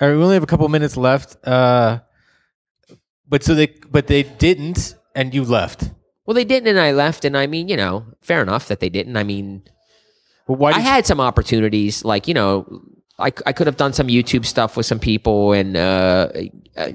All 0.00 0.08
right, 0.08 0.16
we 0.16 0.22
only 0.22 0.34
have 0.34 0.42
a 0.42 0.46
couple 0.46 0.68
minutes 0.68 0.96
left. 0.96 1.36
Uh, 1.46 2.00
but 3.28 3.42
so 3.42 3.54
they, 3.54 3.68
but 3.90 4.06
they 4.08 4.22
didn't, 4.24 4.94
and 5.14 5.32
you 5.34 5.44
left. 5.44 5.90
Well, 6.26 6.34
they 6.34 6.44
didn't, 6.44 6.68
and 6.68 6.78
I 6.78 6.92
left, 6.92 7.24
and 7.24 7.36
I 7.36 7.46
mean, 7.46 7.68
you 7.68 7.76
know, 7.76 8.06
fair 8.20 8.42
enough 8.42 8.68
that 8.68 8.80
they 8.80 8.88
didn't. 8.88 9.16
I 9.16 9.22
mean, 9.24 9.62
Well, 10.46 10.58
why? 10.58 10.72
I 10.72 10.80
had 10.80 11.06
some 11.06 11.20
opportunities, 11.20 12.04
like, 12.04 12.28
you 12.28 12.34
know, 12.34 12.82
I, 13.18 13.32
I 13.46 13.52
could 13.52 13.66
have 13.66 13.76
done 13.76 13.92
some 13.92 14.08
YouTube 14.08 14.44
stuff 14.44 14.76
with 14.76 14.86
some 14.86 14.98
people, 14.98 15.52
and, 15.52 15.76
uh, 15.76 16.28
uh, 16.76 16.92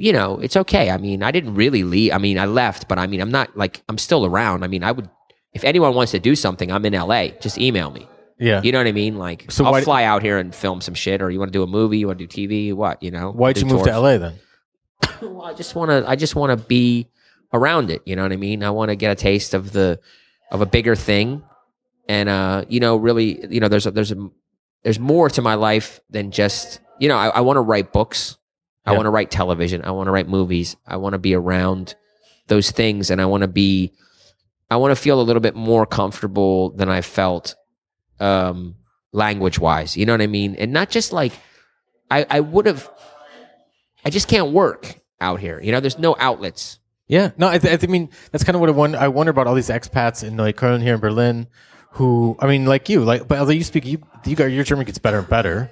you 0.00 0.12
know, 0.12 0.38
it's 0.38 0.56
okay. 0.56 0.90
I 0.90 0.96
mean, 0.96 1.22
I 1.22 1.30
didn't 1.30 1.54
really 1.54 1.82
leave. 1.84 2.12
I 2.12 2.18
mean, 2.18 2.38
I 2.38 2.46
left, 2.46 2.88
but 2.88 2.98
I 2.98 3.06
mean, 3.06 3.20
I'm 3.20 3.30
not 3.30 3.56
like, 3.56 3.82
I'm 3.88 3.98
still 3.98 4.24
around. 4.26 4.62
I 4.62 4.68
mean, 4.68 4.84
I 4.84 4.92
would, 4.92 5.08
if 5.52 5.64
anyone 5.64 5.94
wants 5.94 6.12
to 6.12 6.18
do 6.20 6.36
something, 6.36 6.70
I'm 6.70 6.84
in 6.86 6.92
LA. 6.92 7.28
Just 7.40 7.58
email 7.58 7.90
me. 7.90 8.06
Yeah. 8.38 8.62
You 8.62 8.72
know 8.72 8.78
what 8.78 8.86
I 8.86 8.92
mean? 8.92 9.16
Like, 9.18 9.50
So 9.50 9.64
I'll 9.64 9.80
fly 9.82 10.04
out 10.04 10.22
here 10.22 10.38
and 10.38 10.54
film 10.54 10.80
some 10.80 10.94
shit, 10.94 11.20
or 11.22 11.30
you 11.30 11.38
want 11.38 11.52
to 11.52 11.56
do 11.58 11.62
a 11.62 11.66
movie, 11.66 11.98
you 11.98 12.06
want 12.06 12.18
to 12.20 12.26
do 12.26 12.48
TV, 12.48 12.72
what, 12.74 13.02
you 13.02 13.10
know? 13.10 13.32
Why'd 13.32 13.58
you 13.58 13.66
move 13.66 13.84
to. 13.84 13.98
LA 13.98 14.18
then? 14.18 14.34
Well, 15.22 15.42
I 15.42 15.54
just 15.54 15.74
want 15.74 15.90
to. 15.90 16.04
I 16.08 16.14
just 16.16 16.36
want 16.36 16.56
to 16.58 16.64
be 16.66 17.08
around 17.52 17.90
it. 17.90 18.02
You 18.04 18.14
know 18.16 18.22
what 18.22 18.32
I 18.32 18.36
mean? 18.36 18.62
I 18.62 18.70
want 18.70 18.90
to 18.90 18.96
get 18.96 19.10
a 19.10 19.14
taste 19.14 19.52
of 19.54 19.72
the 19.72 19.98
of 20.52 20.60
a 20.60 20.66
bigger 20.66 20.94
thing, 20.96 21.42
and 22.08 22.28
uh, 22.28 22.64
you 22.68 22.78
know, 22.80 22.96
really, 22.96 23.44
you 23.52 23.58
know, 23.60 23.68
there's 23.68 23.86
a, 23.86 23.90
there's 23.90 24.12
a 24.12 24.28
there's 24.84 24.98
more 25.00 25.28
to 25.30 25.42
my 25.42 25.54
life 25.54 26.00
than 26.10 26.30
just 26.30 26.80
you 27.00 27.08
know. 27.08 27.16
I, 27.16 27.28
I 27.28 27.40
want 27.40 27.56
to 27.56 27.60
write 27.62 27.92
books. 27.92 28.36
I 28.86 28.90
Yeah. 28.92 28.96
want 28.98 29.06
to 29.06 29.10
write 29.10 29.30
television. 29.30 29.84
I 29.84 29.90
want 29.90 30.06
to 30.06 30.12
write 30.12 30.28
movies. 30.28 30.76
I 30.86 30.96
want 30.96 31.12
to 31.14 31.18
be 31.18 31.34
around 31.34 31.94
those 32.46 32.70
things, 32.70 33.10
and 33.10 33.20
I 33.20 33.26
want 33.26 33.42
to 33.42 33.48
be. 33.48 33.92
I 34.70 34.76
want 34.76 34.92
to 34.92 34.96
feel 34.96 35.20
a 35.20 35.22
little 35.22 35.40
bit 35.42 35.54
more 35.56 35.84
comfortable 35.86 36.70
than 36.70 36.88
I 36.88 37.00
felt, 37.00 37.56
um, 38.20 38.76
language 39.12 39.58
wise. 39.58 39.96
You 39.96 40.06
know 40.06 40.12
what 40.12 40.22
I 40.22 40.26
mean? 40.26 40.54
And 40.56 40.72
not 40.72 40.90
just 40.90 41.12
like 41.12 41.32
I, 42.10 42.26
I 42.28 42.40
would 42.40 42.66
have. 42.66 42.90
I 44.04 44.10
just 44.10 44.28
can't 44.28 44.52
work 44.52 45.00
out 45.20 45.40
here. 45.40 45.60
You 45.60 45.72
know, 45.72 45.80
there's 45.80 45.98
no 45.98 46.16
outlets. 46.18 46.78
Yeah, 47.08 47.30
no, 47.38 47.48
I, 47.48 47.58
th- 47.58 47.72
I 47.72 47.76
th- 47.76 47.90
mean 47.90 48.10
that's 48.30 48.44
kind 48.44 48.54
of 48.54 48.60
what 48.60 48.68
I 48.68 48.72
wonder. 48.72 48.98
I 48.98 49.08
wonder 49.08 49.30
about 49.30 49.46
all 49.46 49.54
these 49.54 49.70
expats 49.70 50.22
in 50.22 50.34
Neukölln 50.34 50.82
here 50.82 50.94
in 50.94 51.00
Berlin, 51.00 51.46
who 51.92 52.36
I 52.38 52.46
mean, 52.46 52.66
like 52.66 52.88
you, 52.88 53.02
like, 53.02 53.26
but 53.26 53.38
although 53.38 53.52
you 53.52 53.64
speak, 53.64 53.86
you, 53.86 54.02
you 54.26 54.36
got 54.36 54.46
your 54.46 54.62
German 54.64 54.84
gets 54.84 54.98
better 54.98 55.18
and 55.18 55.28
better. 55.28 55.70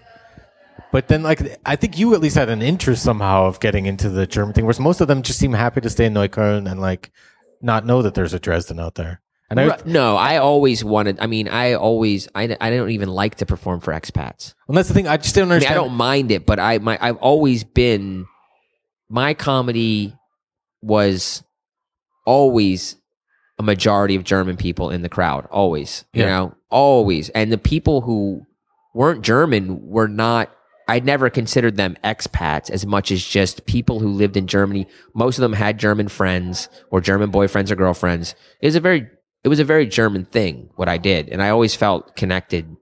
But 0.92 1.08
then, 1.08 1.22
like, 1.22 1.58
I 1.66 1.76
think 1.76 1.98
you 1.98 2.14
at 2.14 2.20
least 2.20 2.36
had 2.36 2.48
an 2.48 2.62
interest 2.62 3.02
somehow 3.02 3.46
of 3.46 3.60
getting 3.60 3.84
into 3.86 4.08
the 4.08 4.26
German 4.26 4.54
thing, 4.54 4.64
whereas 4.64 4.80
most 4.80 5.00
of 5.00 5.08
them 5.08 5.22
just 5.22 5.38
seem 5.38 5.52
happy 5.52 5.80
to 5.82 5.90
stay 5.90 6.06
in 6.06 6.14
Neukölln 6.14 6.70
and 6.70 6.80
like 6.80 7.12
not 7.60 7.84
know 7.84 8.00
that 8.02 8.14
there's 8.14 8.32
a 8.32 8.40
Dresden 8.40 8.80
out 8.80 8.94
there. 8.94 9.20
And 9.48 9.60
I, 9.60 9.78
No, 9.86 10.16
I 10.16 10.38
always 10.38 10.82
wanted. 10.84 11.18
I 11.20 11.26
mean, 11.26 11.46
I 11.48 11.74
always. 11.74 12.28
I, 12.34 12.56
I 12.60 12.70
don't 12.70 12.90
even 12.90 13.08
like 13.08 13.36
to 13.36 13.46
perform 13.46 13.80
for 13.80 13.92
expats. 13.92 14.54
well, 14.66 14.74
that's 14.76 14.88
the 14.88 14.94
thing. 14.94 15.06
I 15.06 15.16
just 15.18 15.34
don't 15.34 15.50
I 15.52 15.58
mean, 15.58 15.68
I 15.68 15.74
don't 15.74 15.94
mind 15.94 16.30
it, 16.32 16.46
but 16.46 16.58
I 16.58 16.78
my 16.78 16.98
I've 17.00 17.16
always 17.18 17.62
been. 17.64 18.26
My 19.08 19.34
comedy 19.34 20.14
was 20.82 21.44
always 22.26 22.96
a 23.58 23.62
majority 23.62 24.16
of 24.16 24.24
German 24.24 24.56
people 24.56 24.90
in 24.90 25.02
the 25.02 25.08
crowd. 25.08 25.46
Always, 25.50 26.04
you 26.12 26.22
Yeah. 26.22 26.28
know, 26.28 26.54
always, 26.70 27.28
and 27.30 27.50
the 27.52 27.58
people 27.58 28.02
who 28.02 28.42
weren't 28.94 29.22
German 29.22 29.80
were 29.88 30.08
not. 30.08 30.50
I 30.88 31.00
never 31.00 31.30
considered 31.30 31.76
them 31.76 31.96
expats 32.04 32.70
as 32.70 32.86
much 32.86 33.10
as 33.10 33.24
just 33.24 33.66
people 33.66 33.98
who 33.98 34.08
lived 34.08 34.36
in 34.36 34.46
Germany. 34.46 34.86
Most 35.14 35.36
of 35.36 35.42
them 35.42 35.54
had 35.54 35.78
German 35.78 36.06
friends 36.06 36.68
or 36.92 37.00
German 37.00 37.32
boyfriends 37.32 37.72
or 37.72 37.76
girlfriends. 37.76 38.36
It 38.60 38.66
was 38.66 38.76
a 38.76 38.80
very 38.80 39.08
it 39.44 39.48
was 39.48 39.58
a 39.60 39.64
very 39.64 39.86
German 39.86 40.24
thing 40.24 40.70
what 40.76 40.88
I 40.88 40.98
did, 40.98 41.28
and 41.28 41.42
I 41.42 41.50
always 41.50 41.74
felt 41.74 42.16
connected 42.16 42.76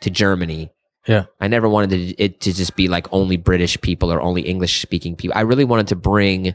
to 0.00 0.10
Germany. 0.10 0.70
Yeah. 1.06 1.26
I 1.40 1.46
never 1.48 1.68
wanted 1.68 1.90
to, 1.90 2.22
it 2.22 2.40
to 2.40 2.52
just 2.52 2.74
be 2.74 2.88
like 2.88 3.06
only 3.12 3.36
British 3.36 3.80
people 3.80 4.12
or 4.12 4.20
only 4.20 4.42
English 4.42 4.82
speaking 4.82 5.14
people. 5.14 5.36
I 5.38 5.42
really 5.42 5.64
wanted 5.64 5.86
to 5.88 5.96
bring 5.96 6.54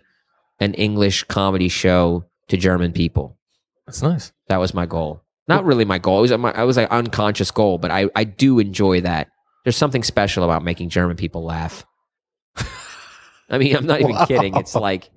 an 0.60 0.74
English 0.74 1.24
comedy 1.26 1.70
show 1.70 2.26
to 2.50 2.58
German 2.58 2.92
people. 2.92 3.38
That's 3.86 4.02
nice. 4.02 4.32
That 4.48 4.60
was 4.60 4.74
my 4.74 4.86
goal. 4.86 5.24
Not 5.48 5.64
really 5.66 5.86
my 5.86 6.00
goal. 6.00 6.20
It 6.20 6.22
was 6.22 6.38
my, 6.38 6.52
I 6.52 6.64
was 6.66 6.76
like 6.78 6.90
unconscious 6.92 7.50
goal, 7.50 7.78
but 7.78 7.92
I, 7.92 8.10
I 8.16 8.26
do 8.26 8.60
enjoy 8.60 9.02
that. 9.02 9.30
There's 9.64 9.78
something 9.78 10.04
special 10.04 10.44
about 10.44 10.64
making 10.64 10.90
German 10.90 11.16
people 11.18 11.44
laugh. 11.46 11.86
I 13.50 13.58
mean, 13.58 13.76
I'm 13.76 13.86
not 13.86 14.02
even 14.02 14.14
Wow. 14.16 14.26
kidding. 14.26 14.56
It's 14.58 14.76
like, 14.76 15.10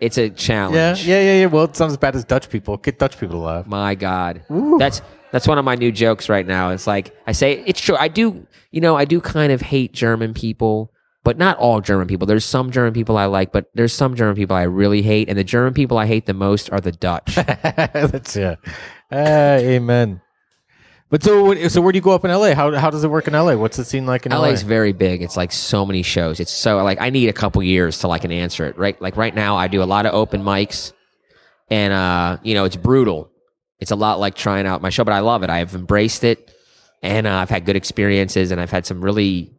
it's 0.00 0.18
a 0.18 0.30
challenge. 0.30 1.04
Yeah, 1.04 1.16
yeah, 1.16 1.22
yeah, 1.22 1.40
yeah. 1.40 1.46
Well, 1.46 1.64
it's 1.64 1.80
not 1.80 1.90
as 1.90 1.96
bad 1.96 2.14
as 2.16 2.24
Dutch 2.24 2.50
people. 2.50 2.76
Get 2.76 2.98
Dutch 2.98 3.18
people 3.18 3.36
to 3.40 3.44
laugh. 3.44 3.66
My 3.66 3.94
God, 3.94 4.42
Ooh. 4.50 4.76
that's 4.78 5.02
that's 5.32 5.48
one 5.48 5.58
of 5.58 5.64
my 5.64 5.74
new 5.74 5.92
jokes 5.92 6.28
right 6.28 6.46
now. 6.46 6.70
It's 6.70 6.86
like 6.86 7.14
I 7.26 7.32
say, 7.32 7.62
it's 7.66 7.80
true. 7.80 7.96
I 7.96 8.08
do, 8.08 8.46
you 8.70 8.80
know, 8.80 8.96
I 8.96 9.04
do 9.04 9.20
kind 9.20 9.52
of 9.52 9.60
hate 9.60 9.92
German 9.92 10.34
people, 10.34 10.92
but 11.24 11.38
not 11.38 11.58
all 11.58 11.80
German 11.80 12.06
people. 12.06 12.26
There's 12.26 12.44
some 12.44 12.70
German 12.70 12.92
people 12.92 13.16
I 13.16 13.26
like, 13.26 13.52
but 13.52 13.70
there's 13.74 13.92
some 13.92 14.14
German 14.14 14.36
people 14.36 14.56
I 14.56 14.62
really 14.62 15.02
hate, 15.02 15.28
and 15.28 15.38
the 15.38 15.44
German 15.44 15.74
people 15.74 15.98
I 15.98 16.06
hate 16.06 16.26
the 16.26 16.34
most 16.34 16.70
are 16.70 16.80
the 16.80 16.92
Dutch. 16.92 17.34
That's 17.34 18.36
yeah. 18.36 18.56
Uh, 19.10 19.58
amen. 19.60 20.20
But 21.08 21.22
so, 21.22 21.54
so 21.68 21.80
where 21.80 21.92
do 21.92 21.96
you 21.98 22.02
go 22.02 22.10
up 22.10 22.24
in 22.24 22.32
LA? 22.32 22.54
How 22.54 22.74
how 22.74 22.90
does 22.90 23.04
it 23.04 23.08
work 23.08 23.28
in 23.28 23.34
LA? 23.34 23.54
What's 23.54 23.76
the 23.76 23.84
scene 23.84 24.06
like 24.06 24.26
in 24.26 24.32
LA? 24.32 24.38
LA 24.38 24.48
is 24.48 24.62
very 24.62 24.92
big. 24.92 25.22
It's 25.22 25.36
like 25.36 25.52
so 25.52 25.86
many 25.86 26.02
shows. 26.02 26.40
It's 26.40 26.50
so 26.50 26.82
like 26.82 27.00
I 27.00 27.10
need 27.10 27.28
a 27.28 27.32
couple 27.32 27.62
years 27.62 28.00
to 28.00 28.08
like 28.08 28.22
can 28.22 28.32
answer 28.32 28.66
it. 28.66 28.76
Right, 28.76 29.00
like 29.00 29.16
right 29.16 29.34
now 29.34 29.56
I 29.56 29.68
do 29.68 29.82
a 29.82 29.84
lot 29.84 30.06
of 30.06 30.14
open 30.14 30.42
mics, 30.42 30.92
and 31.70 31.92
uh, 31.92 32.38
you 32.42 32.54
know 32.54 32.64
it's 32.64 32.76
brutal. 32.76 33.30
It's 33.78 33.92
a 33.92 33.96
lot 33.96 34.18
like 34.18 34.34
trying 34.34 34.66
out 34.66 34.82
my 34.82 34.90
show, 34.90 35.04
but 35.04 35.12
I 35.12 35.20
love 35.20 35.44
it. 35.44 35.50
I've 35.50 35.74
embraced 35.76 36.24
it, 36.24 36.52
and 37.02 37.26
uh, 37.26 37.34
I've 37.34 37.50
had 37.50 37.66
good 37.66 37.76
experiences, 37.76 38.50
and 38.50 38.60
I've 38.60 38.72
had 38.72 38.84
some 38.84 39.00
really, 39.00 39.54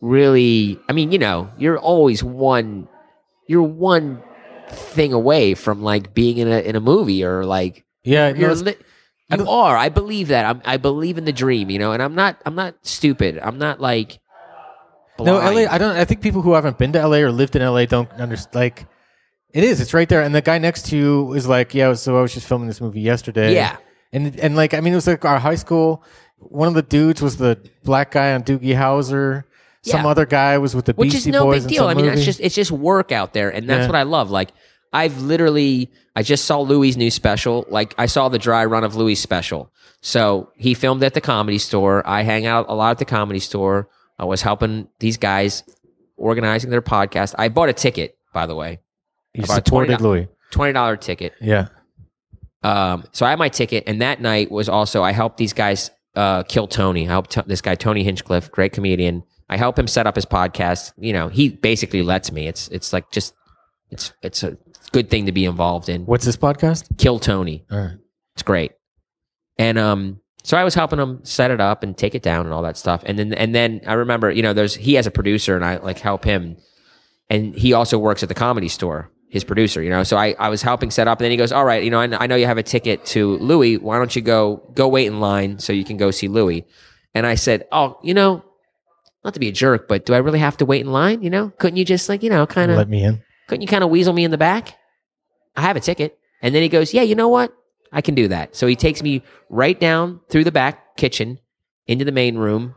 really. 0.00 0.78
I 0.88 0.92
mean, 0.94 1.12
you 1.12 1.18
know, 1.18 1.50
you're 1.58 1.78
always 1.78 2.24
one. 2.24 2.88
You're 3.48 3.62
one 3.62 4.22
thing 4.70 5.12
away 5.12 5.54
from 5.54 5.82
like 5.82 6.14
being 6.14 6.38
in 6.38 6.48
a 6.48 6.58
in 6.60 6.74
a 6.74 6.80
movie 6.80 7.22
or 7.22 7.44
like 7.44 7.84
yeah, 8.02 8.32
you're 8.34 8.54
li- 8.54 8.76
you 9.30 9.48
are. 9.48 9.76
I 9.76 9.88
believe 9.88 10.28
that. 10.28 10.44
I'm, 10.46 10.62
I 10.64 10.76
believe 10.76 11.18
in 11.18 11.24
the 11.24 11.32
dream, 11.32 11.70
you 11.70 11.78
know, 11.78 11.92
and 11.92 12.02
I'm 12.02 12.14
not. 12.14 12.40
I'm 12.46 12.54
not 12.54 12.74
stupid. 12.82 13.38
I'm 13.42 13.58
not 13.58 13.80
like. 13.80 14.18
no, 15.18 15.24
blind. 15.40 15.56
LA. 15.56 15.62
I 15.72 15.78
don't. 15.78 15.96
I 15.96 16.04
think 16.04 16.20
people 16.20 16.42
who 16.42 16.52
haven't 16.54 16.78
been 16.78 16.92
to 16.92 17.06
LA 17.06 17.18
or 17.18 17.32
lived 17.32 17.56
in 17.56 17.62
LA 17.62 17.86
don't 17.86 18.10
understand. 18.12 18.54
Like, 18.54 18.86
it 19.52 19.64
is. 19.64 19.80
It's 19.80 19.94
right 19.94 20.08
there. 20.08 20.22
And 20.22 20.34
the 20.34 20.42
guy 20.42 20.58
next 20.58 20.86
to 20.90 20.96
you 20.96 21.32
is 21.34 21.48
like, 21.48 21.74
yeah. 21.74 21.92
So 21.94 22.16
I 22.18 22.22
was 22.22 22.34
just 22.34 22.46
filming 22.46 22.68
this 22.68 22.80
movie 22.80 23.00
yesterday. 23.00 23.54
Yeah. 23.54 23.76
And 24.12 24.38
and 24.38 24.54
like, 24.56 24.74
I 24.74 24.80
mean, 24.80 24.92
it 24.92 24.96
was 24.96 25.06
like 25.06 25.24
our 25.24 25.38
high 25.38 25.54
school. 25.56 26.04
One 26.38 26.68
of 26.68 26.74
the 26.74 26.82
dudes 26.82 27.22
was 27.22 27.38
the 27.38 27.58
black 27.82 28.10
guy 28.12 28.34
on 28.34 28.42
Doogie 28.42 28.74
Howser. 28.76 29.44
Some 29.82 30.02
Yeah. 30.02 30.08
other 30.08 30.26
guy 30.26 30.58
was 30.58 30.74
with 30.74 30.84
the 30.86 30.92
which 30.94 31.12
Beastie 31.12 31.30
is 31.30 31.32
no 31.32 31.44
Boys. 31.44 31.64
big 31.64 31.74
deal. 31.74 31.86
I 31.86 31.94
mean, 31.94 32.04
movie. 32.06 32.16
it's 32.16 32.24
just 32.24 32.40
it's 32.40 32.54
just 32.54 32.70
work 32.70 33.10
out 33.12 33.32
there, 33.32 33.50
and 33.50 33.68
that's 33.68 33.82
Yeah. 33.82 33.86
what 33.86 33.94
I 33.96 34.02
love. 34.02 34.30
Like 34.30 34.50
I've 34.92 35.20
literally 35.22 35.90
I 36.14 36.22
just 36.22 36.44
saw 36.44 36.60
Louis' 36.60 36.96
new 36.96 37.10
special. 37.10 37.66
Like 37.68 37.94
I 37.98 38.06
saw 38.06 38.28
the 38.28 38.38
dry 38.38 38.64
run 38.64 38.84
of 38.84 38.96
Louis' 38.96 39.16
special. 39.16 39.70
So 40.00 40.50
he 40.56 40.74
filmed 40.74 41.02
at 41.02 41.14
the 41.14 41.20
comedy 41.20 41.58
store. 41.58 42.06
I 42.06 42.22
hang 42.22 42.46
out 42.46 42.66
a 42.68 42.74
lot 42.74 42.92
at 42.92 42.98
the 42.98 43.04
comedy 43.04 43.40
store. 43.40 43.88
I 44.18 44.24
was 44.24 44.42
helping 44.42 44.88
these 45.00 45.16
guys 45.16 45.62
organizing 46.16 46.70
their 46.70 46.82
podcast. 46.82 47.34
I 47.38 47.48
bought 47.48 47.68
a 47.68 47.72
ticket, 47.72 48.16
by 48.32 48.46
the 48.46 48.54
way, 48.54 48.80
you 49.34 49.44
supported 49.44 49.98
$20 49.98 50.00
Louis. 50.00 50.28
twenty 50.50 50.72
dollar 50.72 50.96
ticket. 50.96 51.34
Yeah. 51.40 51.68
Um, 52.62 53.04
so 53.12 53.26
I 53.26 53.30
had 53.30 53.38
my 53.38 53.48
ticket, 53.48 53.84
and 53.86 54.00
that 54.02 54.20
night 54.20 54.50
was 54.50 54.68
also 54.68 55.02
I 55.02 55.12
helped 55.12 55.36
these 55.36 55.52
guys 55.52 55.90
uh, 56.14 56.42
kill 56.44 56.66
Tony. 56.66 57.04
I 57.06 57.10
helped 57.10 57.30
t- 57.32 57.42
this 57.46 57.60
guy 57.60 57.74
Tony 57.74 58.02
Hinchcliffe, 58.02 58.50
great 58.50 58.72
comedian. 58.72 59.22
I 59.48 59.56
help 59.56 59.78
him 59.78 59.86
set 59.86 60.06
up 60.06 60.16
his 60.16 60.24
podcast. 60.26 60.92
You 60.98 61.12
know, 61.12 61.28
he 61.28 61.50
basically 61.50 62.02
lets 62.02 62.32
me. 62.32 62.48
It's 62.48 62.68
it's 62.68 62.92
like 62.92 63.10
just 63.12 63.34
it's 63.90 64.12
it's 64.22 64.42
a 64.42 64.56
good 64.90 65.10
thing 65.10 65.26
to 65.26 65.32
be 65.32 65.44
involved 65.44 65.88
in. 65.88 66.06
What's 66.06 66.24
this 66.24 66.36
podcast? 66.36 66.96
Kill 66.98 67.18
Tony. 67.18 67.64
All 67.70 67.78
right. 67.78 67.96
It's 68.34 68.42
great. 68.42 68.72
And 69.58 69.78
um, 69.78 70.20
so 70.42 70.56
I 70.56 70.64
was 70.64 70.74
helping 70.74 70.98
him 70.98 71.20
set 71.24 71.50
it 71.50 71.60
up 71.60 71.82
and 71.82 71.96
take 71.96 72.14
it 72.14 72.22
down 72.22 72.44
and 72.46 72.52
all 72.54 72.62
that 72.62 72.76
stuff. 72.76 73.02
And 73.06 73.18
then 73.18 73.32
and 73.32 73.54
then 73.54 73.80
I 73.86 73.94
remember, 73.94 74.30
you 74.30 74.42
know, 74.42 74.52
there's 74.52 74.74
he 74.74 74.94
has 74.94 75.06
a 75.06 75.10
producer, 75.10 75.56
and 75.56 75.64
I 75.64 75.78
like 75.78 75.98
help 75.98 76.24
him. 76.24 76.56
and 77.30 77.54
he 77.54 77.72
also 77.72 77.98
works 77.98 78.22
at 78.22 78.28
the 78.28 78.34
comedy 78.34 78.68
store. 78.68 79.10
His 79.28 79.42
producer, 79.42 79.82
you 79.82 79.90
know, 79.90 80.04
so 80.04 80.16
I, 80.16 80.36
I 80.38 80.48
was 80.50 80.62
helping 80.62 80.90
set 80.92 81.08
up, 81.08 81.18
and 81.18 81.24
then 81.24 81.32
he 81.32 81.36
goes, 81.36 81.50
"All 81.50 81.64
right, 81.64 81.82
you 81.82 81.90
know, 81.90 82.00
I, 82.00 82.22
I 82.22 82.26
know 82.28 82.36
you 82.36 82.46
have 82.46 82.58
a 82.58 82.62
ticket 82.62 83.04
to 83.06 83.36
Louis. 83.38 83.76
Why 83.76 83.98
don't 83.98 84.14
you 84.14 84.22
go 84.22 84.70
go 84.74 84.86
wait 84.86 85.06
in 85.06 85.18
line 85.18 85.58
so 85.58 85.72
you 85.72 85.84
can 85.84 85.96
go 85.96 86.12
see 86.12 86.28
Louis?" 86.28 86.64
And 87.12 87.26
I 87.26 87.34
said, 87.34 87.66
"Oh, 87.72 87.98
you 88.04 88.14
know, 88.14 88.44
not 89.24 89.34
to 89.34 89.40
be 89.40 89.48
a 89.48 89.52
jerk, 89.52 89.88
but 89.88 90.06
do 90.06 90.14
I 90.14 90.18
really 90.18 90.38
have 90.38 90.56
to 90.58 90.64
wait 90.64 90.82
in 90.82 90.92
line? 90.92 91.22
You 91.22 91.30
know, 91.30 91.50
couldn't 91.58 91.76
you 91.76 91.84
just 91.84 92.08
like 92.08 92.22
you 92.22 92.30
know, 92.30 92.46
kind 92.46 92.70
of 92.70 92.76
Let 92.76 92.88
me 92.88 93.02
in. 93.02 93.20
Couldn't 93.46 93.62
you 93.62 93.68
kind 93.68 93.84
of 93.84 93.90
weasel 93.90 94.12
me 94.12 94.24
in 94.24 94.30
the 94.30 94.38
back? 94.38 94.76
I 95.56 95.62
have 95.62 95.76
a 95.76 95.80
ticket. 95.80 96.18
And 96.42 96.54
then 96.54 96.62
he 96.62 96.68
goes, 96.68 96.92
Yeah, 96.92 97.02
you 97.02 97.14
know 97.14 97.28
what? 97.28 97.52
I 97.92 98.00
can 98.00 98.14
do 98.14 98.28
that. 98.28 98.56
So 98.56 98.66
he 98.66 98.76
takes 98.76 99.02
me 99.02 99.22
right 99.48 99.78
down 99.78 100.20
through 100.28 100.44
the 100.44 100.52
back 100.52 100.96
kitchen 100.96 101.38
into 101.86 102.04
the 102.04 102.12
main 102.12 102.36
room 102.36 102.74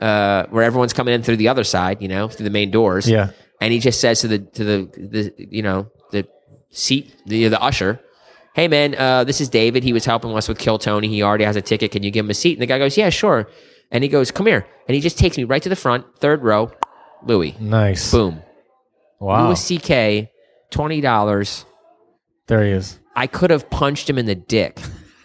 uh, 0.00 0.46
where 0.50 0.64
everyone's 0.64 0.92
coming 0.92 1.14
in 1.14 1.22
through 1.22 1.36
the 1.36 1.48
other 1.48 1.64
side, 1.64 2.02
you 2.02 2.08
know, 2.08 2.28
through 2.28 2.44
the 2.44 2.50
main 2.50 2.70
doors. 2.70 3.08
Yeah. 3.08 3.30
And 3.60 3.72
he 3.72 3.78
just 3.78 4.00
says 4.00 4.20
to 4.20 4.28
the, 4.28 4.38
to 4.38 4.64
the, 4.64 4.90
the 4.96 5.32
you 5.50 5.62
know, 5.62 5.90
the 6.10 6.26
seat, 6.70 7.14
the, 7.26 7.48
the 7.48 7.60
usher, 7.60 8.00
Hey 8.54 8.68
man, 8.68 8.94
uh, 8.96 9.24
this 9.24 9.40
is 9.40 9.48
David. 9.48 9.82
He 9.82 9.94
was 9.94 10.04
helping 10.04 10.36
us 10.36 10.46
with 10.46 10.58
Kill 10.58 10.78
Tony. 10.78 11.08
He 11.08 11.22
already 11.22 11.44
has 11.44 11.56
a 11.56 11.62
ticket. 11.62 11.90
Can 11.90 12.02
you 12.02 12.10
give 12.10 12.26
him 12.26 12.30
a 12.30 12.34
seat? 12.34 12.52
And 12.52 12.62
the 12.62 12.66
guy 12.66 12.78
goes, 12.78 12.98
Yeah, 12.98 13.08
sure. 13.08 13.48
And 13.90 14.04
he 14.04 14.08
goes, 14.08 14.30
Come 14.30 14.46
here. 14.46 14.66
And 14.86 14.94
he 14.94 15.00
just 15.00 15.18
takes 15.18 15.38
me 15.38 15.44
right 15.44 15.62
to 15.62 15.70
the 15.70 15.76
front, 15.76 16.04
third 16.18 16.42
row, 16.42 16.70
Louis. 17.24 17.56
Nice. 17.58 18.10
Boom. 18.10 18.42
Wow. 19.22 19.46
Louis 19.46 19.60
C.K., 19.60 20.30
$20. 20.72 21.64
there 22.48 22.64
he 22.64 22.70
is. 22.72 22.98
I 23.14 23.26
could 23.28 23.50
have 23.50 23.70
punched 23.70 24.10
him 24.10 24.18
in 24.18 24.26
the 24.26 24.34
dick. 24.34 24.80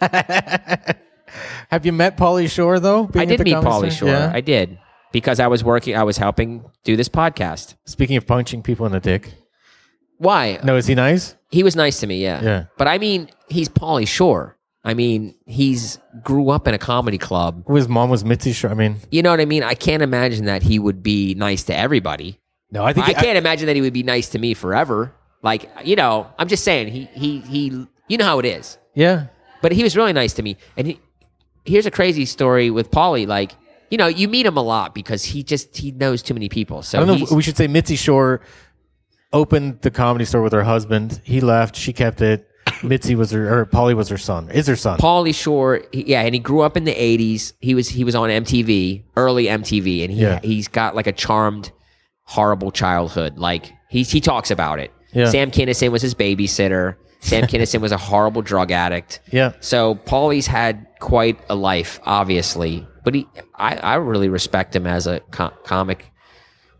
Have 1.68 1.84
you 1.84 1.92
met 1.92 2.16
Pauly 2.16 2.50
Shore 2.50 2.78
though? 2.80 3.10
I 3.14 3.22
at 3.22 3.28
did 3.28 3.40
the 3.40 3.44
meet 3.44 3.54
Comedy 3.54 3.90
Store? 3.90 4.08
Shore. 4.08 4.16
Yeah. 4.16 4.30
I 4.32 4.40
did 4.40 4.78
because 5.12 5.40
I 5.40 5.46
was 5.48 5.62
working. 5.64 5.96
I 5.96 6.02
was 6.04 6.16
helping 6.16 6.64
do 6.84 6.96
this 6.96 7.08
podcast. 7.08 7.74
Speaking 7.86 8.16
of 8.16 8.26
punching 8.26 8.62
people 8.62 8.86
in 8.86 8.92
the 8.92 9.00
dick. 9.00 9.32
Why? 10.18 10.58
No, 10.64 10.76
is 10.76 10.86
he 10.86 10.94
nice? 10.94 11.34
He 11.50 11.62
was 11.62 11.76
nice 11.76 12.00
to 12.00 12.06
me. 12.06 12.22
Yeah. 12.22 12.42
Yeah. 12.42 12.64
But 12.76 12.88
I 12.88 12.98
mean, 12.98 13.28
he's 13.48 13.68
Pauly 13.68 14.06
Shore. 14.06 14.56
I 14.84 14.94
mean, 14.94 15.34
he's 15.46 15.98
grew 16.22 16.50
up 16.50 16.66
in 16.68 16.74
a 16.74 16.78
comedy 16.78 17.18
club. 17.18 17.64
His 17.68 17.88
mom 17.88 18.10
was 18.10 18.24
Mitzi 18.24 18.52
Shore. 18.52 18.70
I 18.70 18.74
mean, 18.74 18.96
You 19.10 19.22
know 19.22 19.30
what 19.30 19.40
I 19.40 19.44
mean? 19.44 19.62
I 19.62 19.74
can't 19.74 20.02
imagine 20.02 20.46
that 20.46 20.62
he 20.62 20.78
would 20.78 21.02
be 21.02 21.34
nice 21.34 21.64
to 21.64 21.76
everybody. 21.76 22.40
No, 22.70 22.84
I 22.84 22.92
think 22.92 23.08
I 23.08 23.12
can't 23.14 23.38
imagine 23.38 23.66
that 23.66 23.76
he 23.76 23.82
would 23.82 23.92
be 23.92 24.02
nice 24.02 24.28
to 24.30 24.38
me 24.38 24.54
forever. 24.54 25.14
Like, 25.42 25.70
you 25.84 25.96
know, 25.96 26.26
I'm 26.38 26.48
just 26.48 26.64
saying 26.64 26.88
he 26.88 27.04
he 27.14 27.40
he. 27.40 27.86
You 28.08 28.16
know 28.18 28.24
how 28.24 28.38
it 28.38 28.44
is. 28.46 28.78
yeah. 28.94 29.26
But 29.60 29.72
he 29.72 29.82
was 29.82 29.96
really 29.96 30.12
nice 30.12 30.32
to 30.34 30.42
me. 30.42 30.56
And 30.76 30.86
he, 30.86 31.00
here's 31.64 31.84
a 31.84 31.90
crazy 31.90 32.24
story 32.26 32.70
with 32.70 32.90
Pauly. 32.92 33.26
Like, 33.26 33.52
you 33.90 33.98
know, 33.98 34.06
you 34.06 34.28
meet 34.28 34.46
him 34.46 34.56
a 34.56 34.62
lot 34.62 34.94
because 34.94 35.24
he 35.24 35.42
just 35.42 35.76
he 35.76 35.90
knows 35.90 36.22
too 36.22 36.32
many 36.34 36.48
people. 36.48 36.82
So 36.82 36.98
I 36.98 37.04
don't 37.04 37.18
know. 37.18 37.24
If 37.24 37.30
we 37.32 37.42
should 37.42 37.56
say 37.56 37.66
Mitzi 37.66 37.96
Shore 37.96 38.40
opened 39.32 39.80
the 39.82 39.90
comedy 39.90 40.24
store 40.24 40.42
with 40.42 40.52
her 40.52 40.62
husband. 40.62 41.20
He 41.24 41.40
left. 41.40 41.76
She 41.76 41.92
kept 41.92 42.20
it. 42.20 42.46
Mitzi 42.82 43.14
was 43.14 43.30
her, 43.32 43.60
or 43.60 43.66
Pauly 43.66 43.94
was 43.94 44.08
her 44.10 44.18
son. 44.18 44.50
Is 44.50 44.66
her 44.66 44.76
son? 44.76 44.98
Pauly 44.98 45.34
Shore, 45.34 45.82
yeah, 45.92 46.20
and 46.22 46.34
he 46.34 46.38
grew 46.38 46.60
up 46.60 46.76
in 46.76 46.84
the 46.84 46.94
'80s. 46.94 47.54
He 47.60 47.74
was 47.74 47.88
he 47.88 48.04
was 48.04 48.14
on 48.14 48.28
MTV, 48.28 49.04
early 49.16 49.44
MTV, 49.46 50.04
and 50.04 50.12
he 50.12 50.20
Yeah. 50.20 50.40
he's 50.42 50.68
got 50.68 50.94
like 50.94 51.06
a 51.06 51.12
charmed, 51.12 51.72
horrible 52.28 52.70
childhood. 52.70 53.38
Like 53.38 53.72
he 53.88 54.02
he 54.02 54.20
talks 54.20 54.50
about 54.50 54.78
it. 54.78 54.92
Yeah. 55.12 55.30
Sam 55.30 55.50
Kinison 55.50 55.90
was 55.90 56.02
his 56.02 56.14
babysitter. 56.14 56.96
Sam 57.20 57.44
Kinison 57.50 57.80
was 57.80 57.90
a 57.92 57.96
horrible 57.96 58.42
drug 58.42 58.70
addict. 58.70 59.20
Yeah. 59.32 59.52
So 59.60 59.94
Pauly's 59.94 60.46
had 60.46 60.86
quite 61.00 61.38
a 61.48 61.54
life, 61.54 61.98
obviously, 62.04 62.86
but 63.04 63.14
he 63.14 63.26
I, 63.54 63.76
I 63.76 63.94
really 63.96 64.28
respect 64.28 64.76
him 64.76 64.86
as 64.86 65.06
a 65.06 65.20
co- 65.30 65.54
comic. 65.64 66.10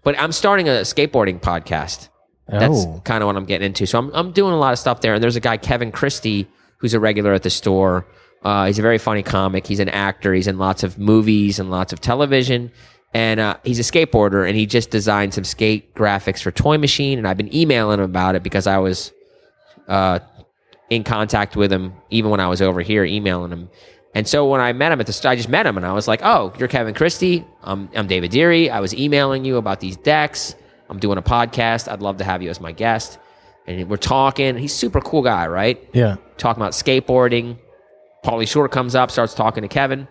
But 0.04 0.18
I'm 0.20 0.32
starting 0.32 0.68
a 0.68 0.82
skateboarding 0.82 1.40
podcast. 1.40 2.08
That's 2.46 2.84
Oh. 2.86 3.00
kind 3.04 3.22
of 3.22 3.26
what 3.26 3.36
I'm 3.36 3.44
getting 3.46 3.66
into. 3.66 3.86
So 3.86 3.98
I'm 3.98 4.10
I'm 4.14 4.32
doing 4.32 4.52
a 4.52 4.58
lot 4.58 4.72
of 4.72 4.78
stuff 4.78 5.00
there. 5.00 5.14
And 5.14 5.22
there's 5.22 5.36
a 5.36 5.40
guy 5.40 5.56
Kevin 5.56 5.90
Christy 5.92 6.46
who's 6.78 6.94
a 6.94 7.00
regular 7.00 7.32
at 7.32 7.42
the 7.42 7.50
store. 7.50 8.06
Uh, 8.44 8.66
he's 8.66 8.78
a 8.78 8.82
very 8.82 8.98
funny 8.98 9.22
comic. 9.22 9.66
He's 9.66 9.80
an 9.80 9.88
actor. 9.88 10.32
He's 10.32 10.46
in 10.46 10.58
lots 10.58 10.82
of 10.84 10.96
movies 10.98 11.58
and 11.58 11.70
lots 11.70 11.92
of 11.92 12.00
television. 12.00 12.70
And 13.14 13.40
uh, 13.40 13.56
he's 13.64 13.78
a 13.78 13.82
skateboarder, 13.82 14.46
and 14.46 14.56
he 14.56 14.66
just 14.66 14.90
designed 14.90 15.32
some 15.32 15.44
skate 15.44 15.94
graphics 15.94 16.42
for 16.42 16.50
Toy 16.50 16.76
Machine. 16.76 17.18
And 17.18 17.26
I've 17.26 17.38
been 17.38 17.54
emailing 17.54 17.98
him 18.00 18.04
about 18.04 18.34
it 18.34 18.42
because 18.42 18.66
I 18.66 18.78
was 18.78 19.12
uh, 19.88 20.18
in 20.90 21.04
contact 21.04 21.56
with 21.56 21.72
him 21.72 21.94
even 22.10 22.30
when 22.30 22.40
I 22.40 22.48
was 22.48 22.60
over 22.60 22.82
here 22.82 23.04
emailing 23.04 23.50
him. 23.50 23.70
And 24.14 24.26
so 24.26 24.46
when 24.48 24.60
I 24.60 24.72
met 24.72 24.92
him 24.92 25.00
at 25.00 25.06
the 25.06 25.12
st- 25.12 25.30
I 25.30 25.36
just 25.36 25.48
met 25.48 25.66
him 25.66 25.76
and 25.76 25.86
I 25.86 25.92
was 25.92 26.08
like, 26.08 26.20
"Oh, 26.22 26.52
you're 26.58 26.68
Kevin 26.68 26.94
Christy. 26.94 27.44
I'm 27.62 27.88
I'm 27.94 28.06
David 28.06 28.30
Deary. 28.30 28.70
I 28.70 28.80
was 28.80 28.94
emailing 28.94 29.44
you 29.44 29.56
about 29.56 29.80
these 29.80 29.96
decks. 29.96 30.54
I'm 30.88 30.98
doing 30.98 31.18
a 31.18 31.22
podcast. 31.22 31.90
I'd 31.90 32.00
love 32.00 32.16
to 32.18 32.24
have 32.24 32.42
you 32.42 32.50
as 32.50 32.60
my 32.60 32.72
guest." 32.72 33.18
And 33.66 33.88
we're 33.88 33.96
talking. 33.98 34.56
He's 34.56 34.72
a 34.72 34.76
super 34.76 35.00
cool 35.02 35.22
guy, 35.22 35.46
right? 35.46 35.86
Yeah. 35.92 36.16
Talking 36.38 36.62
about 36.62 36.72
skateboarding. 36.72 37.58
Pauly 38.24 38.48
Shore 38.48 38.68
comes 38.68 38.94
up, 38.94 39.10
starts 39.10 39.34
talking 39.34 39.62
to 39.62 39.68
Kevin. 39.68 40.08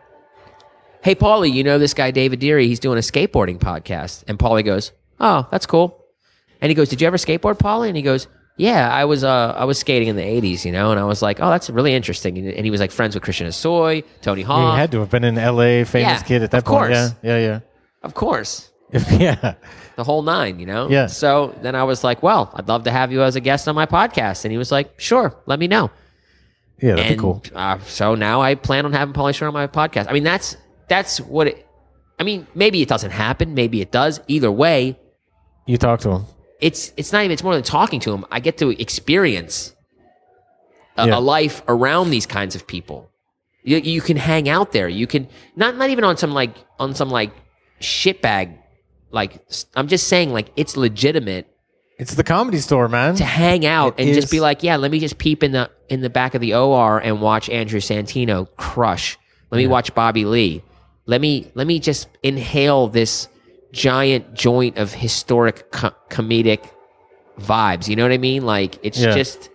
Hey, 1.04 1.16
Pauly, 1.16 1.52
you 1.54 1.64
know 1.64 1.80
this 1.80 1.94
guy 1.94 2.12
David 2.12 2.40
Deary? 2.40 2.68
He's 2.68 2.80
doing 2.80 2.98
a 2.98 3.02
skateboarding 3.02 3.60
podcast. 3.60 4.24
And 4.28 4.38
Pauly 4.38 4.64
goes, 4.66 4.92
"Oh, 5.20 5.48
that's 5.52 5.66
cool." 5.66 6.04
And 6.62 6.70
he 6.70 6.76
goes, 6.76 6.90
"Did 6.90 7.02
you 7.02 7.08
ever 7.08 7.18
skateboard, 7.18 7.58
Pauly?" 7.60 7.88
And 7.88 7.96
he 7.96 8.02
goes, 8.02 8.28
"Yeah, 8.58 8.90
I 8.92 9.06
was. 9.06 9.24
Uh, 9.24 9.54
I 9.58 9.66
was 9.66 9.78
skating 9.80 10.08
in 10.08 10.16
the 10.16 10.24
'80s, 10.24 10.66
you 10.66 10.72
know." 10.72 10.92
And 10.92 11.00
I 11.00 11.04
was 11.06 11.22
like, 11.22 11.40
"Oh, 11.40 11.50
that's 11.50 11.70
really 11.70 11.94
interesting." 11.94 12.38
And 12.38 12.66
he 12.66 12.72
was 12.72 12.80
like 12.82 12.92
friends 12.92 13.16
with 13.16 13.24
Christian 13.24 13.48
Hosoi, 13.48 14.04
Tony 14.22 14.42
Hawk. 14.42 14.74
He 14.76 14.80
had 14.80 14.92
to 14.92 15.00
have 15.00 15.10
been 15.12 15.24
an 15.24 15.38
L.A. 15.38 15.84
famous 15.86 16.20
Yeah, 16.20 16.22
kid 16.24 16.44
at 16.44 16.52
that 16.52 16.60
of 16.60 16.66
point. 16.66 16.92
Yeah, 16.92 17.10
Yeah. 17.22 17.38
Yeah. 17.40 17.60
of 18.04 18.14
course, 18.14 18.70
Yeah. 18.92 19.54
the 19.96 20.04
whole 20.04 20.24
nine, 20.24 20.60
you 20.60 20.66
know. 20.66 20.90
Yeah. 20.90 21.06
So 21.08 21.56
then 21.62 21.76
I 21.76 21.84
was 21.84 22.04
like, 22.04 22.22
"Well, 22.24 22.52
I'd 22.56 22.68
love 22.68 22.84
to 22.84 22.92
have 22.92 23.12
you 23.12 23.22
as 23.22 23.36
a 23.36 23.42
guest 23.42 23.68
on 23.68 23.76
my 23.76 23.86
podcast." 23.86 24.44
And 24.46 24.52
he 24.52 24.58
was 24.58 24.72
like, 24.72 25.00
"Sure, 25.00 25.36
let 25.46 25.60
me 25.60 25.68
know." 25.68 25.90
Yeah. 26.82 26.96
That'd 26.96 27.06
and 27.06 27.16
be 27.18 27.22
cool. 27.22 27.44
uh, 27.56 27.78
so 27.86 28.16
now 28.16 28.42
I 28.42 28.56
plan 28.56 28.86
on 28.86 28.94
having 28.94 29.14
Pauly 29.14 29.34
Shore 29.34 29.48
on 29.48 29.54
my 29.54 29.68
podcast. 29.68 30.08
I 30.10 30.14
mean, 30.14 30.24
that's 30.24 30.58
that's 30.90 31.20
what 31.20 31.48
it. 31.48 31.68
I 32.20 32.24
mean, 32.24 32.48
maybe 32.56 32.82
it 32.82 32.90
doesn't 32.90 33.12
happen. 33.12 33.54
Maybe 33.54 33.82
it 33.82 33.92
does. 33.92 34.20
Either 34.28 34.52
way, 34.52 34.98
You 35.68 35.78
talk 35.78 36.00
to 36.02 36.10
him. 36.12 36.26
it's 36.60 36.92
it's 36.98 37.12
not 37.14 37.20
even. 37.20 37.32
It's 37.32 37.44
more 37.44 37.54
than 37.54 37.64
talking 37.64 38.00
to 38.02 38.14
him. 38.14 38.26
I 38.32 38.40
get 38.40 38.58
to 38.60 38.70
experience 38.82 39.76
a, 40.98 41.08
Yeah. 41.08 41.18
a 41.18 41.20
life 41.20 41.62
around 41.68 42.10
these 42.10 42.26
kinds 42.26 42.56
of 42.56 42.66
people. 42.68 43.12
You, 43.64 43.78
you 43.78 44.02
can 44.02 44.18
hang 44.18 44.48
out 44.50 44.72
there. 44.72 44.88
You 44.88 45.08
can 45.08 45.28
not 45.56 45.78
not 45.78 45.90
even 45.90 46.04
on 46.04 46.18
some 46.18 46.32
like 46.34 46.56
on 46.80 46.96
some 46.96 47.10
like 47.10 47.32
shitbag. 47.82 48.58
Like 49.12 49.40
I'm 49.76 49.88
just 49.88 50.08
saying, 50.08 50.34
like 50.34 50.50
it's 50.56 50.76
legitimate 50.78 51.48
It's 52.00 52.16
the 52.16 52.24
comedy 52.24 52.58
store, 52.60 52.88
man. 52.88 53.16
to 53.16 53.26
hang 53.26 53.66
out 53.66 54.00
It 54.00 54.06
and 54.06 54.14
just 54.16 54.32
be 54.32 54.40
like, 54.40 54.64
yeah, 54.64 54.76
let 54.78 54.92
me 54.92 55.00
just 55.00 55.18
peep 55.18 55.44
in 55.44 55.52
the 55.52 55.70
in 55.90 56.02
the 56.02 56.10
back 56.10 56.34
of 56.36 56.42
the 56.42 56.54
OR 56.56 57.00
and 57.00 57.22
watch 57.22 57.50
Andrew 57.50 57.80
Santino 57.80 58.48
crush. 58.58 59.18
Let 59.52 59.58
me 59.60 59.68
watch 59.68 59.94
Bobby 59.94 60.26
Lee. 60.26 60.64
Let 61.08 61.22
me 61.22 61.52
let 61.56 61.66
me 61.68 61.80
just 61.80 62.08
inhale 62.22 62.88
this 62.88 63.28
giant 63.72 64.34
joint 64.34 64.78
of 64.78 64.94
historic 64.94 65.72
co- 65.72 65.92
comedic 66.10 66.70
vibes. 67.40 67.88
You 67.88 67.96
know 67.96 68.04
what 68.04 68.12
I 68.12 68.18
mean? 68.18 68.46
Like 68.46 68.78
it's 68.84 69.00
Yeah. 69.00 69.12
just 69.16 69.50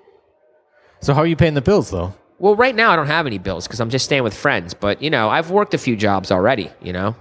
So 1.00 1.14
how 1.14 1.20
are 1.20 1.26
you 1.26 1.36
paying 1.36 1.54
the 1.54 1.60
bills 1.62 1.90
though? 1.90 2.14
well, 2.38 2.56
right 2.56 2.74
now 2.74 2.90
I 2.90 2.96
don't 2.96 3.06
have 3.06 3.26
any 3.26 3.38
bills 3.38 3.66
because 3.68 3.78
I'm 3.80 3.90
just 3.90 4.04
staying 4.04 4.22
with 4.24 4.34
friends. 4.34 4.74
But 4.74 5.00
you 5.02 5.10
know, 5.10 5.28
I've 5.28 5.50
worked 5.50 5.74
a 5.74 5.78
few 5.78 5.94
jobs 5.96 6.30
already. 6.32 6.70
You 6.82 6.92
know, 6.92 7.16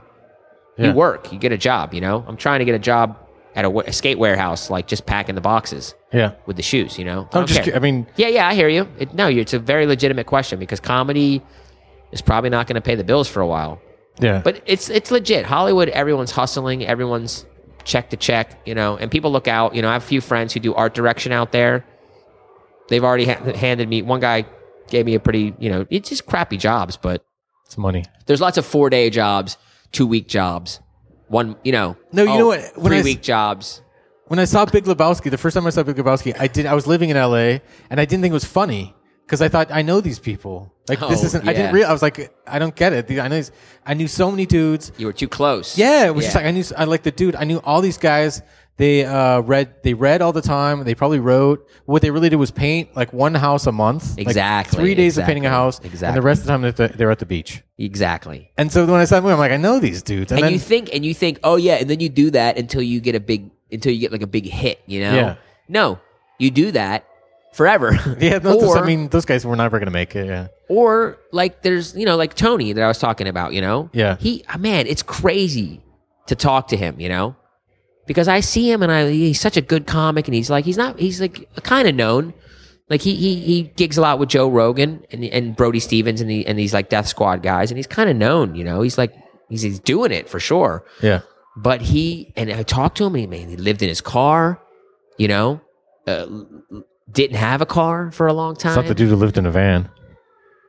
Yeah. 0.77 0.87
you 0.87 0.93
work, 0.93 1.31
you 1.33 1.37
get 1.39 1.51
a 1.51 1.57
job. 1.57 1.93
You 1.93 2.01
know, 2.01 2.23
I'm 2.27 2.37
trying 2.37 2.59
to 2.59 2.65
get 2.65 2.73
a 2.75 2.79
job 2.79 3.17
at 3.53 3.65
a, 3.65 3.69
a 3.79 3.91
skate 3.91 4.17
warehouse, 4.17 4.69
like 4.69 4.87
just 4.87 5.05
packing 5.05 5.35
the 5.35 5.41
boxes 5.41 5.93
Yeah. 6.13 6.31
with 6.45 6.55
the 6.55 6.63
shoes. 6.63 6.97
You 6.97 7.03
know, 7.05 7.27
I 7.33 7.39
I'm 7.39 7.45
just. 7.47 7.63
care. 7.63 7.75
I 7.75 7.79
mean, 7.79 8.07
Yeah, 8.15 8.29
yeah, 8.29 8.47
I 8.47 8.53
hear 8.55 8.69
you. 8.69 8.87
It, 8.97 9.13
no, 9.13 9.27
it's 9.27 9.53
a 9.53 9.59
very 9.59 9.85
legitimate 9.85 10.25
question 10.25 10.57
because 10.57 10.79
comedy 10.79 11.41
is 12.13 12.21
probably 12.21 12.49
not 12.49 12.65
going 12.67 12.75
to 12.75 12.81
pay 12.81 12.95
the 12.95 13.03
bills 13.03 13.27
for 13.27 13.41
a 13.41 13.47
while. 13.47 13.81
Yeah. 14.19 14.41
But 14.43 14.61
it's 14.65 14.89
it's 14.89 15.11
legit. 15.11 15.45
Hollywood, 15.45 15.89
everyone's 15.89 16.31
hustling, 16.31 16.85
everyone's 16.85 17.45
check 17.83 18.09
to 18.11 18.17
check, 18.17 18.61
you 18.65 18.75
know, 18.75 18.97
and 18.97 19.09
people 19.09 19.31
look 19.31 19.47
out. 19.47 19.73
You 19.75 19.81
know, 19.81 19.89
I 19.89 19.93
have 19.93 20.03
a 20.03 20.05
few 20.05 20.21
friends 20.21 20.53
who 20.53 20.59
do 20.59 20.73
art 20.73 20.93
direction 20.93 21.31
out 21.31 21.51
there. 21.51 21.85
They've 22.89 23.03
already 23.03 23.25
ha- 23.25 23.53
handed 23.53 23.87
me 23.89 24.01
one 24.01 24.19
guy 24.19 24.45
gave 24.89 25.05
me 25.05 25.15
a 25.15 25.19
pretty, 25.19 25.53
you 25.57 25.69
know, 25.69 25.85
it's 25.89 26.09
just 26.09 26.25
crappy 26.25 26.57
jobs, 26.57 26.97
but 26.97 27.25
it's 27.65 27.77
money. 27.77 28.03
there's 28.25 28.41
lots 28.41 28.57
of 28.57 28.65
four 28.65 28.89
day 28.89 29.09
jobs, 29.09 29.57
two 29.91 30.05
week 30.05 30.27
jobs, 30.27 30.81
one, 31.27 31.55
you 31.63 31.71
know, 31.71 31.95
No, 32.11 32.23
you 32.23 32.29
know 32.37 32.43
oh, 32.43 32.47
what? 32.47 32.77
When 32.77 32.85
I 32.87 32.89
three 32.89 32.97
s- 32.99 33.03
week 33.05 33.21
jobs. 33.21 33.81
When 34.27 34.39
I 34.39 34.45
saw 34.45 34.65
Big 34.65 34.85
Lebowski, 34.85 35.29
the 35.29 35.37
first 35.37 35.55
time 35.55 35.65
I 35.67 35.71
saw 35.71 35.83
Big 35.83 35.95
Lebowski, 35.97 36.33
I 36.39 36.47
did. 36.47 36.65
I 36.65 36.73
was 36.73 36.87
living 36.87 37.09
in 37.09 37.17
L.A. 37.17 37.61
and 37.89 37.99
I 37.99 38.05
didn't 38.05 38.21
think 38.21 38.31
it 38.31 38.33
was 38.33 38.45
funny 38.45 38.95
because 39.31 39.41
I 39.41 39.47
thought 39.47 39.71
I 39.71 39.81
know 39.81 40.01
these 40.01 40.19
people. 40.19 40.73
Like 40.89 40.99
this 40.99 41.21
Oh, 41.21 41.25
isn't. 41.25 41.47
I 41.47 41.53
didn't 41.53 41.73
real. 41.73 41.87
I 41.87 41.93
was 41.93 42.01
like, 42.01 42.35
I 42.45 42.59
don't 42.59 42.75
get 42.75 42.91
it. 42.91 43.09
I 43.09 43.29
know. 43.29 43.35
these- 43.37 43.53
I 43.85 43.93
knew 43.93 44.09
so 44.09 44.29
many 44.29 44.45
dudes. 44.45 44.91
You 44.97 45.05
were 45.05 45.13
too 45.13 45.29
close. 45.29 45.77
Yeah, 45.77 46.05
it 46.07 46.13
was 46.13 46.25
just 46.25 46.35
like 46.35 46.43
I 46.45 46.51
knew. 46.51 46.65
I 46.77 46.83
like 46.83 47.03
the 47.03 47.11
dude. 47.11 47.37
I 47.37 47.45
knew 47.45 47.59
all 47.63 47.79
these 47.79 47.97
guys. 47.97 48.41
They 48.75 49.05
uh, 49.05 49.39
read. 49.39 49.83
They 49.83 49.93
read 49.93 50.21
all 50.21 50.33
the 50.33 50.41
time. 50.41 50.83
They 50.83 50.95
probably 50.95 51.19
wrote. 51.19 51.65
What 51.85 52.01
they 52.01 52.11
really 52.11 52.27
did 52.27 52.35
was 52.35 52.51
paint 52.51 52.93
like 52.93 53.13
one 53.13 53.33
house 53.35 53.67
a 53.67 53.71
month. 53.71 54.17
Like, 54.17 54.27
Exactly, 54.27 54.77
three 54.77 54.95
days 54.95 55.17
of 55.17 55.23
painting 55.23 55.45
a 55.45 55.49
house. 55.49 55.77
exactly. 55.77 55.87
And 55.87 55.93
exactly. 55.93 56.19
the 56.19 56.25
rest 56.25 56.39
of 56.41 56.45
the 56.47 56.51
time 56.51 56.61
they're, 56.61 56.69
at 56.69 56.75
the, 56.75 56.97
they're 56.97 57.11
at 57.11 57.19
the 57.19 57.25
beach. 57.25 57.63
exactly. 57.77 58.51
And 58.57 58.69
so 58.69 58.85
when 58.85 58.99
I 58.99 59.05
saw 59.05 59.15
the 59.15 59.21
movie, 59.21 59.33
I'm 59.33 59.39
like, 59.39 59.53
I 59.53 59.57
know 59.57 59.79
these 59.79 60.03
dudes. 60.03 60.31
And, 60.33 60.39
and 60.39 60.45
then 60.47 60.53
you 60.53 60.59
think 60.59 60.93
and 60.93 61.05
you 61.05 61.13
think 61.13 61.39
oh 61.45 61.55
yeah 61.55 61.75
and 61.75 61.89
then 61.89 62.01
you 62.01 62.09
do 62.09 62.31
that 62.31 62.57
until 62.57 62.81
you 62.81 62.99
get 62.99 63.15
a 63.15 63.21
big 63.21 63.51
until 63.71 63.93
you 63.93 63.99
get 63.99 64.11
like 64.11 64.23
a 64.23 64.27
big 64.27 64.45
hit. 64.45 64.81
You 64.87 64.99
know? 65.01 65.15
Yeah. 65.15 65.35
No, 65.69 65.99
you 66.37 66.51
do 66.51 66.71
that 66.71 67.05
forever. 67.53 67.97
Yeah, 68.19 68.39
those- 68.39 68.75
I 68.75 68.85
mean, 68.85 69.09
those 69.09 69.25
guys 69.25 69.45
were 69.45 69.55
never 69.55 69.79
going 69.79 69.87
to 69.87 69.91
make 69.91 70.15
it. 70.15 70.25
Yeah. 70.27 70.47
or 70.69 71.17
like 71.31 71.61
there's 71.63 71.95
you 71.95 72.05
know 72.05 72.15
like 72.15 72.33
Tony 72.33 72.73
that 72.73 72.83
I 72.83 72.87
was 72.87 72.97
talking 72.99 73.27
about. 73.27 73.53
You 73.53 73.61
know? 73.61 73.89
Yeah. 73.93 74.17
He 74.19 74.43
ah, 74.49 74.57
man, 74.57 74.87
it's 74.87 75.03
crazy 75.03 75.81
to 76.27 76.35
talk 76.35 76.67
to 76.69 76.77
him. 76.77 76.99
You 76.99 77.09
know? 77.09 77.35
Because 78.07 78.27
I 78.27 78.39
see 78.41 78.69
him 78.71 78.81
and 78.83 78.91
I 78.91 79.09
he's 79.11 79.39
such 79.39 79.57
a 79.57 79.61
good 79.61 79.85
comic 79.87 80.27
and 80.27 80.35
he's 80.35 80.49
like 80.49 80.65
he's 80.65 80.77
not 80.77 80.99
he's 80.99 81.21
like 81.21 81.47
kind 81.63 81.87
of 81.87 81.95
known. 81.95 82.33
Like 82.89 83.01
he 83.01 83.15
he 83.15 83.35
he 83.39 83.63
gigs 83.63 83.97
a 83.97 84.01
lot 84.01 84.19
with 84.19 84.29
Joe 84.29 84.49
Rogan 84.49 85.05
and 85.11 85.23
and 85.23 85.55
Brody 85.55 85.79
Stevens 85.79 86.19
and 86.19 86.29
the, 86.29 86.45
and 86.45 86.57
these 86.59 86.73
like 86.73 86.89
Death 86.89 87.07
Squad 87.07 87.41
guys 87.41 87.71
and 87.71 87.77
he's 87.77 87.87
kind 87.87 88.09
of 88.09 88.15
known. 88.17 88.55
You 88.55 88.63
know? 88.63 88.81
He's 88.81 88.97
like 88.97 89.13
he's 89.49 89.61
he's 89.61 89.79
doing 89.79 90.11
it 90.11 90.27
for 90.29 90.39
sure. 90.39 90.83
Yeah. 91.01 91.21
But 91.55 91.81
he 91.81 92.33
and 92.35 92.51
I 92.51 92.63
talked 92.63 92.97
to 92.97 93.05
him. 93.05 93.15
And 93.15 93.29
man, 93.29 93.47
he 93.49 93.55
lived 93.57 93.81
in 93.81 93.89
his 93.89 94.01
car. 94.01 94.61
You 95.17 95.27
know, 95.27 95.61
uh, 96.07 96.25
didn't 97.11 97.37
have 97.37 97.61
a 97.61 97.65
car 97.65 98.11
for 98.11 98.27
a 98.27 98.33
long 98.33 98.53
It's 98.53 98.63
not 98.63 98.75
the 98.75 98.81
time, 98.89 98.93
dude 98.95 99.09
who 99.09 99.15
lived 99.15 99.37
in 99.37 99.45
a 99.45 99.51
van. 99.51 99.89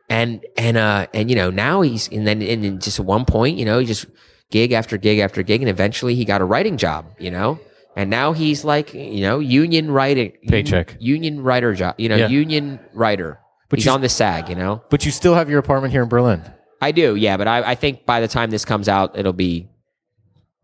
and 0.09 0.45
and 0.57 0.77
uh 0.77 1.07
and 1.15 1.31
you 1.31 1.37
know 1.37 1.51
now 1.51 1.81
he's 1.83 2.09
and 2.09 2.27
then 2.27 2.43
and 2.43 2.63
then 2.65 2.81
just 2.81 2.99
at 3.01 3.07
one 3.07 3.25
point, 3.25 3.57
you 3.59 3.65
know, 3.65 3.79
he 3.79 3.87
just 3.87 4.07
gig 4.51 4.73
after 4.73 4.97
gig 4.99 5.19
after 5.19 5.43
gig, 5.43 5.63
and 5.63 5.69
eventually 5.71 6.15
he 6.15 6.25
got 6.25 6.41
a 6.41 6.45
writing 6.45 6.77
job. 6.77 7.07
You 7.19 7.31
know. 7.31 7.59
And 7.95 8.09
now 8.09 8.33
he's 8.33 8.65
like, 8.65 8.95
you 8.95 9.21
know, 9.21 9.39
union 9.39 9.91
writing, 9.91 10.33
Paycheck. 10.49 10.97
union 10.99 11.43
writer 11.43 11.75
job, 11.75 11.95
you 11.99 12.09
know, 12.09 12.17
Yeah. 12.17 12.29
union 12.29 12.81
writer. 12.95 13.39
But 13.69 13.81
he's 13.81 13.85
you- 13.87 13.93
on 13.93 14.01
the 14.01 14.09
SAG, 14.09 14.49
you 14.49 14.55
know. 14.55 14.83
But 14.89 15.05
you 15.05 15.11
still 15.11 15.35
have 15.35 15.51
your 15.51 15.59
apartment 15.59 15.93
here 15.93 16.03
in 16.03 16.09
Berlin. 16.09 16.41
I 16.81 16.93
do, 16.93 17.17
yeah, 17.17 17.37
but 17.37 17.47
I, 17.49 17.73
I 17.73 17.75
think 17.75 18.07
by 18.07 18.21
the 18.21 18.29
time 18.29 18.49
this 18.51 18.65
comes 18.65 18.89
out, 18.89 19.19
it'll 19.19 19.35
be 19.35 19.69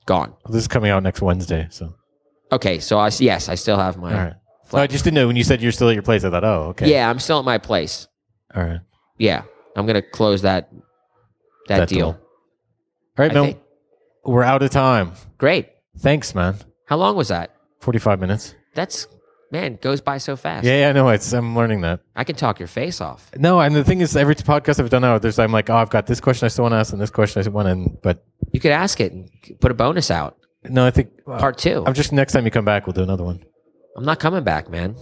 gone. 0.06 0.32
This 0.48 0.62
is 0.62 0.68
coming 0.68 0.90
out 0.90 1.02
next 1.02 1.20
Wednesday. 1.20 1.66
So, 1.70 1.94
Okay, 2.50 2.78
so 2.78 2.98
I 2.98 3.10
yes, 3.18 3.50
I 3.50 3.56
still 3.56 3.76
have 3.76 3.98
my 3.98 4.32
right. 4.72 4.78
No, 4.80 4.82
I 4.84 4.86
just 4.86 5.04
didn't 5.04 5.14
know 5.16 5.26
when 5.26 5.36
you 5.36 5.44
said 5.44 5.60
you're 5.62 5.72
still 5.72 5.88
at 5.88 5.94
your 5.94 6.02
place. 6.02 6.24
I 6.24 6.30
thought, 6.30 6.44
oh, 6.44 6.64
okay. 6.70 6.90
Yeah, 6.90 7.08
I'm 7.08 7.18
still 7.18 7.38
at 7.38 7.44
my 7.44 7.58
place. 7.58 8.06
All 8.54 8.62
right. 8.62 8.80
Yeah, 9.18 9.42
I'm 9.76 9.86
gonna 9.86 10.02
close 10.02 10.42
that 10.42 10.70
that, 11.68 11.78
That 11.78 11.88
deal. 11.88 11.98
deal. 11.98 12.06
All 12.08 12.18
right, 13.18 13.30
I 13.30 13.34
Mel. 13.34 13.44
think- 13.44 13.58
We're 14.24 14.42
out 14.42 14.62
of 14.62 14.70
time. 14.70 15.12
Great. 15.38 15.68
Thanks, 15.98 16.34
man. 16.34 16.56
How 16.86 16.96
long 16.96 17.16
was 17.16 17.28
that? 17.28 17.54
45 17.80 18.20
minutes. 18.20 18.54
That's 18.74 19.06
man 19.50 19.78
goes 19.80 20.00
by 20.00 20.18
so 20.18 20.36
fast. 20.36 20.64
Yeah, 20.64 20.80
yeah, 20.80 20.88
I 20.90 20.92
know. 20.92 21.08
It's, 21.08 21.32
I'm 21.32 21.56
learning 21.56 21.80
that. 21.82 22.00
I 22.14 22.24
can 22.24 22.36
talk 22.36 22.58
your 22.60 22.68
face 22.68 23.00
off. 23.00 23.30
No, 23.36 23.60
and 23.60 23.74
the 23.74 23.82
thing 23.84 24.00
is, 24.00 24.16
every 24.16 24.34
podcast 24.34 24.78
I've 24.80 24.90
done 24.90 25.02
now, 25.02 25.18
there's 25.18 25.38
I'm 25.38 25.52
like, 25.52 25.68
oh, 25.70 25.76
I've 25.76 25.90
got 25.90 26.06
this 26.06 26.20
question 26.20 26.46
I 26.46 26.48
still 26.48 26.62
want 26.64 26.72
to 26.72 26.76
ask, 26.76 26.92
and 26.92 27.00
this 27.00 27.10
question 27.10 27.40
I 27.40 27.42
still 27.42 27.52
want 27.54 27.68
to, 27.68 27.90
but 28.02 28.24
You 28.52 28.60
could 28.60 28.72
ask 28.72 29.00
it 29.00 29.12
and 29.12 29.28
put 29.60 29.70
a 29.70 29.74
bonus 29.74 30.10
out. 30.10 30.36
no, 30.64 30.86
I 30.86 30.90
think 30.90 31.10
uh, 31.26 31.38
Part 31.38 31.58
two. 31.58 31.82
I'm 31.86 31.94
just 31.94 32.12
next 32.12 32.32
time 32.34 32.44
you 32.44 32.50
come 32.50 32.64
back, 32.64 32.86
we'll 32.86 32.94
do 32.94 33.02
another 33.02 33.24
one. 33.24 33.42
I'm 33.98 34.04
not 34.04 34.20
coming 34.20 34.44
back, 34.44 34.70
man. 34.70 34.94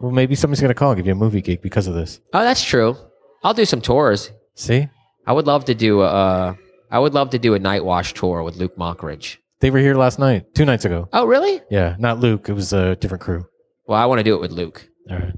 Well, 0.00 0.10
maybe 0.10 0.34
somebody's 0.34 0.60
gonna 0.60 0.74
call 0.74 0.90
and 0.90 0.98
give 0.98 1.06
you 1.06 1.12
a 1.12 1.14
movie 1.14 1.40
gig 1.40 1.62
because 1.62 1.86
of 1.86 1.94
this. 1.94 2.20
Oh, 2.32 2.40
that's 2.42 2.64
true. 2.64 2.96
I'll 3.44 3.54
do 3.54 3.64
some 3.64 3.80
tours. 3.80 4.32
See, 4.56 4.88
I 5.24 5.32
would 5.32 5.46
love 5.46 5.66
to 5.66 5.74
do 5.74 6.00
a. 6.02 6.06
Uh, 6.06 6.54
I 6.90 6.98
would 6.98 7.14
love 7.14 7.30
to 7.30 7.38
do 7.38 7.54
a 7.54 7.60
Nightwash 7.60 8.12
tour 8.12 8.42
with 8.42 8.56
Luke 8.56 8.76
Mockridge. 8.76 9.36
they 9.60 9.70
were 9.70 9.78
here 9.78 9.94
last 9.94 10.18
night, 10.18 10.52
two 10.54 10.64
nights 10.64 10.84
ago. 10.84 11.08
Oh, 11.12 11.26
really? 11.26 11.62
Yeah, 11.70 11.94
not 12.00 12.18
Luke. 12.18 12.48
It 12.48 12.54
was 12.54 12.72
a 12.72 12.96
different 12.96 13.22
crew. 13.22 13.46
Well, 13.86 13.98
I 14.00 14.06
want 14.06 14.18
to 14.18 14.24
do 14.24 14.34
it 14.34 14.40
with 14.40 14.50
Luke. 14.50 14.88
All 15.08 15.16
right. 15.16 15.34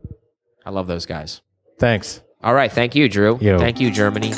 I 0.64 0.70
love 0.70 0.86
those 0.86 1.04
guys. 1.04 1.42
Thanks. 1.78 2.22
All 2.42 2.54
right. 2.54 2.72
Thank 2.72 2.94
you, 2.94 3.10
Drew. 3.10 3.38
Yo. 3.42 3.58
Thank 3.58 3.78
you, 3.80 3.90
Germany. 3.90 4.32